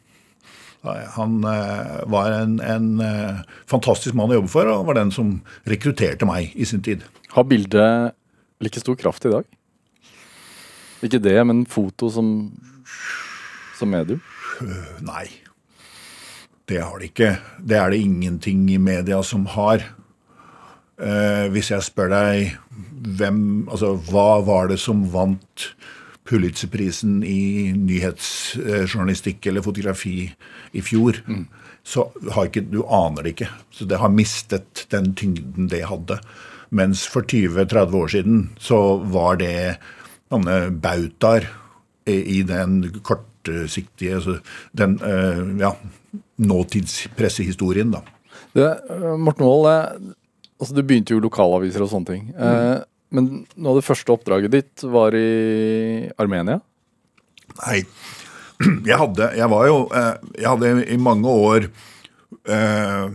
Han 1.16 1.38
eh, 1.48 2.02
var 2.12 2.34
en, 2.36 2.58
en 2.60 2.88
eh, 3.00 3.40
fantastisk 3.70 4.16
mann 4.18 4.34
å 4.34 4.38
jobbe 4.38 4.52
for, 4.52 4.68
og 4.68 4.88
var 4.90 4.98
den 4.98 5.12
som 5.14 5.38
rekrutterte 5.70 6.28
meg 6.28 6.52
i 6.54 6.68
sin 6.68 6.84
tid. 6.84 7.06
Har 7.32 7.48
bildet 7.48 8.14
like 8.64 8.82
stor 8.82 8.98
kraft 9.00 9.24
i 9.24 9.32
dag? 9.32 9.48
Ikke 11.04 11.22
det, 11.24 11.38
men 11.48 11.64
foto 11.68 12.10
som, 12.12 12.28
som 13.78 13.90
medium? 13.92 14.20
Nei. 15.04 15.26
Det 16.64 16.80
har 16.80 16.96
det 17.00 17.10
ikke. 17.10 17.34
Det 17.60 17.76
er 17.76 17.92
det 17.92 18.00
ingenting 18.00 18.64
i 18.72 18.80
media 18.80 19.20
som 19.26 19.44
har. 19.52 19.84
Eh, 20.94 21.46
hvis 21.52 21.72
jeg 21.72 21.84
spør 21.84 22.12
deg 22.12 22.54
hvem, 23.18 23.66
altså, 23.68 23.96
hva 24.08 24.40
var 24.46 24.70
det 24.70 24.78
som 24.80 25.02
vant 25.12 25.68
Pulitzerprisen 26.24 27.18
i 27.28 27.72
nyhetsjournalistikk 27.76 29.46
eller 29.50 29.64
fotografi 29.64 30.30
i 30.72 30.82
fjor, 30.84 31.18
så 31.84 32.06
har 32.32 32.48
ikke, 32.48 32.64
du 32.72 32.80
aner 32.88 33.26
det 33.26 33.34
ikke. 33.34 33.50
Så 33.70 33.84
det 33.84 34.00
har 34.00 34.12
mistet 34.12 34.86
den 34.94 35.12
tyngden 35.18 35.68
det 35.68 35.82
hadde. 35.90 36.16
Mens 36.74 37.04
for 37.06 37.26
20-30 37.28 37.98
år 38.00 38.08
siden 38.14 38.40
så 38.58 38.78
var 39.12 39.36
det 39.42 39.76
sånne 40.32 40.56
bautaer 40.82 41.46
i, 42.10 42.42
den 42.44 42.82
kortsiktige 43.04 44.18
altså 44.18 44.38
den 44.76 44.98
eh, 45.04 45.44
ja, 45.60 45.70
nåtidspressehistorien, 46.36 47.94
da. 47.94 48.02
Det, 48.54 48.66
øh, 48.90 49.14
Morten 49.18 49.46
Wold, 49.46 49.68
eh, 49.70 50.12
altså 50.60 50.74
du 50.74 50.82
begynte 50.82 51.14
jo 51.14 51.22
lokalaviser 51.24 51.84
og 51.84 51.90
sånne 51.92 52.10
ting. 52.10 52.26
Eh, 52.36 52.82
men 53.14 53.30
noe 53.56 53.72
av 53.74 53.80
det 53.80 53.86
første 53.86 54.12
oppdraget 54.14 54.52
ditt 54.54 54.84
var 54.90 55.14
i 55.16 56.10
Armenia? 56.20 56.58
Nei, 57.62 57.84
jeg 58.86 58.96
hadde 58.98 59.28
Jeg 59.38 59.50
var 59.52 59.66
jo 59.68 59.76
eh, 59.94 60.14
Jeg 60.40 60.48
hadde 60.50 60.70
i 60.90 60.96
mange 60.98 61.30
år 61.30 61.66
eh, 62.48 63.06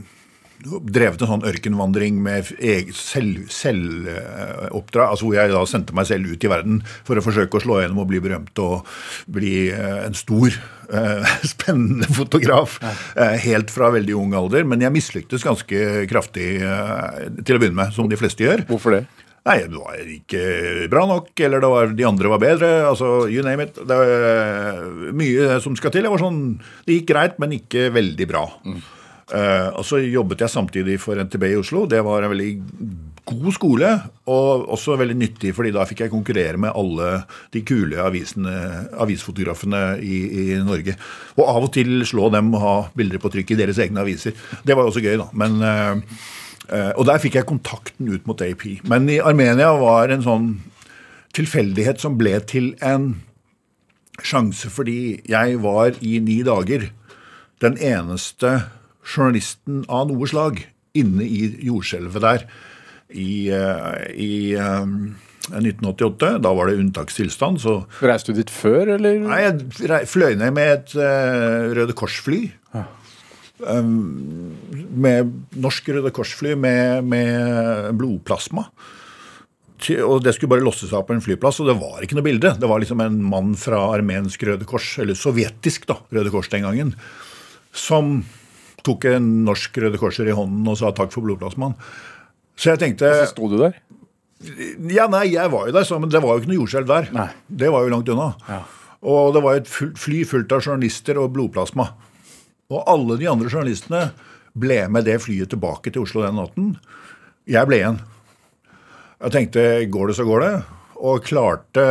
drevet 0.59 1.21
en 1.23 1.29
sånn 1.31 1.45
ørkenvandring 1.47 2.17
med 2.23 2.43
selvoppdrag. 2.49 2.89
selv- 2.99 3.51
selvoppdrag. 3.55 5.09
altså 5.13 5.25
hvor 5.29 5.37
jeg 5.37 5.53
da 5.53 5.61
sendte 5.71 5.95
meg 5.95 6.07
selv 6.09 6.27
ut 6.33 6.43
i 6.43 6.51
verden 6.51 6.81
for 7.07 7.15
å 7.15 7.23
forsøke 7.23 7.55
å 7.59 7.63
slå 7.63 7.77
gjennom 7.81 8.01
og 8.03 8.09
bli 8.11 8.19
berømt 8.23 8.59
og 8.59 8.87
bli 9.31 9.69
eh, 9.71 10.01
en 10.05 10.17
stor, 10.19 10.51
eh, 10.91 11.31
spennende 11.53 12.09
fotograf. 12.11 12.75
eh, 13.15 13.37
helt 13.45 13.71
fra 13.71 13.89
veldig 13.95 14.15
ung 14.19 14.35
alder. 14.35 14.67
Men 14.67 14.83
jeg 14.83 14.91
mislyktes 14.95 15.47
ganske 15.47 16.05
kraftig 16.11 16.57
eh, 16.59 17.29
til 17.43 17.55
å 17.55 17.61
begynne 17.63 17.79
med, 17.85 17.95
som 17.95 18.11
de 18.11 18.19
fleste 18.19 18.43
gjør. 18.43 18.65
Hvorfor 18.67 18.97
det? 18.99 19.05
Nei, 19.47 19.57
det 19.71 19.79
var 19.79 19.99
ikke 20.03 20.43
bra 20.91 21.05
nok, 21.09 21.31
eller 21.45 21.63
var, 21.71 21.91
de 21.95 22.05
andre 22.07 22.31
var 22.33 22.41
bedre. 22.43 22.69
altså 22.89 23.27
You 23.31 23.43
name 23.45 23.67
it. 23.69 23.79
Det 23.87 23.99
var 24.01 25.11
mye 25.15 25.59
som 25.63 25.77
skal 25.79 25.93
til. 25.95 26.05
Det 26.05 26.11
var 26.13 26.21
sånn, 26.21 26.41
det 26.85 26.99
gikk 26.99 27.11
greit, 27.13 27.39
men 27.41 27.55
ikke 27.55 27.87
veldig 27.95 28.27
bra. 28.29 28.45
Eh, 29.29 29.67
og 29.77 29.85
så 29.85 29.99
jobbet 30.01 30.41
jeg 30.41 30.51
samtidig 30.51 30.97
for 31.01 31.19
NTB 31.21 31.51
i 31.51 31.57
Oslo. 31.59 31.85
Det 31.89 32.01
var 32.05 32.25
en 32.25 32.33
veldig 32.33 32.51
god 33.29 33.53
skole, 33.53 33.89
og 34.33 34.65
også 34.73 34.95
veldig 34.97 35.15
nyttig, 35.19 35.51
fordi 35.53 35.71
da 35.75 35.85
fikk 35.85 36.01
jeg 36.01 36.13
konkurrere 36.13 36.57
med 36.57 36.73
alle 36.73 37.11
de 37.53 37.61
kule 37.67 37.99
avisene, 38.01 38.55
avisfotografene 38.97 39.83
i, 40.01 40.17
i 40.41 40.47
Norge. 40.65 40.97
Og 41.37 41.45
av 41.45 41.67
og 41.67 41.71
til 41.77 42.01
slå 42.09 42.31
dem 42.33 42.49
og 42.57 42.63
ha 42.63 42.75
bilder 42.97 43.21
på 43.21 43.31
trykk 43.35 43.53
i 43.53 43.59
deres 43.61 43.79
egne 43.85 44.01
aviser. 44.01 44.33
Det 44.65 44.73
var 44.75 44.87
jo 44.87 44.93
også 44.95 45.05
gøy, 45.05 45.15
da. 45.21 45.29
Men 45.37 45.61
Eh, 45.69 46.19
og 46.69 47.07
der 47.09 47.21
fikk 47.21 47.39
jeg 47.39 47.47
kontakten 47.49 48.11
ut 48.13 48.27
mot 48.29 48.41
AP. 48.45 48.65
Men 48.85 49.07
i 49.09 49.17
Armenia 49.17 49.71
var 49.79 50.11
en 50.13 50.21
sånn 50.21 50.49
tilfeldighet 51.33 52.01
som 52.01 52.17
ble 52.19 52.35
til 52.49 52.75
en 52.85 53.15
sjanse, 54.25 54.69
fordi 54.69 55.21
jeg 55.29 55.59
var 55.63 55.95
i 56.01 56.19
ni 56.23 56.41
dager 56.45 56.89
den 57.63 57.77
eneste 57.79 58.69
journalisten 59.03 59.83
av 59.89 60.09
noe 60.09 60.27
slag 60.29 60.63
inne 60.97 61.25
i 61.25 61.47
jordskjelvet 61.69 62.23
der 62.23 62.45
i, 63.09 63.49
eh, 63.53 64.05
i 64.13 64.33
eh, 64.53 64.85
1988. 65.49 66.37
Da 66.43 66.53
var 66.53 66.69
det 66.69 66.79
unntakstilstand, 66.81 67.61
så 67.63 67.81
Reiste 68.05 68.33
du 68.33 68.41
dit 68.41 68.53
før, 68.53 68.95
eller? 68.97 69.17
Nei, 69.23 69.41
jeg 69.47 70.09
fløy 70.09 70.35
ned 70.37 70.53
med 70.53 70.73
et 70.75 70.95
uh, 70.99 71.71
Røde 71.73 71.95
Kors-fly. 71.97 72.43
Um, 72.75 72.85
med 73.59 75.33
norsk 75.59 75.89
Røde 75.91 76.11
Kors-fly 76.15 76.55
med, 76.59 77.03
med 77.11 77.91
blodplasma. 77.99 78.65
Og 80.03 80.19
det 80.23 80.33
skulle 80.35 80.51
bare 80.51 80.63
losses 80.65 80.91
av 80.95 81.05
på 81.07 81.15
en 81.15 81.23
flyplass, 81.23 81.61
og 81.63 81.69
det 81.69 81.77
var 81.79 82.03
ikke 82.03 82.17
noe 82.17 82.25
bilde. 82.25 82.51
Det 82.59 82.67
var 82.67 82.81
liksom 82.83 83.03
en 83.03 83.19
mann 83.23 83.53
fra 83.59 83.79
armensk 83.93 84.43
Røde 84.47 84.67
Kors, 84.67 84.97
eller 84.99 85.15
sovjetisk 85.15 85.87
da, 85.89 85.99
Røde 86.15 86.31
Kors 86.33 86.51
den 86.51 86.65
gangen, 86.67 86.95
som 87.75 88.19
tok 88.85 89.07
en 89.11 89.29
norsk 89.47 89.77
Røde 89.83 89.99
Korser 89.99 90.29
i 90.29 90.35
hånden 90.35 90.67
og 90.71 90.77
sa 90.79 90.91
takk 90.95 91.13
for 91.15 91.25
blodplasmaen. 91.25 91.75
Så 92.59 92.73
jeg 92.73 92.81
tenkte 92.81 93.11
Så 93.21 93.31
sto 93.33 93.47
du 93.51 93.59
der? 93.61 93.77
ja, 94.91 95.07
nei, 95.11 95.25
jeg 95.33 95.51
var 95.51 95.67
jo 95.67 95.75
der, 95.75 95.83
så, 95.87 95.97
men 95.99 96.11
det 96.11 96.21
var 96.23 96.35
jo 96.35 96.43
ikke 96.43 96.51
noe 96.51 96.59
jordskjelv 96.61 96.87
der. 96.87 97.09
Nei. 97.15 97.27
Det 97.47 97.71
var 97.71 97.83
jo 97.83 97.91
langt 97.91 98.11
unna. 98.11 98.29
Ja. 98.47 98.61
Og 99.09 99.33
det 99.35 99.41
var 99.43 99.59
et 99.59 99.67
fly 99.71 100.21
fullt 100.27 100.51
av 100.55 100.63
journalister 100.63 101.19
og 101.19 101.33
blodplasma. 101.35 101.89
Og 102.69 102.83
alle 102.85 103.17
de 103.17 103.29
andre 103.29 103.49
journalistene 103.49 104.09
ble 104.59 104.83
med 104.93 105.07
det 105.07 105.17
flyet 105.23 105.49
tilbake 105.53 105.89
til 105.93 106.03
Oslo 106.03 106.21
den 106.25 106.37
natten. 106.37 106.73
Jeg 107.49 107.65
ble 107.69 107.79
igjen. 107.79 107.97
Jeg 109.19 109.33
tenkte 109.35 109.63
går 109.91 110.11
det, 110.11 110.17
så 110.19 110.25
går 110.27 110.45
det. 110.45 110.53
Og 110.99 111.23
klarte, 111.25 111.85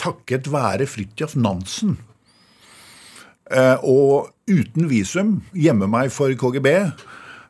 takket 0.00 0.48
være 0.50 0.88
Fridtjof 0.88 1.34
Nansen, 1.36 1.98
eh, 3.52 3.76
og 3.84 4.32
uten 4.48 4.88
visum 4.88 5.34
gjemme 5.52 5.88
meg 5.92 6.08
for 6.14 6.32
KGB. 6.32 6.70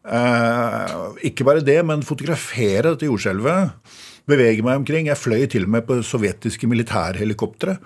Eh, 0.08 0.94
ikke 1.30 1.46
bare 1.46 1.62
det, 1.62 1.78
men 1.86 2.02
fotografere 2.06 2.90
dette 2.90 3.06
jordskjelvet. 3.06 3.94
Bevege 4.28 4.64
meg 4.64 4.82
omkring. 4.82 5.08
Jeg 5.08 5.20
fløy 5.20 5.46
til 5.50 5.64
og 5.64 5.72
med 5.72 5.86
på 5.88 6.00
sovjetiske 6.04 6.68
militærhelikoptre 6.68 7.78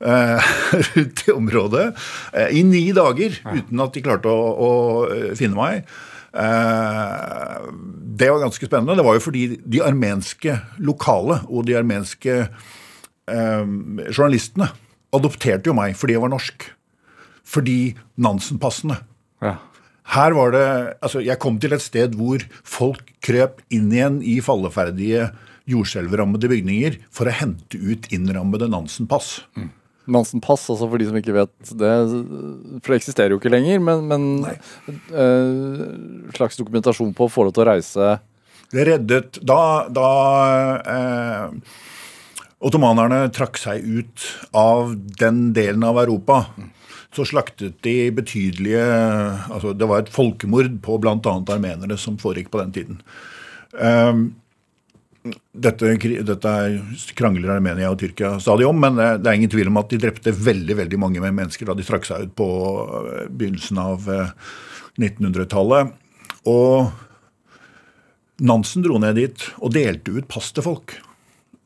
eh, 0.00 0.50
rundt 0.90 1.22
i 1.24 1.34
området 1.34 1.86
eh, 2.36 2.52
i 2.58 2.64
ni 2.66 2.84
dager 2.96 3.38
uten 3.46 3.84
at 3.84 3.96
de 3.96 4.04
klarte 4.04 4.32
å, 4.32 4.44
å 4.52 4.70
eh, 5.08 5.30
finne 5.38 5.56
meg. 5.56 5.88
Eh, 6.36 7.68
det 8.20 8.28
var 8.32 8.44
ganske 8.44 8.68
spennende. 8.68 8.98
Det 8.98 9.06
var 9.08 9.16
jo 9.16 9.24
fordi 9.24 9.46
de 9.64 9.84
armenske 9.84 10.58
lokale 10.78 11.42
og 11.48 11.68
de 11.68 11.78
armenske 11.80 12.42
journalistene 13.26 14.68
adopterte 15.16 15.66
jo 15.66 15.72
meg 15.74 15.96
fordi 15.98 16.14
jeg 16.14 16.22
var 16.22 16.30
norsk. 16.30 16.68
Fordi 17.46 17.78
Nansen-passene. 18.22 19.00
Ja. 19.42 19.56
Her 20.14 20.36
var 20.36 20.52
det 20.54 20.66
Altså, 21.02 21.20
jeg 21.24 21.38
kom 21.42 21.58
til 21.58 21.74
et 21.74 21.82
sted 21.82 22.14
hvor 22.18 22.42
folk 22.62 23.10
krøp 23.24 23.62
inn 23.74 23.90
igjen 23.90 24.20
i 24.22 24.38
falleferdige 24.44 25.30
jordskjelvrammede 25.70 26.50
bygninger 26.50 27.00
for 27.14 27.28
å 27.28 27.34
hente 27.34 27.80
ut 27.80 28.06
innrammede 28.14 28.68
Nansen-pass. 28.70 29.40
Nansen-pass, 30.06 30.68
altså 30.70 30.86
for 30.86 31.02
de 31.02 31.08
som 31.08 31.18
ikke 31.18 31.34
vet 31.34 31.72
det. 31.80 31.94
For 32.78 32.92
det 32.92 33.00
eksisterer 33.00 33.34
jo 33.34 33.40
ikke 33.40 33.50
lenger, 33.50 33.82
men, 33.82 34.06
men 34.06 34.28
øh, 35.10 35.82
slags 36.36 36.58
dokumentasjon 36.60 37.14
på 37.16 37.26
å 37.26 37.32
få 37.32 37.48
lov 37.48 37.56
til 37.56 37.64
å 37.64 37.68
reise 37.72 38.14
Det 38.70 38.86
reddet 38.86 39.40
Da, 39.42 39.58
da 39.90 40.12
øh, 40.94 41.74
ottomanerne 42.66 43.26
trakk 43.34 43.58
seg 43.60 43.82
ut 43.82 44.30
av 44.56 44.94
den 45.20 45.50
delen 45.56 45.84
av 45.86 45.98
Europa, 46.00 46.44
så 47.14 47.26
slaktet 47.28 47.82
de 47.84 48.10
betydelige 48.14 48.86
altså 49.50 49.74
Det 49.76 49.90
var 49.90 50.04
et 50.04 50.12
folkemord 50.12 50.78
på 50.86 50.98
bl.a. 51.02 51.18
armenere 51.18 51.98
som 52.00 52.18
foregikk 52.20 52.52
på 52.54 52.62
den 52.62 52.74
tiden. 52.76 52.98
Um, 53.76 54.28
dette, 55.52 55.94
dette 56.28 56.52
er 56.52 56.76
krangler 57.18 57.54
Armenia 57.56 57.90
og 57.92 57.98
Tyrkia 58.00 58.36
stadig 58.42 58.66
om, 58.68 58.78
men 58.82 58.98
det 58.98 59.08
det 59.22 59.30
er 59.30 59.38
ingen 59.40 59.52
tvil 59.52 59.70
om 59.70 59.80
at 59.80 59.90
de 59.90 60.00
drepte 60.02 60.34
veldig 60.34 60.76
veldig 60.78 61.00
mange 61.02 61.22
mennesker 61.24 61.68
da 61.68 61.74
de 61.76 61.86
trakk 61.86 62.06
seg 62.08 62.28
ut 62.28 62.36
på 62.38 62.48
eh, 62.84 63.26
begynnelsen 63.30 63.80
av 63.82 64.06
eh, 64.12 64.30
1900-tallet. 65.00 65.92
Og 66.46 66.92
Nansen 68.46 68.84
dro 68.84 69.00
ned 69.00 69.16
dit 69.16 69.44
og 69.58 69.72
delte 69.76 70.14
ut 70.16 70.28
pass 70.28 70.52
til 70.54 70.66
folk. 70.66 70.96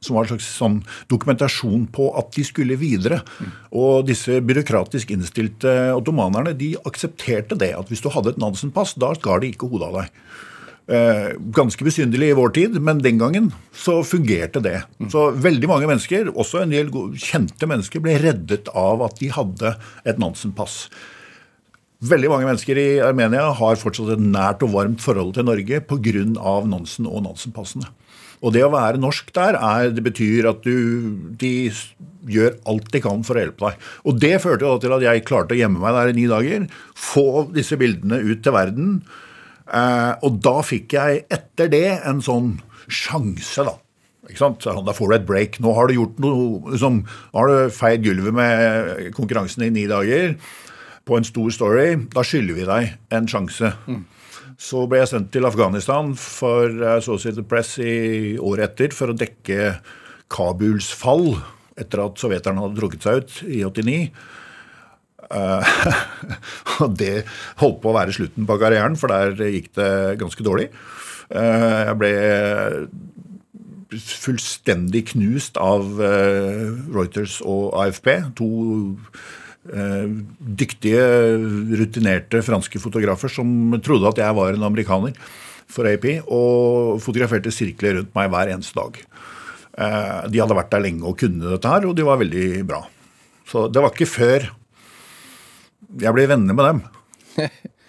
Som 0.01 0.17
var 0.17 0.25
en 0.25 0.33
slags 0.33 0.49
sånn 0.57 0.79
dokumentasjon 1.13 1.89
på 1.93 2.07
at 2.17 2.31
de 2.37 2.45
skulle 2.47 2.79
videre. 2.81 3.21
Og 3.77 4.07
disse 4.09 4.39
byråkratisk 4.41 5.11
innstilte 5.13 5.75
ottomanerne 5.93 6.55
de 6.57 6.73
aksepterte 6.89 7.59
det. 7.61 7.75
At 7.77 7.91
hvis 7.93 8.01
du 8.05 8.09
hadde 8.15 8.33
et 8.33 8.41
Nansen-pass, 8.41 8.95
da 8.97 9.13
skar 9.19 9.43
de 9.43 9.51
ikke 9.53 9.69
hodet 9.69 9.91
av 9.91 9.99
deg. 10.01 10.23
Eh, 10.91 11.37
ganske 11.55 11.85
besynderlig 11.87 12.33
i 12.33 12.35
vår 12.35 12.51
tid, 12.57 12.81
men 12.83 12.99
den 12.99 13.21
gangen 13.21 13.53
så 13.71 14.01
fungerte 14.03 14.59
det. 14.65 14.81
Så 15.13 15.29
veldig 15.39 15.69
mange 15.71 15.87
mennesker, 15.87 16.33
også 16.35 16.65
en 16.65 16.75
del 16.75 16.91
kjente 17.15 17.69
mennesker, 17.71 18.03
ble 18.03 18.17
reddet 18.19 18.67
av 18.75 19.05
at 19.07 19.21
de 19.23 19.29
hadde 19.31 19.77
et 20.03 20.19
Nansen-pass. 20.19 20.89
Veldig 22.11 22.33
mange 22.33 22.49
mennesker 22.49 22.81
i 22.81 22.89
Armenia 23.07 23.53
har 23.55 23.79
fortsatt 23.79 24.17
et 24.17 24.25
nært 24.25 24.65
og 24.67 24.75
varmt 24.75 25.05
forhold 25.05 25.37
til 25.37 25.47
Norge 25.47 25.83
pga. 25.87 26.27
Nansen 26.67 27.07
og 27.07 27.23
Nansen-passene. 27.29 27.87
Og 28.41 28.55
det 28.57 28.65
å 28.65 28.73
være 28.73 28.99
norsk 28.99 29.31
der, 29.37 29.61
er, 29.61 29.95
det 29.95 30.03
betyr 30.03 30.49
at 30.49 30.65
du, 30.65 31.31
de 31.39 31.71
gjør 32.27 32.57
alt 32.73 32.91
de 32.91 33.03
kan 33.05 33.23
for 33.23 33.37
å 33.37 33.45
hjelpe 33.45 33.69
deg. 33.69 33.91
Og 34.09 34.19
det 34.19 34.39
førte 34.43 34.75
til 34.83 34.97
at 34.97 35.05
jeg 35.07 35.27
klarte 35.29 35.55
å 35.55 35.61
gjemme 35.61 35.83
meg 35.83 35.95
der 35.95 36.11
i 36.11 36.17
ni 36.17 36.29
dager, 36.31 36.71
få 36.97 37.51
disse 37.55 37.79
bildene 37.79 38.25
ut 38.25 38.41
til 38.43 38.57
verden. 38.57 39.03
Eh, 39.71 40.13
og 40.27 40.41
da 40.43 40.57
fikk 40.67 40.97
jeg 40.97 41.25
etter 41.31 41.71
det 41.71 41.87
en 41.99 42.23
sånn 42.25 42.57
sjanse, 42.91 43.65
da. 43.67 43.77
Da 44.31 44.95
får 44.95 45.11
du 45.11 45.15
et 45.17 45.27
break. 45.27 45.59
Nå 45.63 45.73
har 45.75 45.89
du 45.89 45.97
gjort 45.97 46.19
noe 46.23 46.71
liksom, 46.71 47.01
Nå 47.33 47.41
har 47.41 47.51
du 47.51 47.73
feid 47.75 48.05
gulvet 48.05 48.37
med 48.37 49.09
konkurransen 49.17 49.65
i 49.67 49.73
ni 49.75 49.87
dager 49.91 50.37
på 51.09 51.17
en 51.19 51.27
stor 51.27 51.51
story. 51.51 51.97
Da 52.15 52.23
skylder 52.27 52.59
vi 52.59 52.67
deg 52.69 53.17
en 53.17 53.27
sjanse. 53.31 53.73
Så 54.61 54.85
ble 54.87 55.01
jeg 55.01 55.11
sendt 55.11 55.33
til 55.33 55.49
Afghanistan 55.49 56.13
for 56.21 56.69
Associated 56.99 57.49
Press 57.49 57.79
i 57.81 58.37
året 58.37 58.69
etter 58.71 58.95
for 58.95 59.11
å 59.11 59.17
dekke 59.17 59.81
Kabuls 60.31 60.93
fall 60.95 61.33
etter 61.81 62.05
at 62.05 62.21
sovjeterne 62.21 62.61
hadde 62.61 62.79
trukket 62.79 63.07
seg 63.07 63.23
ut 63.23 63.39
i 63.49 63.65
89. 63.65 64.11
Eh, 65.31 65.75
og 66.83 66.97
det 66.99 67.23
holdt 67.63 67.81
på 67.83 67.93
å 67.93 67.97
være 67.97 68.15
slutten 68.17 68.49
på 68.49 68.59
karrieren, 68.61 68.99
for 68.99 69.13
der 69.13 69.37
gikk 69.55 69.71
det 69.79 69.93
ganske 70.23 70.47
dårlig. 70.47 70.71
Eh, 71.31 71.79
Jeg 71.91 71.99
ble 72.01 72.13
fullstendig 73.91 75.09
knust 75.15 75.59
av 75.59 75.99
eh, 76.05 76.67
Reuters 76.95 77.41
og 77.43 77.75
AFP. 77.85 78.17
To 78.41 78.51
dyktige, 79.61 81.03
rutinerte 81.77 82.41
franske 82.43 82.81
fotografer 82.81 83.29
som 83.31 83.75
trodde 83.85 84.09
at 84.09 84.21
jeg 84.23 84.35
var 84.35 84.57
en 84.57 84.65
amerikaner 84.67 85.13
for 85.71 85.87
AP, 85.87 86.07
og 86.33 86.97
fotograferte 87.05 87.53
sirkler 87.53 87.99
rundt 87.99 88.17
meg 88.17 88.33
hver 88.33 88.55
eneste 88.55 88.81
dag. 88.81 88.97
De 90.33 90.41
hadde 90.41 90.57
vært 90.57 90.73
der 90.73 90.83
lenge 90.89 91.05
og 91.07 91.21
kunne 91.21 91.53
dette 91.53 91.71
her, 91.71 91.87
og 91.87 91.93
de 91.95 92.09
var 92.09 92.19
veldig 92.25 92.47
bra. 92.73 92.81
Så 93.53 93.69
det 93.69 93.85
var 93.85 93.93
ikke 93.93 94.09
før 94.09 94.49
jeg 95.99 96.15
ble 96.15 96.31
venner 96.31 96.57
med 96.57 96.71
dem. 96.71 96.83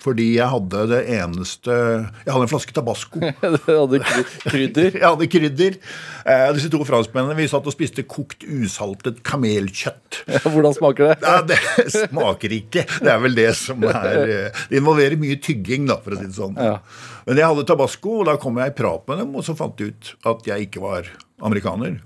Fordi 0.02 0.26
jeg 0.34 0.49
hadde 0.49 0.80
det 0.89 1.02
eneste 1.14 1.74
Jeg 1.74 2.32
hadde 2.32 2.45
en 2.47 2.49
flaske 2.49 2.74
tabasco. 2.74 3.22
Du 3.68 3.70
hadde 3.70 3.99
krydder. 4.47 4.95
Jeg 4.97 5.06
hadde 5.06 5.28
krydder. 5.30 5.78
Eh, 6.26 6.45
disse 6.58 6.72
to 6.74 6.82
franskmennene 6.88 7.36
vi 7.38 7.47
satt 7.52 7.68
og 7.70 7.76
spiste 7.76 8.06
kokt 8.10 8.45
usaltet 8.47 9.22
kamelkjøtt. 9.28 10.24
Hvordan 10.47 10.76
smaker 10.78 11.12
det? 11.12 11.16
Ja, 11.22 11.38
det 11.45 11.60
smaker 11.93 12.56
ikke. 12.58 12.86
Det 12.97 13.14
er 13.14 13.22
vel 13.22 13.38
det 13.38 13.49
som 13.60 13.86
er 13.86 14.10
eh, 14.24 14.62
Det 14.72 14.82
involverer 14.82 15.20
mye 15.22 15.38
tygging, 15.41 15.86
da, 15.91 15.99
for 16.02 16.16
å 16.16 16.22
si 16.22 16.30
det 16.30 16.38
sånn. 16.38 16.58
Ja. 16.58 16.80
Men 17.28 17.41
jeg 17.41 17.52
hadde 17.52 17.68
tabasco, 17.70 18.22
og 18.22 18.30
da 18.32 18.38
kom 18.41 18.58
jeg 18.62 18.74
i 18.74 18.78
prat 18.82 19.06
med 19.12 19.22
dem, 19.22 19.36
og 19.38 19.45
så 19.45 19.58
fant 19.58 19.78
de 19.78 19.91
ut 19.91 20.14
at 20.34 20.49
jeg 20.49 20.70
ikke 20.70 20.82
var 20.82 21.10
amerikaner. 21.45 21.99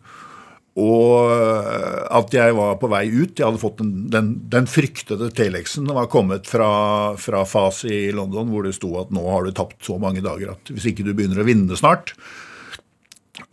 Og 0.75 1.31
eh, 1.31 2.01
at 2.19 2.33
jeg 2.35 2.55
var 2.57 2.75
på 2.81 2.89
vei 2.91 3.05
ut. 3.07 3.37
Jeg 3.37 3.45
hadde 3.47 3.61
fått 3.61 3.77
den, 3.79 3.93
den, 4.11 4.31
den 4.51 4.67
fryktede 4.67 5.29
telexen. 5.35 5.87
Den 5.87 5.95
var 5.95 6.09
kommet 6.11 6.49
fra, 6.51 6.69
fra 7.21 7.45
FAS 7.47 7.85
i 7.87 8.09
London, 8.15 8.49
hvor 8.51 8.67
det 8.67 8.75
sto 8.75 8.91
at 8.99 9.13
nå 9.15 9.23
har 9.29 9.47
du 9.47 9.55
tapt 9.55 9.79
så 9.87 9.95
mange 10.01 10.23
dager 10.25 10.51
at 10.55 10.73
hvis 10.73 10.89
ikke 10.91 11.07
du 11.07 11.13
begynner 11.15 11.39
å 11.39 11.47
vinne 11.47 11.79
snart, 11.79 12.11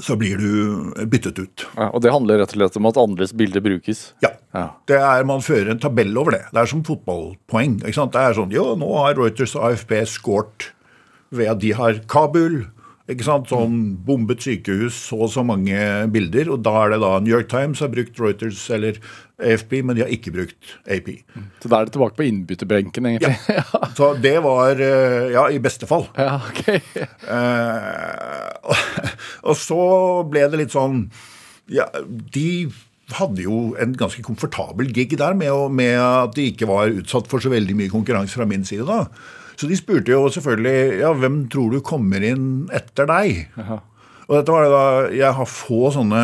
så 0.03 0.17
blir 0.19 0.39
du 0.39 1.07
byttet 1.11 1.39
ut. 1.39 1.65
Ja, 1.77 1.89
og 1.91 2.03
det 2.03 2.13
handler 2.15 2.43
rett 2.43 2.55
og 2.55 2.59
slett 2.59 2.79
om 2.79 2.91
at 2.91 2.99
andres 3.03 3.35
bilder 3.39 3.63
brukes. 3.65 4.13
Ja. 4.23 4.35
Ja. 4.53 4.67
Det 4.87 4.99
er, 4.99 5.25
Man 5.25 5.43
fører 5.43 5.73
en 5.73 5.81
tabell 5.83 6.13
over 6.19 6.37
det. 6.37 6.45
Det 6.53 6.61
er 6.61 6.71
som 6.71 6.83
fotballpoeng. 6.87 7.79
ikke 7.83 7.97
sant? 7.97 8.13
Det 8.15 8.21
er 8.23 8.37
sånn, 8.37 8.53
jo, 8.55 8.73
Nå 8.79 8.91
har 8.99 9.17
Reuters 9.19 9.55
og 9.57 9.71
AFP 9.71 9.95
skåret 10.11 10.73
ved 11.33 11.49
at 11.55 11.63
de 11.63 11.73
har 11.79 12.03
Kabul. 12.11 12.65
Ikke 13.15 13.27
sant? 13.27 13.51
Sånn 13.53 13.77
Bombet 14.07 14.43
sykehus, 14.45 14.97
så 15.09 15.19
og 15.27 15.31
så 15.35 15.45
mange 15.47 15.77
bilder. 16.13 16.51
Og 16.55 16.63
da 16.67 16.73
er 16.85 16.95
det 16.95 17.01
da 17.05 17.13
New 17.23 17.33
York 17.35 17.49
Times 17.53 17.83
har 17.85 17.91
brukt 17.93 18.19
Reuters 18.21 18.63
eller 18.75 18.99
AFP, 19.43 19.81
men 19.83 19.97
de 19.99 20.05
har 20.05 20.13
ikke 20.15 20.33
brukt 20.35 20.75
AP. 20.87 21.09
Så 21.63 21.71
da 21.73 21.81
er 21.81 21.89
det 21.89 21.95
tilbake 21.97 22.19
på 22.19 22.27
innbytterbenken, 22.29 23.09
egentlig. 23.11 23.35
Ja, 23.59 23.65
Så 23.99 24.13
det 24.23 24.37
var 24.45 24.79
eh, 24.81 25.33
Ja, 25.35 25.47
i 25.51 25.59
beste 25.63 25.89
fall. 25.91 26.09
ja 26.19 26.39
ok. 26.41 26.63
Eh, 27.33 28.49
og, 28.63 28.81
og 29.51 29.57
så 29.59 29.79
ble 30.31 30.43
det 30.53 30.59
litt 30.61 30.75
sånn 30.75 31.05
Ja, 31.73 31.87
de 32.05 32.69
hadde 33.17 33.45
jo 33.45 33.73
en 33.83 33.95
ganske 33.99 34.23
komfortabel 34.25 34.89
gig 34.95 35.15
der 35.21 35.35
med, 35.37 35.53
med 35.77 35.97
at 36.01 36.35
de 36.37 36.47
ikke 36.53 36.69
var 36.71 36.93
utsatt 36.93 37.27
for 37.31 37.43
så 37.45 37.51
veldig 37.53 37.75
mye 37.79 37.93
konkurranse 37.93 38.39
fra 38.39 38.47
min 38.49 38.65
side. 38.69 38.87
da. 38.89 39.07
Så 39.57 39.69
de 39.71 39.77
spurte 39.79 40.15
jo 40.15 40.27
selvfølgelig 40.33 41.01
ja, 41.03 41.13
hvem 41.17 41.43
tror 41.53 41.75
du 41.75 41.83
kommer 41.85 42.25
inn 42.25 42.69
etter 42.75 43.09
deg. 43.11 43.45
Og 44.29 44.39
dette 44.39 44.55
var 44.55 44.65
det 44.65 44.73
da 44.73 44.85
Jeg 45.17 45.37
har 45.39 45.49
få 45.51 45.91
sånne 45.95 46.23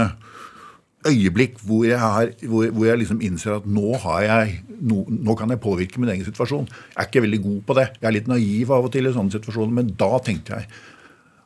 øyeblikk 1.09 1.61
hvor 1.63 1.85
jeg, 1.87 1.99
har, 2.01 2.33
hvor, 2.51 2.67
hvor 2.75 2.89
jeg 2.89 2.99
liksom 3.01 3.21
innser 3.25 3.55
at 3.55 3.67
nå 3.71 3.93
har 4.03 4.25
jeg 4.27 4.57
nå, 4.83 5.05
nå 5.09 5.37
kan 5.39 5.51
jeg 5.53 5.63
påvirke 5.63 6.01
min 6.03 6.11
egen 6.13 6.27
situasjon. 6.27 6.67
Jeg 6.67 6.99
er 6.99 7.11
ikke 7.11 7.25
veldig 7.25 7.43
god 7.45 7.61
på 7.69 7.77
det. 7.79 7.87
Jeg 8.01 8.11
er 8.11 8.17
litt 8.17 8.31
naiv 8.31 8.73
av 8.75 8.89
og 8.89 8.93
til 8.95 9.09
i 9.09 9.15
sånne 9.15 9.35
situasjoner, 9.35 9.75
men 9.79 9.93
da 9.99 10.11
tenkte 10.25 10.59
jeg 10.59 10.71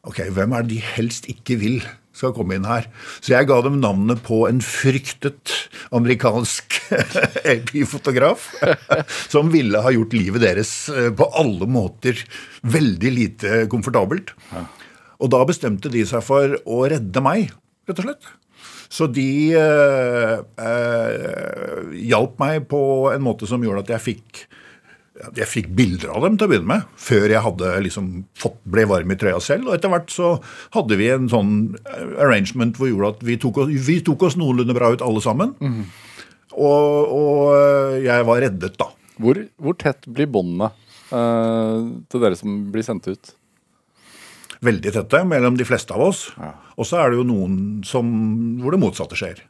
Ok, 0.03 0.18
hvem 0.34 0.50
er 0.57 0.64
det 0.64 0.74
de 0.74 0.80
helst 0.96 1.28
ikke 1.30 1.55
vil 1.61 1.76
skal 2.12 2.32
komme 2.34 2.57
inn 2.59 2.66
her? 2.66 2.88
Så 3.22 3.36
jeg 3.36 3.46
ga 3.46 3.61
dem 3.62 3.76
navnet 3.78 4.18
på 4.26 4.40
en 4.48 4.59
fryktet 4.64 5.53
amerikansk 5.94 6.74
AP-fotograf 7.53 8.48
som 9.30 9.53
ville 9.55 9.78
ha 9.84 9.92
gjort 9.94 10.16
livet 10.18 10.42
deres 10.42 10.72
eh, 10.90 11.12
på 11.14 11.28
alle 11.38 11.68
måter 11.70 12.18
veldig 12.66 13.12
lite 13.14 13.62
komfortabelt. 13.70 14.34
Og 15.22 15.30
da 15.30 15.44
bestemte 15.46 15.92
de 15.92 16.03
seg 16.09 16.24
for 16.26 16.59
å 16.66 16.82
redde 16.90 17.22
meg, 17.22 17.55
rett 17.86 18.03
og 18.03 18.09
slett. 18.09 18.32
Så 18.92 19.07
de 19.07 19.28
eh, 19.55 20.34
eh, 20.66 21.94
hjalp 22.11 22.42
meg 22.42 22.66
på 22.74 22.82
en 23.14 23.22
måte 23.22 23.46
som 23.46 23.62
gjorde 23.62 23.86
at 23.86 23.94
jeg 23.94 24.07
fikk 24.11 24.42
jeg 25.12 25.48
fikk 25.48 25.68
bilder 25.76 26.12
av 26.14 26.24
dem 26.24 26.38
til 26.38 26.46
å 26.46 26.50
begynne 26.50 26.70
med, 26.70 26.86
før 27.00 27.26
jeg 27.30 27.44
hadde 27.44 27.72
liksom 27.84 28.06
fått, 28.38 28.56
ble 28.72 28.86
varm 28.88 29.12
i 29.12 29.16
trøya 29.20 29.40
selv. 29.44 29.68
Og 29.68 29.76
etter 29.76 29.92
hvert 29.92 30.12
så 30.12 30.30
hadde 30.74 30.98
vi 31.00 31.10
en 31.12 31.28
sånn 31.32 31.52
eh, 31.82 32.14
arrangement 32.24 32.78
hvor 32.78 32.88
gjorde 32.88 33.12
at 33.16 33.26
vi 33.28 33.36
tok, 33.40 33.62
oss, 33.64 33.74
vi 33.88 33.98
tok 34.04 34.24
oss 34.28 34.38
noenlunde 34.40 34.76
bra 34.76 34.92
ut 34.94 35.04
alle 35.04 35.22
sammen. 35.24 35.52
Og, 36.52 37.12
og 37.18 37.52
eh, 37.58 38.00
jeg 38.06 38.28
var 38.28 38.42
reddet, 38.46 38.80
da. 38.80 38.88
Hvor, 39.22 39.38
hvor 39.60 39.76
tett 39.78 40.08
blir 40.08 40.30
båndene 40.32 40.72
uh, 41.12 41.84
til 42.10 42.22
dere 42.24 42.38
som 42.38 42.56
blir 42.72 42.84
sendt 42.86 43.06
ut? 43.12 43.34
Veldig 44.64 44.94
tette 44.94 45.20
mellom 45.28 45.58
de 45.58 45.66
fleste 45.68 45.92
av 45.94 46.02
oss. 46.08 46.24
Og 46.80 46.88
så 46.88 47.02
er 47.02 47.12
det 47.12 47.20
jo 47.20 47.28
noen 47.28 47.56
som, 47.86 48.08
hvor 48.62 48.74
det 48.74 48.80
motsatte 48.82 49.18
skjer. 49.18 49.44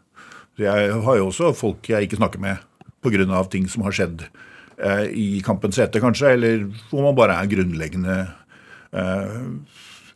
Jeg 0.60 0.96
har 1.06 1.18
jo 1.18 1.28
også 1.30 1.52
folk 1.56 1.86
jeg 1.88 2.08
ikke 2.08 2.18
snakker 2.18 2.42
med 2.42 2.60
pga. 3.04 3.44
ting 3.48 3.68
som 3.70 3.86
har 3.86 3.94
skjedd 3.94 4.26
i 5.12 5.40
kampens 5.46 5.78
hete, 5.78 6.00
kanskje, 6.02 6.32
eller 6.36 6.64
hvor 6.90 7.02
man 7.06 7.14
bare 7.18 7.36
er 7.40 7.50
grunnleggende 7.50 8.16
eh, 8.92 9.36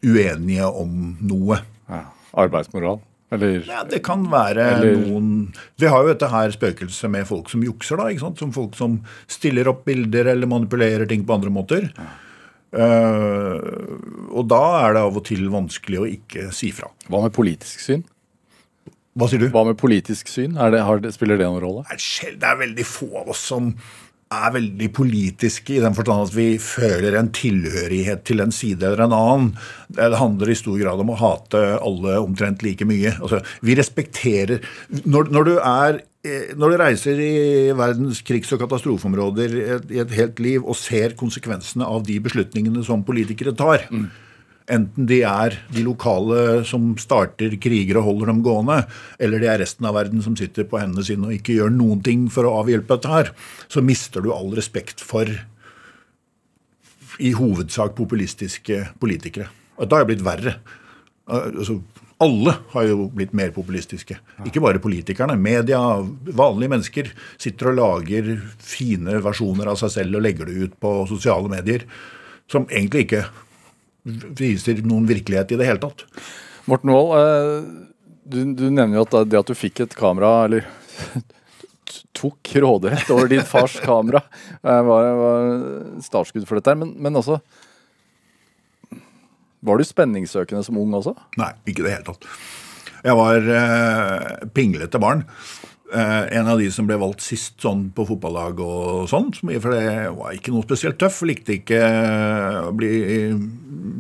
uenige 0.07 0.67
om 0.69 1.17
noe. 1.27 1.61
Ja. 1.89 2.03
Arbeidsmoral? 2.37 2.99
Eller 3.33 3.65
Ja, 3.67 3.83
Det 3.85 4.03
kan 4.07 4.23
være 4.31 4.63
Eller- 4.77 4.97
noen 5.01 5.53
Vi 5.79 5.87
har 5.91 6.03
jo 6.05 6.13
dette 6.13 6.29
her 6.31 6.51
spøkelset 6.55 7.11
med 7.11 7.27
folk 7.27 7.49
som 7.51 7.63
jukser, 7.63 7.97
da. 7.97 8.05
ikke 8.05 8.21
sant? 8.21 8.39
Som 8.39 8.53
folk 8.53 8.75
som 8.79 9.01
stiller 9.27 9.67
opp 9.69 9.85
bilder 9.85 10.27
eller 10.31 10.47
manipulerer 10.47 11.09
ting 11.09 11.25
på 11.25 11.35
andre 11.35 11.51
måter. 11.51 11.91
Eh, 12.77 13.61
og 14.37 14.47
da 14.51 14.63
er 14.87 14.93
det 14.97 15.03
av 15.03 15.17
og 15.17 15.25
til 15.25 15.49
vanskelig 15.53 15.99
å 16.03 16.07
ikke 16.11 16.53
si 16.53 16.71
fra. 16.75 16.91
hva 17.09 17.23
med 17.23 17.33
politisk 17.33 17.81
syn? 17.81 18.05
Hva 19.17 19.29
sier 19.31 19.41
du? 19.41 19.49
Hva 19.49 19.65
med 19.65 19.79
politisk 19.81 20.29
syn? 20.29 20.59
Er 20.61 20.71
det, 20.75 20.83
har, 20.85 21.01
spiller 21.15 21.39
det 21.41 21.47
noen 21.49 21.63
rolle? 21.63 21.85
Det 21.89 21.97
er 22.27 22.37
det 22.37 22.51
er 22.51 22.59
veldig 22.61 22.85
få 22.85 23.09
av 23.23 23.31
oss 23.33 23.41
som 23.49 23.71
er 24.35 24.55
veldig 24.57 24.89
politiske 24.95 25.77
i 25.77 25.83
den 25.83 25.95
forstand 25.95 26.27
at 26.27 26.35
vi 26.35 26.47
føler 26.63 27.15
en 27.19 27.29
tilhørighet 27.35 28.25
til 28.27 28.43
en 28.43 28.55
side 28.55 28.83
eller 28.89 29.05
en 29.05 29.15
annen. 29.15 29.53
Det 29.95 30.19
handler 30.19 30.51
i 30.51 30.59
stor 30.59 30.81
grad 30.81 31.03
om 31.03 31.13
å 31.15 31.21
hate 31.21 31.63
alle 31.79 32.19
omtrent 32.19 32.65
like 32.67 32.89
mye. 32.89 33.15
Altså, 33.21 33.41
vi 33.63 33.79
respekterer 33.79 34.65
Når, 35.05 35.31
når 35.31 35.47
du 35.47 35.55
er 35.61 36.01
eh, 36.27 36.51
når 36.59 36.73
du 36.73 36.79
reiser 36.81 37.23
i 37.23 37.35
verdens 37.79 38.23
krigs- 38.27 38.51
og 38.55 38.65
katastrofeområder 38.65 39.57
i 39.95 40.03
et, 40.03 40.15
helt 40.19 40.43
liv 40.43 40.65
og 40.65 40.79
ser 40.79 41.15
konsekvensene 41.19 41.87
av 41.87 42.03
de 42.07 42.19
beslutningene 42.23 42.83
som 42.87 43.07
politikere 43.07 43.55
tar, 43.55 43.87
enten 44.73 45.07
de 45.09 45.21
er 45.27 45.57
de 45.73 45.83
lokale 45.87 46.63
som 46.67 46.95
starter 46.99 47.55
kriger 47.63 48.01
og 48.01 48.09
holder 48.09 48.33
dem 48.33 48.41
gående, 48.47 48.79
eller 49.23 49.43
det 49.43 49.51
er 49.53 49.61
resten 49.63 49.87
av 49.89 49.97
verden 49.99 50.25
som 50.25 50.37
sitter 50.39 50.67
på 50.69 50.81
hendene 50.83 51.07
sine 51.07 51.29
og 51.29 51.37
ikke 51.37 51.59
gjør 51.59 51.75
noen 51.75 52.03
ting 52.07 52.27
for 52.33 52.49
å 52.49 52.57
avhjelpe 52.63 52.97
dette 52.97 53.13
her, 53.13 53.31
så 53.71 53.85
mister 53.85 54.25
du 54.25 54.33
all 54.35 54.51
respekt 54.59 55.05
for 55.05 55.31
i 57.17 57.31
hovedsak 57.37 57.95
populistiske 57.97 58.83
politikere. 59.01 59.49
Og 59.81 59.89
da 59.89 60.01
har 60.01 60.05
det 60.05 60.15
blitt 60.15 60.27
verre. 60.27 60.57
Altså, 61.27 61.79
alle 62.23 62.53
har 62.73 62.87
jo 62.89 63.09
blitt 63.13 63.35
mer 63.37 63.51
populistiske. 63.53 64.17
Ikke 64.49 64.63
bare 64.65 64.81
politikerne. 64.81 65.37
Media, 65.41 65.81
vanlige 66.33 66.73
mennesker 66.73 67.11
sitter 67.37 67.73
og 67.73 67.81
lager 67.81 68.31
fine 68.63 69.19
versjoner 69.25 69.69
av 69.73 69.81
seg 69.81 69.93
selv 69.99 70.17
og 70.19 70.25
legger 70.25 70.49
det 70.49 70.57
ut 70.57 70.79
på 70.81 70.93
sosiale 71.11 71.51
medier, 71.53 71.85
som 72.49 72.69
egentlig 72.71 73.05
ikke 73.07 73.27
viser 74.07 74.83
noen 74.87 75.07
virkelighet 75.09 75.53
i 75.55 75.59
det 75.61 75.69
hele 75.69 75.83
tatt. 75.83 76.05
Morten 76.71 76.93
Wold, 76.95 77.15
eh, 77.19 78.11
du, 78.27 78.41
du 78.59 78.67
nevner 78.71 79.01
jo 79.01 79.07
at 79.07 79.17
det 79.31 79.41
at 79.41 79.51
du 79.51 79.55
fikk 79.59 79.83
et 79.85 79.97
kamera, 79.99 80.47
eller 80.47 80.67
tok 82.17 82.53
råderett 82.63 83.11
over 83.15 83.31
din 83.31 83.45
fars 83.47 83.79
kamera, 83.87 84.23
eh, 84.63 84.83
var, 84.89 85.11
var 85.21 85.51
startskudd 86.05 86.47
for 86.49 86.59
dette. 86.59 86.73
her, 86.73 86.81
Men, 86.81 86.95
men 86.99 87.19
også 87.23 87.41
Var 89.67 89.79
du 89.79 89.87
spenningssøkende 89.87 90.63
som 90.67 90.79
ung 90.79 90.95
også? 90.95 91.17
Nei, 91.41 91.53
ikke 91.67 91.83
i 91.83 91.87
det 91.89 91.95
hele 91.97 92.07
tatt. 92.07 92.27
Jeg 93.07 93.17
var 93.19 93.49
eh, 93.61 94.49
pinglete 94.55 95.01
barn. 95.03 95.25
Eh, 95.87 96.39
en 96.39 96.49
av 96.51 96.59
de 96.59 96.67
som 96.75 96.87
ble 96.89 96.97
valgt 96.99 97.23
sist 97.23 97.61
sånn 97.63 97.85
på 97.95 98.07
fotballag 98.09 98.59
og 98.63 99.05
sånn. 99.11 99.31
For 99.39 99.71
det 99.71 100.09
var 100.17 100.35
ikke 100.35 100.55
noe 100.55 100.67
spesielt 100.67 100.99
tøff. 100.99 101.21
Likte 101.29 101.61
ikke 101.61 101.83
å 102.67 102.73
bli 102.75 102.91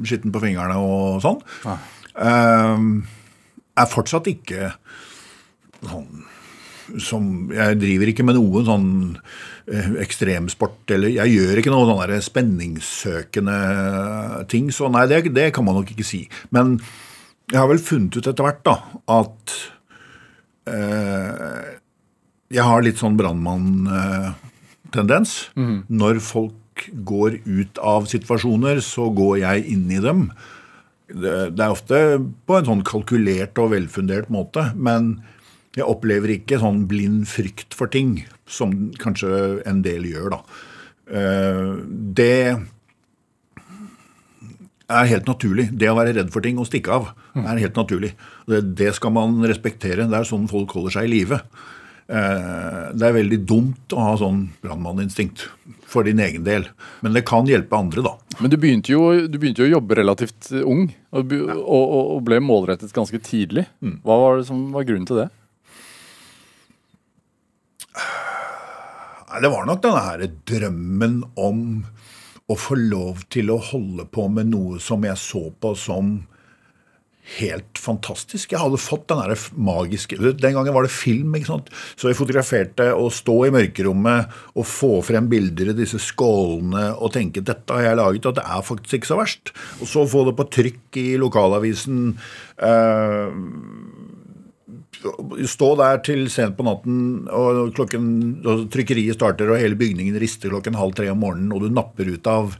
skitten 0.06 0.34
på 0.34 0.42
fingrene 0.42 0.80
og 0.82 1.20
sånn. 1.24 1.38
Eh, 1.66 2.86
er 3.76 3.92
fortsatt 3.92 4.30
ikke 4.32 4.72
sånn 5.86 6.24
som 7.02 7.50
Jeg 7.50 7.80
driver 7.80 8.10
ikke 8.12 8.22
med 8.22 8.36
noen 8.38 8.66
sånn 8.66 8.90
eh, 9.66 9.88
ekstremsport, 10.04 10.84
eller 10.94 11.10
jeg 11.10 11.32
gjør 11.34 11.58
ikke 11.58 11.72
noe 11.74 11.88
sånne 11.88 12.18
spenningssøkende 12.22 13.56
ting. 14.52 14.70
Så 14.74 14.86
nei, 14.94 15.02
det, 15.10 15.24
det, 15.34 15.48
kan 15.54 15.66
man 15.66 15.80
nok 15.80 15.90
ikke 15.90 16.06
si. 16.06 16.22
Men 16.54 16.76
jeg 17.50 17.58
har 17.58 17.70
vel 17.70 17.82
funnet 17.82 18.14
ut 18.14 18.26
etter 18.30 18.46
hvert 18.46 18.62
da, 18.66 18.76
at 19.18 19.56
eh, 19.56 19.75
jeg 20.66 22.64
har 22.66 22.82
litt 22.82 22.98
sånn 22.98 23.16
brannmann-tendens. 23.18 25.50
Mm. 25.54 25.82
Når 25.88 26.20
folk 26.24 26.90
går 27.06 27.32
ut 27.46 27.78
av 27.78 28.06
situasjoner, 28.10 28.80
så 28.84 29.10
går 29.14 29.38
jeg 29.44 29.64
inn 29.72 29.90
i 29.94 30.00
dem. 30.02 30.32
Det, 31.06 31.54
det 31.54 31.62
er 31.62 31.70
ofte 31.70 32.18
på 32.46 32.56
en 32.58 32.66
sånn 32.66 32.84
kalkulert 32.86 33.58
og 33.62 33.70
velfundert 33.76 34.28
måte, 34.32 34.62
men 34.74 35.22
jeg 35.76 35.86
opplever 35.86 36.28
ikke 36.34 36.58
sånn 36.62 36.88
blind 36.90 37.28
frykt 37.28 37.74
for 37.76 37.86
ting, 37.92 38.24
som 38.48 38.92
kanskje 39.00 39.62
en 39.68 39.82
del 39.84 40.02
gjør, 40.08 40.28
da. 40.36 40.40
Eh, 41.06 41.72
det 42.16 42.56
er 44.86 45.08
helt 45.10 45.26
naturlig. 45.28 45.70
Det 45.74 45.88
å 45.90 45.96
være 45.98 46.14
redd 46.16 46.32
for 46.34 46.44
ting 46.44 46.60
og 46.62 46.68
stikke 46.68 46.92
av 46.94 47.08
er 47.36 47.62
helt 47.62 47.78
naturlig. 47.78 48.12
Det, 48.46 48.62
det 48.78 48.92
skal 48.96 49.14
man 49.16 49.40
respektere. 49.46 50.06
Det 50.06 50.18
er 50.18 50.28
sånn 50.28 50.46
folk 50.50 50.76
holder 50.76 50.98
seg 50.98 51.08
i 51.08 51.12
live. 51.16 51.40
Eh, 52.06 52.82
det 52.94 53.08
er 53.08 53.16
veldig 53.16 53.40
dumt 53.48 53.94
å 53.96 54.04
ha 54.04 54.12
sånn 54.20 54.44
brannmanninstinkt 54.62 55.48
for 55.86 56.06
din 56.06 56.22
egen 56.22 56.44
del. 56.46 56.68
Men 57.02 57.16
det 57.16 57.24
kan 57.26 57.48
hjelpe 57.50 57.78
andre, 57.78 58.04
da. 58.06 58.14
Men 58.38 58.52
du 58.52 58.58
begynte 58.62 58.92
jo, 58.92 59.08
du 59.26 59.40
begynte 59.40 59.64
jo 59.64 59.70
å 59.70 59.74
jobbe 59.78 59.98
relativt 59.98 60.52
ung, 60.62 60.86
og, 61.10 61.34
og, 61.34 61.84
og, 61.96 62.20
ble 62.26 62.38
målrettet 62.44 62.94
ganske 62.94 63.18
tidlig. 63.26 63.66
Mm. 63.82 63.98
Hva 64.06 64.20
var 64.22 64.38
det 64.38 64.48
som 64.50 64.68
var 64.74 64.86
grunnen 64.86 65.08
til 65.08 65.24
det? 65.24 65.28
Det 69.36 69.50
var 69.52 69.66
nok 69.68 69.82
denne 69.84 70.00
her 70.06 70.22
drømmen 70.48 71.16
om 71.36 71.64
å 72.46 72.56
få 72.58 72.78
lov 72.78 73.26
til 73.32 73.50
å 73.50 73.58
holde 73.72 74.06
på 74.10 74.28
med 74.30 74.52
noe 74.52 74.80
som 74.82 75.04
jeg 75.06 75.18
så 75.18 75.48
på 75.60 75.74
som 75.78 76.18
helt 77.36 77.80
fantastisk. 77.82 78.52
Jeg 78.52 78.62
hadde 78.62 78.78
fått 78.78 79.08
den 79.10 79.18
der 79.18 79.40
magiske 79.58 80.18
Den 80.38 80.54
gangen 80.54 80.74
var 80.74 80.86
det 80.86 80.94
film. 80.94 81.34
ikke 81.34 81.50
sant? 81.50 81.72
Så 81.98 82.10
jeg 82.10 82.18
fotograferte 82.18 82.92
å 82.94 83.08
stå 83.10 83.36
i 83.48 83.52
mørkerommet 83.54 84.36
og 84.54 84.68
få 84.70 84.92
frem 85.06 85.26
bilder 85.30 85.72
i 85.72 85.76
disse 85.76 85.98
skålene 86.02 86.92
og 86.94 87.12
tenke 87.16 87.42
dette 87.42 87.74
har 87.74 87.88
jeg 87.88 87.98
laget, 87.98 88.30
og 88.30 88.38
det 88.38 88.46
er 88.46 88.66
faktisk 88.70 89.00
ikke 89.00 89.10
så 89.10 89.18
verst. 89.18 89.54
Og 89.80 89.90
så 89.90 90.06
få 90.06 90.22
det 90.28 90.36
på 90.38 90.48
trykk 90.58 91.00
i 91.02 91.08
lokalavisen. 91.20 92.14
Uh, 92.62 93.34
stå 95.48 95.70
der 95.80 96.02
til 96.06 96.26
sent 96.32 96.56
på 96.58 96.66
natten, 96.66 96.98
og, 97.32 97.72
klokken, 97.76 98.10
og 98.46 98.66
trykkeriet 98.72 99.18
starter, 99.18 99.50
og 99.52 99.60
hele 99.60 99.78
bygningen 99.78 100.18
rister 100.20 100.52
klokken 100.52 100.78
halv 100.78 100.96
tre 100.96 101.08
om 101.12 101.22
morgenen, 101.22 101.54
og 101.54 101.64
du 101.64 101.72
napper 101.72 102.10
ut 102.12 102.30
av, 102.30 102.56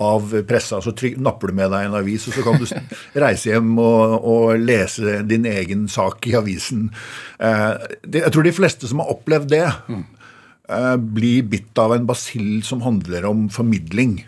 av 0.00 0.32
pressa, 0.48 0.80
så 0.84 0.94
tryk, 0.96 1.18
napper 1.20 1.50
du 1.50 1.58
med 1.60 1.72
deg 1.74 1.88
en 1.88 1.98
avis, 2.00 2.28
og 2.28 2.36
så 2.36 2.46
kan 2.46 2.60
du 2.60 2.66
reise 3.24 3.52
hjem 3.52 3.74
og, 3.78 4.16
og 4.20 4.64
lese 4.64 5.20
din 5.28 5.48
egen 5.50 5.86
sak 5.92 6.30
i 6.30 6.36
avisen. 6.38 6.88
Eh, 7.38 7.74
det, 8.06 8.24
jeg 8.26 8.34
tror 8.34 8.48
de 8.48 8.56
fleste 8.56 8.90
som 8.90 9.02
har 9.02 9.14
opplevd 9.14 9.52
det, 9.52 9.66
mm. 9.90 10.04
eh, 10.76 10.96
blir 11.20 11.48
bitt 11.52 11.82
av 11.82 11.96
en 11.96 12.08
basill 12.08 12.60
som 12.66 12.84
handler 12.86 13.28
om 13.30 13.48
formidling. 13.52 14.20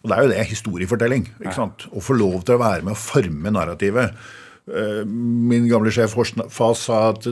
Og 0.00 0.08
det 0.08 0.16
er 0.16 0.24
jo 0.24 0.32
det 0.32 0.44
historiefortelling. 0.48 1.26
ikke 1.42 1.56
sant? 1.56 1.84
Å 1.92 2.00
få 2.02 2.16
lov 2.16 2.44
til 2.46 2.56
å 2.56 2.62
være 2.62 2.86
med 2.86 2.96
å 2.96 3.00
forme 3.00 3.52
narrativet. 3.52 4.16
Eh, 4.70 5.04
min 5.06 5.68
gamle 5.68 5.92
sjef 5.94 6.14
Fas 6.50 6.84
sa 6.86 7.00
at 7.10 7.26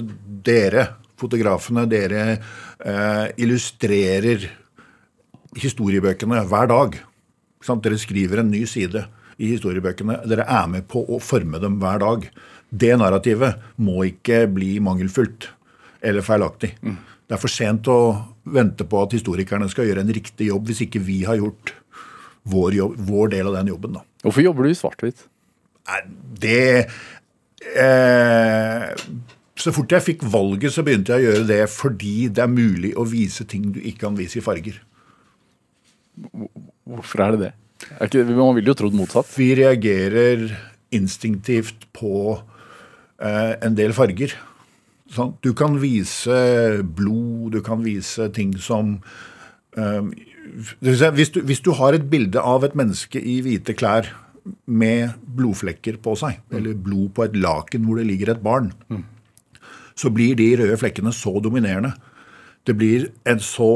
dere, 0.45 0.87
fotografene, 1.19 1.87
dere 1.91 2.25
eh, 2.35 3.27
illustrerer 3.43 4.49
historiebøkene 5.59 6.43
hver 6.49 6.71
dag. 6.71 6.99
Dere 7.69 7.99
skriver 8.01 8.43
en 8.43 8.53
ny 8.53 8.65
side 8.71 9.05
i 9.39 9.53
historiebøkene. 9.53 10.23
Dere 10.29 10.47
er 10.47 10.71
med 10.71 10.89
på 10.91 11.05
å 11.07 11.21
forme 11.23 11.61
dem 11.63 11.79
hver 11.83 12.03
dag. 12.03 12.27
Det 12.69 12.95
narrativet 13.01 13.63
må 13.81 14.03
ikke 14.11 14.45
bli 14.51 14.77
mangelfullt 14.85 15.51
eller 16.05 16.25
feilaktig. 16.27 16.75
Mm. 16.83 16.99
Det 17.29 17.37
er 17.37 17.43
for 17.43 17.53
sent 17.53 17.89
å 17.93 17.99
vente 18.49 18.87
på 18.89 19.03
at 19.03 19.15
historikerne 19.17 19.69
skal 19.69 19.89
gjøre 19.89 20.05
en 20.05 20.15
riktig 20.15 20.49
jobb 20.49 20.71
hvis 20.71 20.87
ikke 20.87 21.03
vi 21.05 21.21
har 21.29 21.37
gjort 21.41 21.75
vår, 22.49 22.79
jobb, 22.79 22.95
vår 23.11 23.35
del 23.35 23.51
av 23.51 23.59
den 23.59 23.75
jobben. 23.75 23.99
Da. 23.99 24.05
Hvorfor 24.25 24.45
jobber 24.45 24.65
du 24.65 24.73
i 24.73 24.79
svart-hvitt? 24.79 25.27
Det 26.39 26.89
eh, 27.67 28.93
Så 29.59 29.73
fort 29.75 29.91
jeg 29.91 30.05
fikk 30.05 30.27
valget, 30.31 30.73
så 30.75 30.85
begynte 30.87 31.17
jeg 31.17 31.25
å 31.25 31.31
gjøre 31.33 31.47
det 31.49 31.63
fordi 31.73 32.29
det 32.31 32.45
er 32.45 32.53
mulig 32.53 32.93
å 32.95 33.07
vise 33.09 33.47
ting 33.49 33.73
du 33.75 33.81
ikke 33.81 34.07
kan 34.07 34.19
vise 34.19 34.39
i 34.39 34.45
farger. 34.45 34.79
Hvorfor 36.89 37.25
er 37.25 37.35
det 37.35 37.41
det? 37.43 37.55
Er 37.99 38.11
ikke, 38.11 38.25
man 38.35 38.55
ville 38.57 38.71
jo 38.71 38.77
trodd 38.79 38.95
motsatt. 38.97 39.31
Vi 39.35 39.53
reagerer 39.59 40.47
instinktivt 40.95 41.89
på 41.97 42.37
eh, 42.37 43.55
en 43.65 43.77
del 43.79 43.95
farger. 43.97 44.35
Sånn, 45.09 45.35
du 45.43 45.55
kan 45.57 45.79
vise 45.81 46.39
blod, 46.85 47.55
du 47.57 47.63
kan 47.65 47.83
vise 47.85 48.29
ting 48.37 48.53
som 48.61 48.99
eh, 49.79 50.03
hvis, 50.81 51.33
du, 51.33 51.41
hvis 51.45 51.63
du 51.65 51.73
har 51.79 51.97
et 51.97 52.09
bilde 52.11 52.41
av 52.41 52.67
et 52.67 52.77
menneske 52.79 53.21
i 53.21 53.39
hvite 53.45 53.77
klær 53.79 54.11
med 54.67 55.17
blodflekker 55.39 55.99
på 56.03 56.15
seg, 56.19 56.41
eller 56.55 56.79
blod 56.79 57.13
på 57.17 57.27
et 57.27 57.37
laken 57.39 57.87
hvor 57.87 58.01
det 58.01 58.09
ligger 58.09 58.35
et 58.35 58.45
barn, 58.45 58.71
mm. 58.91 59.03
så 59.99 60.13
blir 60.15 60.39
de 60.39 60.53
røde 60.61 60.79
flekkene 60.81 61.15
så 61.15 61.37
dominerende. 61.45 61.95
Det 62.69 62.77
blir 62.77 63.09
så, 63.45 63.73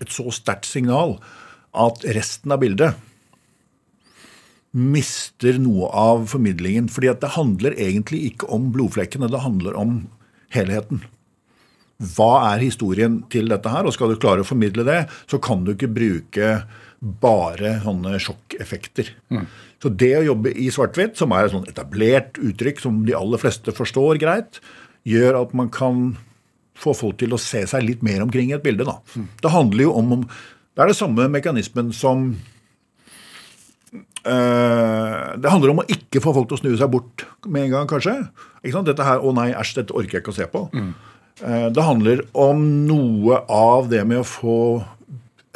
et 0.00 0.10
så 0.12 0.30
sterkt 0.34 0.68
signal 0.68 1.18
at 1.76 2.04
resten 2.16 2.52
av 2.54 2.62
bildet 2.62 2.98
mister 4.70 5.58
noe 5.58 5.88
av 5.90 6.26
formidlingen. 6.30 6.88
fordi 6.88 7.10
det 7.20 7.34
handler 7.34 7.74
egentlig 7.74 8.22
ikke 8.30 8.50
om 8.54 8.70
blodflekkene, 8.72 9.30
det 9.30 9.42
handler 9.42 9.74
om 9.74 10.06
helheten. 10.54 11.02
Hva 12.00 12.54
er 12.54 12.62
historien 12.64 13.20
til 13.28 13.50
dette 13.50 13.68
her? 13.68 13.84
Og 13.84 13.92
skal 13.92 14.08
du 14.12 14.20
klare 14.20 14.40
å 14.40 14.48
formidle 14.48 14.86
det, 14.86 15.08
så 15.28 15.38
kan 15.38 15.64
du 15.64 15.74
ikke 15.74 15.90
bruke 15.92 16.62
bare 17.00 17.78
sånne 17.84 18.18
sjokkeffekter. 18.20 19.08
Mm. 19.32 19.46
Så 19.80 19.88
det 20.02 20.12
å 20.18 20.26
jobbe 20.26 20.52
i 20.52 20.68
svart-hvitt, 20.72 21.16
som 21.16 21.32
er 21.32 21.46
et 21.46 21.54
sånn 21.54 21.68
etablert 21.70 22.36
uttrykk 22.36 22.82
som 22.82 23.00
de 23.06 23.16
aller 23.16 23.40
fleste 23.40 23.72
forstår 23.72 24.20
greit, 24.20 24.60
gjør 25.08 25.40
at 25.40 25.54
man 25.56 25.70
kan 25.72 26.10
få 26.80 26.92
folk 26.96 27.18
til 27.20 27.32
å 27.32 27.40
se 27.40 27.62
seg 27.68 27.84
litt 27.86 28.04
mer 28.04 28.20
omkring 28.24 28.52
i 28.52 28.56
et 28.56 28.64
bilde. 28.64 28.84
Da. 28.88 28.98
Mm. 29.16 29.28
Det 29.40 29.52
handler 29.56 29.86
jo 29.86 29.96
om, 29.96 30.14
Det 30.74 30.84
er 30.84 30.92
det 30.92 30.96
samme 30.96 31.28
mekanismen 31.28 31.92
som 31.92 32.36
øh, 33.92 35.26
Det 35.36 35.50
handler 35.50 35.72
om 35.72 35.82
å 35.82 35.88
ikke 35.88 36.20
få 36.20 36.32
folk 36.36 36.48
til 36.48 36.56
å 36.58 36.62
snu 36.62 36.76
seg 36.76 36.92
bort 36.92 37.26
med 37.46 37.64
en 37.64 37.70
gang, 37.70 37.88
kanskje. 37.88 38.28
Dette 38.62 39.04
her, 39.04 39.18
'Å 39.20 39.32
nei, 39.34 39.52
æsj, 39.52 39.74
dette 39.80 39.96
orker 39.96 40.18
jeg 40.18 40.22
ikke 40.22 40.36
å 40.36 40.40
se 40.40 40.46
på'. 40.46 40.68
Mm. 40.72 40.94
Uh, 41.40 41.68
det 41.72 41.82
handler 41.82 42.20
om 42.36 42.84
noe 42.84 43.44
av 43.48 43.88
det 43.88 44.04
med 44.04 44.20
å 44.20 44.28
få 44.28 44.84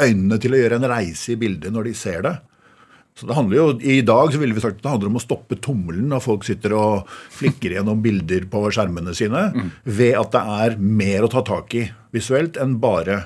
øynene 0.00 0.40
til 0.42 0.54
å 0.54 0.60
gjøre 0.60 0.80
en 0.80 0.90
reise 0.90 1.34
i 1.34 1.38
bildet 1.38 1.74
når 1.74 1.90
de 1.90 1.94
ser 1.98 2.24
det. 2.26 2.34
Så 3.14 3.28
det 3.30 3.36
handler 3.36 3.56
jo, 3.56 3.66
I 3.78 4.00
dag 4.02 4.32
så 4.32 4.40
ville 4.42 4.56
vi 4.56 4.62
sagt 4.62 4.80
at 4.80 4.86
det 4.86 4.90
handler 4.90 5.12
om 5.12 5.20
å 5.20 5.22
stoppe 5.22 5.58
tommelen 5.62 6.08
når 6.10 6.22
folk 6.24 6.46
sitter 6.46 6.74
og 6.74 7.12
flikker 7.36 7.76
gjennom 7.76 8.00
bilder 8.02 8.48
på 8.50 8.64
skjermene 8.74 9.14
sine, 9.14 9.46
mm. 9.54 9.68
ved 9.86 10.18
at 10.18 10.32
det 10.34 10.42
er 10.56 10.74
mer 10.82 11.26
å 11.26 11.30
ta 11.30 11.44
tak 11.46 11.76
i 11.78 11.84
visuelt 12.14 12.58
enn 12.58 12.74
bare 12.82 13.20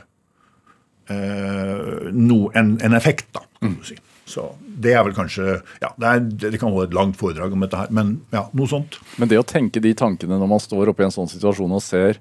eh, 1.08 2.10
no, 2.12 2.42
en, 2.52 2.76
en, 2.84 2.98
effekt. 2.98 3.30
da, 3.32 3.46
kan 3.62 3.78
du 3.78 3.88
si. 3.88 3.96
Så 4.28 4.50
Det 4.60 4.92
er 4.92 5.06
vel 5.06 5.16
kanskje 5.16 5.56
ja, 5.80 5.88
det, 5.96 6.08
er, 6.08 6.24
det, 6.52 6.58
kan 6.60 6.74
holde 6.74 6.90
et 6.90 6.96
langt 6.98 7.16
foredrag 7.16 7.54
om 7.56 7.64
dette 7.64 7.80
her, 7.80 7.88
men 7.88 8.18
ja, 8.34 8.44
noe 8.52 8.68
sånt. 8.68 9.00
Men 9.16 9.32
det 9.32 9.40
å 9.40 9.46
tenke 9.48 9.80
de 9.80 9.94
tankene 9.96 10.36
når 10.36 10.50
man 10.52 10.60
står 10.60 10.92
oppe 10.92 11.00
i 11.00 11.08
en 11.08 11.14
sånn 11.14 11.32
situasjon 11.32 11.72
og 11.72 11.80
ser 11.80 12.20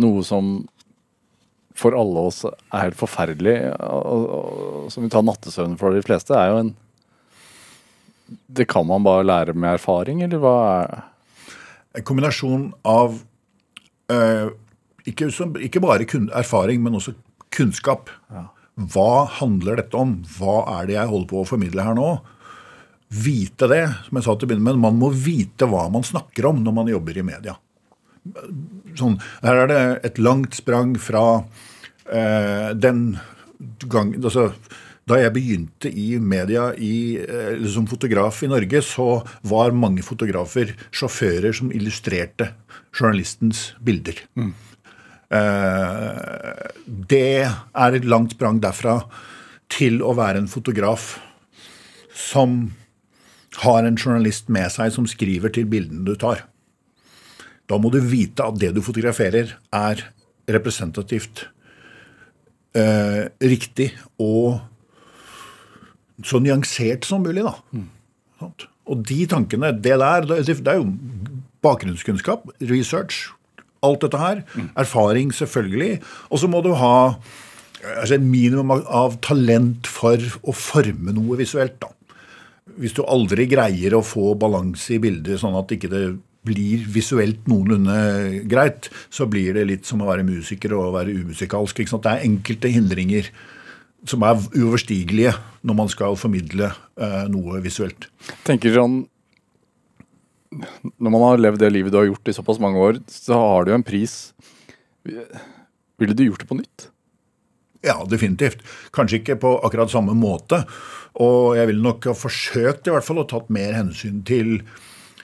noe 0.00 0.24
som 0.24 0.62
for 1.78 1.96
alle 1.96 2.26
oss 2.30 2.42
er 2.44 2.82
helt 2.82 2.98
forferdelig, 2.98 3.56
og, 3.86 4.24
og, 4.36 4.86
som 4.92 5.04
vi 5.04 5.10
tar 5.12 5.24
nattesøvn 5.26 5.76
for 5.80 5.94
de 5.94 6.02
fleste, 6.04 6.36
er 6.36 6.52
jo 6.52 6.62
en 6.64 6.72
Det 8.46 8.66
kan 8.70 8.86
man 8.86 9.02
bare 9.02 9.26
lære 9.26 9.54
med 9.54 9.74
erfaring, 9.74 10.22
eller 10.22 10.38
hva 10.38 10.56
er 10.70 10.98
En 11.98 12.04
kombinasjon 12.06 12.68
av 12.86 13.16
øh, 14.14 14.50
ikke, 15.06 15.26
ikke, 15.58 15.80
bare 15.82 16.06
erfaring, 16.38 16.82
men 16.82 16.94
også 16.94 17.16
kunnskap. 17.50 18.10
Ja. 18.30 18.44
Hva 18.78 19.26
handler 19.40 19.80
dette 19.80 19.98
om? 19.98 20.20
Hva 20.38 20.62
er 20.76 20.86
det 20.86 20.94
jeg 20.94 21.10
holder 21.10 21.30
på 21.32 21.40
å 21.40 21.48
formidle 21.48 21.82
her 21.82 21.96
nå? 21.98 22.12
Vite 23.10 23.66
det, 23.66 23.82
som 24.06 24.20
jeg 24.20 24.26
sa 24.28 24.36
til 24.36 24.46
å 24.46 24.52
begynne 24.52 24.68
med. 24.68 24.78
Man 24.78 25.00
må 25.00 25.10
vite 25.10 25.66
hva 25.66 25.88
man 25.90 26.06
snakker 26.06 26.46
om 26.52 26.62
når 26.62 26.76
man 26.76 26.92
jobber 26.92 27.18
i 27.18 27.26
media. 27.26 27.56
Sånn, 28.98 29.16
her 29.42 29.62
er 29.64 29.70
det 29.70 29.82
et 30.10 30.20
langt 30.20 30.56
sprang 30.58 30.94
fra 31.00 31.24
eh, 32.12 32.70
den 32.76 33.18
gang 33.90 34.12
altså, 34.18 34.50
da 35.08 35.18
jeg 35.18 35.34
begynte 35.34 35.90
i 35.90 36.14
media 36.22 36.70
i, 36.76 37.18
eller 37.18 37.70
som 37.72 37.88
fotograf 37.90 38.42
i 38.44 38.50
Norge, 38.50 38.82
så 38.84 39.22
var 39.48 39.74
mange 39.74 40.04
fotografer 40.06 40.74
sjåfører 40.94 41.56
som 41.56 41.72
illustrerte 41.74 42.52
journalistens 42.94 43.70
bilder. 43.82 44.20
Mm. 44.38 44.52
Eh, 45.30 46.68
det 47.10 47.24
er 47.46 47.96
et 47.96 48.06
langt 48.06 48.36
sprang 48.36 48.60
derfra 48.62 49.00
til 49.70 50.00
å 50.02 50.14
være 50.18 50.42
en 50.42 50.50
fotograf 50.50 51.16
som 52.14 52.62
har 53.64 53.86
en 53.86 53.98
journalist 53.98 54.50
med 54.52 54.70
seg 54.72 54.92
som 54.94 55.06
skriver 55.10 55.52
til 55.54 55.68
bildene 55.70 56.06
du 56.06 56.14
tar. 56.18 56.44
Da 57.70 57.78
må 57.78 57.92
du 57.94 58.00
vite 58.02 58.42
at 58.42 58.58
det 58.58 58.72
du 58.74 58.82
fotograferer, 58.82 59.54
er 59.70 60.02
representativt 60.50 61.44
eh, 62.74 63.30
riktig 63.38 63.92
og 64.18 64.58
så 66.26 66.40
nyansert 66.42 67.06
som 67.06 67.22
mulig. 67.24 67.44
da. 67.46 67.54
Mm. 67.72 67.88
Og 68.90 69.04
de 69.06 69.20
tankene, 69.30 69.70
det 69.72 69.98
der, 70.02 70.26
det 70.26 70.56
er 70.58 70.80
jo 70.80 70.88
bakgrunnskunnskap, 71.62 72.48
research, 72.70 73.28
alt 73.86 74.02
dette 74.02 74.18
her. 74.20 74.42
Erfaring, 74.78 75.30
selvfølgelig. 75.34 76.00
Og 76.28 76.42
så 76.42 76.50
må 76.50 76.62
du 76.64 76.72
ha 76.76 77.14
altså 77.84 78.16
et 78.16 78.24
minimum 78.24 78.74
av, 78.80 79.16
talent 79.24 79.88
for 79.88 80.20
å 80.42 80.54
forme 80.56 81.14
noe 81.16 81.38
visuelt. 81.40 81.78
da. 81.80 81.92
Hvis 82.80 82.96
du 82.96 83.04
aldri 83.04 83.46
greier 83.50 83.96
å 83.96 84.04
få 84.04 84.34
balanse 84.40 84.96
i 84.96 85.00
bildet 85.02 85.40
sånn 85.40 85.56
at 85.58 85.72
ikke 85.74 85.90
det 85.92 86.04
blir 86.46 86.84
visuelt 86.88 87.46
noenlunde 87.50 88.42
greit, 88.48 88.88
så 89.12 89.26
blir 89.28 89.54
det 89.58 89.66
litt 89.68 89.88
som 89.88 90.00
å 90.00 90.08
være 90.08 90.24
musiker 90.24 90.72
og 90.76 90.86
å 90.88 90.94
være 90.94 91.14
umusikalsk. 91.20 91.82
Det 91.84 92.12
er 92.12 92.26
enkelte 92.26 92.72
hindringer 92.72 93.28
som 94.08 94.24
er 94.24 94.40
uoverstigelige 94.56 95.34
når 95.66 95.76
man 95.82 95.90
skal 95.92 96.16
formidle 96.16 96.70
eh, 96.72 97.24
noe 97.32 97.60
visuelt. 97.64 98.08
tenker 98.46 98.72
sånn 98.72 99.02
Når 100.50 101.10
man 101.12 101.26
har 101.26 101.42
levd 101.42 101.60
det 101.62 101.68
livet 101.74 101.92
du 101.92 101.98
har 102.00 102.08
gjort 102.08 102.30
i 102.32 102.34
såpass 102.34 102.58
mange 102.62 102.80
år, 102.80 103.02
så 103.06 103.36
har 103.38 103.64
du 103.64 103.70
jo 103.70 103.76
en 103.76 103.86
pris. 103.86 104.32
Ville 105.04 106.16
du 106.16 106.24
gjort 106.24 106.42
det 106.42 106.48
på 106.48 106.58
nytt? 106.58 106.88
Ja, 107.86 108.00
definitivt. 108.08 108.64
Kanskje 108.92 109.20
ikke 109.20 109.38
på 109.40 109.52
akkurat 109.64 109.92
samme 109.92 110.16
måte. 110.18 110.64
Og 111.22 111.56
jeg 111.56 111.70
ville 111.70 111.84
nok 111.84 112.10
ha 112.10 112.16
forsøkt 112.16 112.88
i 112.88 112.94
hvert 112.94 113.06
fall 113.06 113.22
å 113.22 113.28
tatt 113.28 113.52
mer 113.52 113.76
hensyn 113.76 114.24
til 114.26 114.58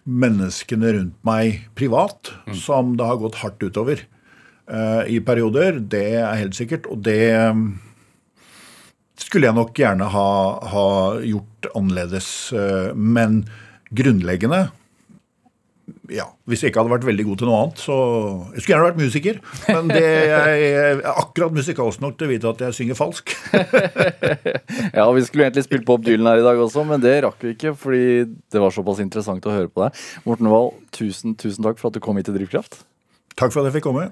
menneskene 0.06 0.92
rundt 0.94 1.16
meg 1.26 1.66
privat, 1.78 2.30
som 2.54 2.94
det 2.98 3.06
har 3.08 3.18
gått 3.20 3.40
hardt 3.42 3.62
utover 3.62 4.04
uh, 4.70 5.02
i 5.10 5.18
perioder. 5.24 5.80
Det 5.82 6.04
er 6.20 6.38
helt 6.38 6.56
sikkert. 6.58 6.86
Og 6.90 7.02
det 7.06 7.34
mm, 7.34 7.66
skulle 9.18 9.50
jeg 9.50 9.58
nok 9.58 9.74
gjerne 9.76 10.08
ha, 10.14 10.30
ha 10.72 10.88
gjort 11.26 11.70
annerledes. 11.74 12.30
Uh, 12.54 12.94
men 12.94 13.44
grunnleggende 13.94 14.68
ja, 16.12 16.26
Hvis 16.46 16.62
jeg 16.62 16.70
ikke 16.70 16.82
hadde 16.82 16.92
vært 16.94 17.06
veldig 17.08 17.26
god 17.28 17.40
til 17.40 17.48
noe 17.50 17.60
annet, 17.62 17.82
så 17.82 17.96
Jeg 18.54 18.62
skulle 18.62 18.74
gjerne 18.74 18.88
vært 18.88 19.00
musiker, 19.00 19.40
men 19.68 19.92
det, 19.92 20.02
jeg 20.30 20.70
er 20.80 21.02
akkurat 21.12 21.56
musikalsk 21.56 22.02
nok 22.04 22.18
til 22.18 22.28
å 22.28 22.32
vite 22.32 22.52
at 22.52 22.64
jeg 22.66 22.78
synger 22.80 22.98
falsk. 22.98 23.34
Ja, 24.96 25.06
vi 25.12 25.22
skulle 25.26 25.46
egentlig 25.46 25.66
spilt 25.66 25.86
Bob 25.88 26.04
Dylan 26.06 26.28
her 26.30 26.40
i 26.40 26.44
dag 26.44 26.58
også, 26.60 26.84
men 26.88 27.02
det 27.02 27.14
rakk 27.24 27.42
vi 27.42 27.54
ikke 27.54 27.74
fordi 27.78 28.26
det 28.52 28.60
var 28.62 28.74
såpass 28.74 29.00
interessant 29.02 29.44
å 29.48 29.54
høre 29.54 29.70
på 29.72 29.84
deg. 29.84 30.04
Morten 30.28 30.50
Wahl, 30.52 30.72
tusen, 30.94 31.36
tusen 31.38 31.66
takk 31.66 31.80
for 31.80 31.90
at 31.90 31.98
du 31.98 32.02
kom 32.04 32.18
hit 32.18 32.28
til 32.28 32.36
Drivkraft. 32.38 32.80
Takk 33.36 33.52
for 33.52 33.60
at 33.60 33.68
jeg 33.68 33.76
fikk 33.78 33.90
komme. 33.90 34.06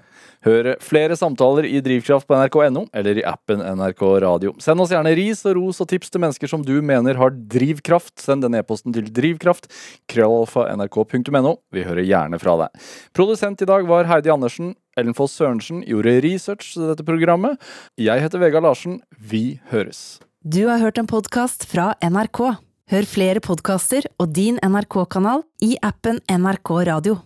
Hør 0.45 0.75
flere 0.85 1.17
samtaler 1.17 1.65
i 1.65 1.79
Drivkraft 1.81 2.27
på 2.29 2.37
nrk.no 2.37 2.83
eller 2.93 3.17
i 3.17 3.25
appen 3.25 3.63
NRK 3.65 4.03
Radio. 4.21 4.53
Send 4.61 4.85
oss 4.85 4.93
gjerne 4.93 5.15
ris 5.17 5.41
og 5.49 5.57
ros 5.57 5.81
og 5.81 5.89
tips 5.89 6.13
til 6.13 6.21
mennesker 6.21 6.51
som 6.51 6.67
du 6.67 6.75
mener 6.85 7.17
har 7.17 7.33
drivkraft. 7.33 8.19
Send 8.21 8.45
den 8.45 8.59
e-posten 8.59 8.93
til 8.93 9.09
drivkraft. 9.09 9.71
Krøllalfa 10.13 10.67
nrk.no. 10.77 11.55
Vi 11.73 11.87
hører 11.89 12.05
gjerne 12.05 12.41
fra 12.43 12.59
deg. 12.67 12.85
Produsent 13.17 13.65
i 13.65 13.71
dag 13.73 13.89
var 13.89 14.13
Heidi 14.13 14.33
Andersen. 14.35 14.75
Ellen 15.01 15.17
Foss 15.17 15.39
Sørensen 15.41 15.81
gjorde 15.89 16.19
research 16.23 16.75
til 16.77 16.91
dette 16.93 17.09
programmet. 17.09 17.57
Jeg 17.97 18.21
heter 18.21 18.45
Vegard 18.45 18.69
Larsen. 18.69 19.01
Vi 19.17 19.63
høres. 19.73 20.21
Du 20.45 20.67
har 20.69 20.85
hørt 20.85 21.01
en 21.01 21.09
podkast 21.09 21.65
fra 21.73 21.95
NRK. 22.05 22.45
Hør 22.93 23.07
flere 23.09 23.41
podkaster 23.41 24.05
og 24.21 24.35
din 24.37 24.61
NRK-kanal 24.61 25.49
i 25.65 25.79
appen 25.81 26.21
NRK 26.29 26.77
Radio. 26.93 27.25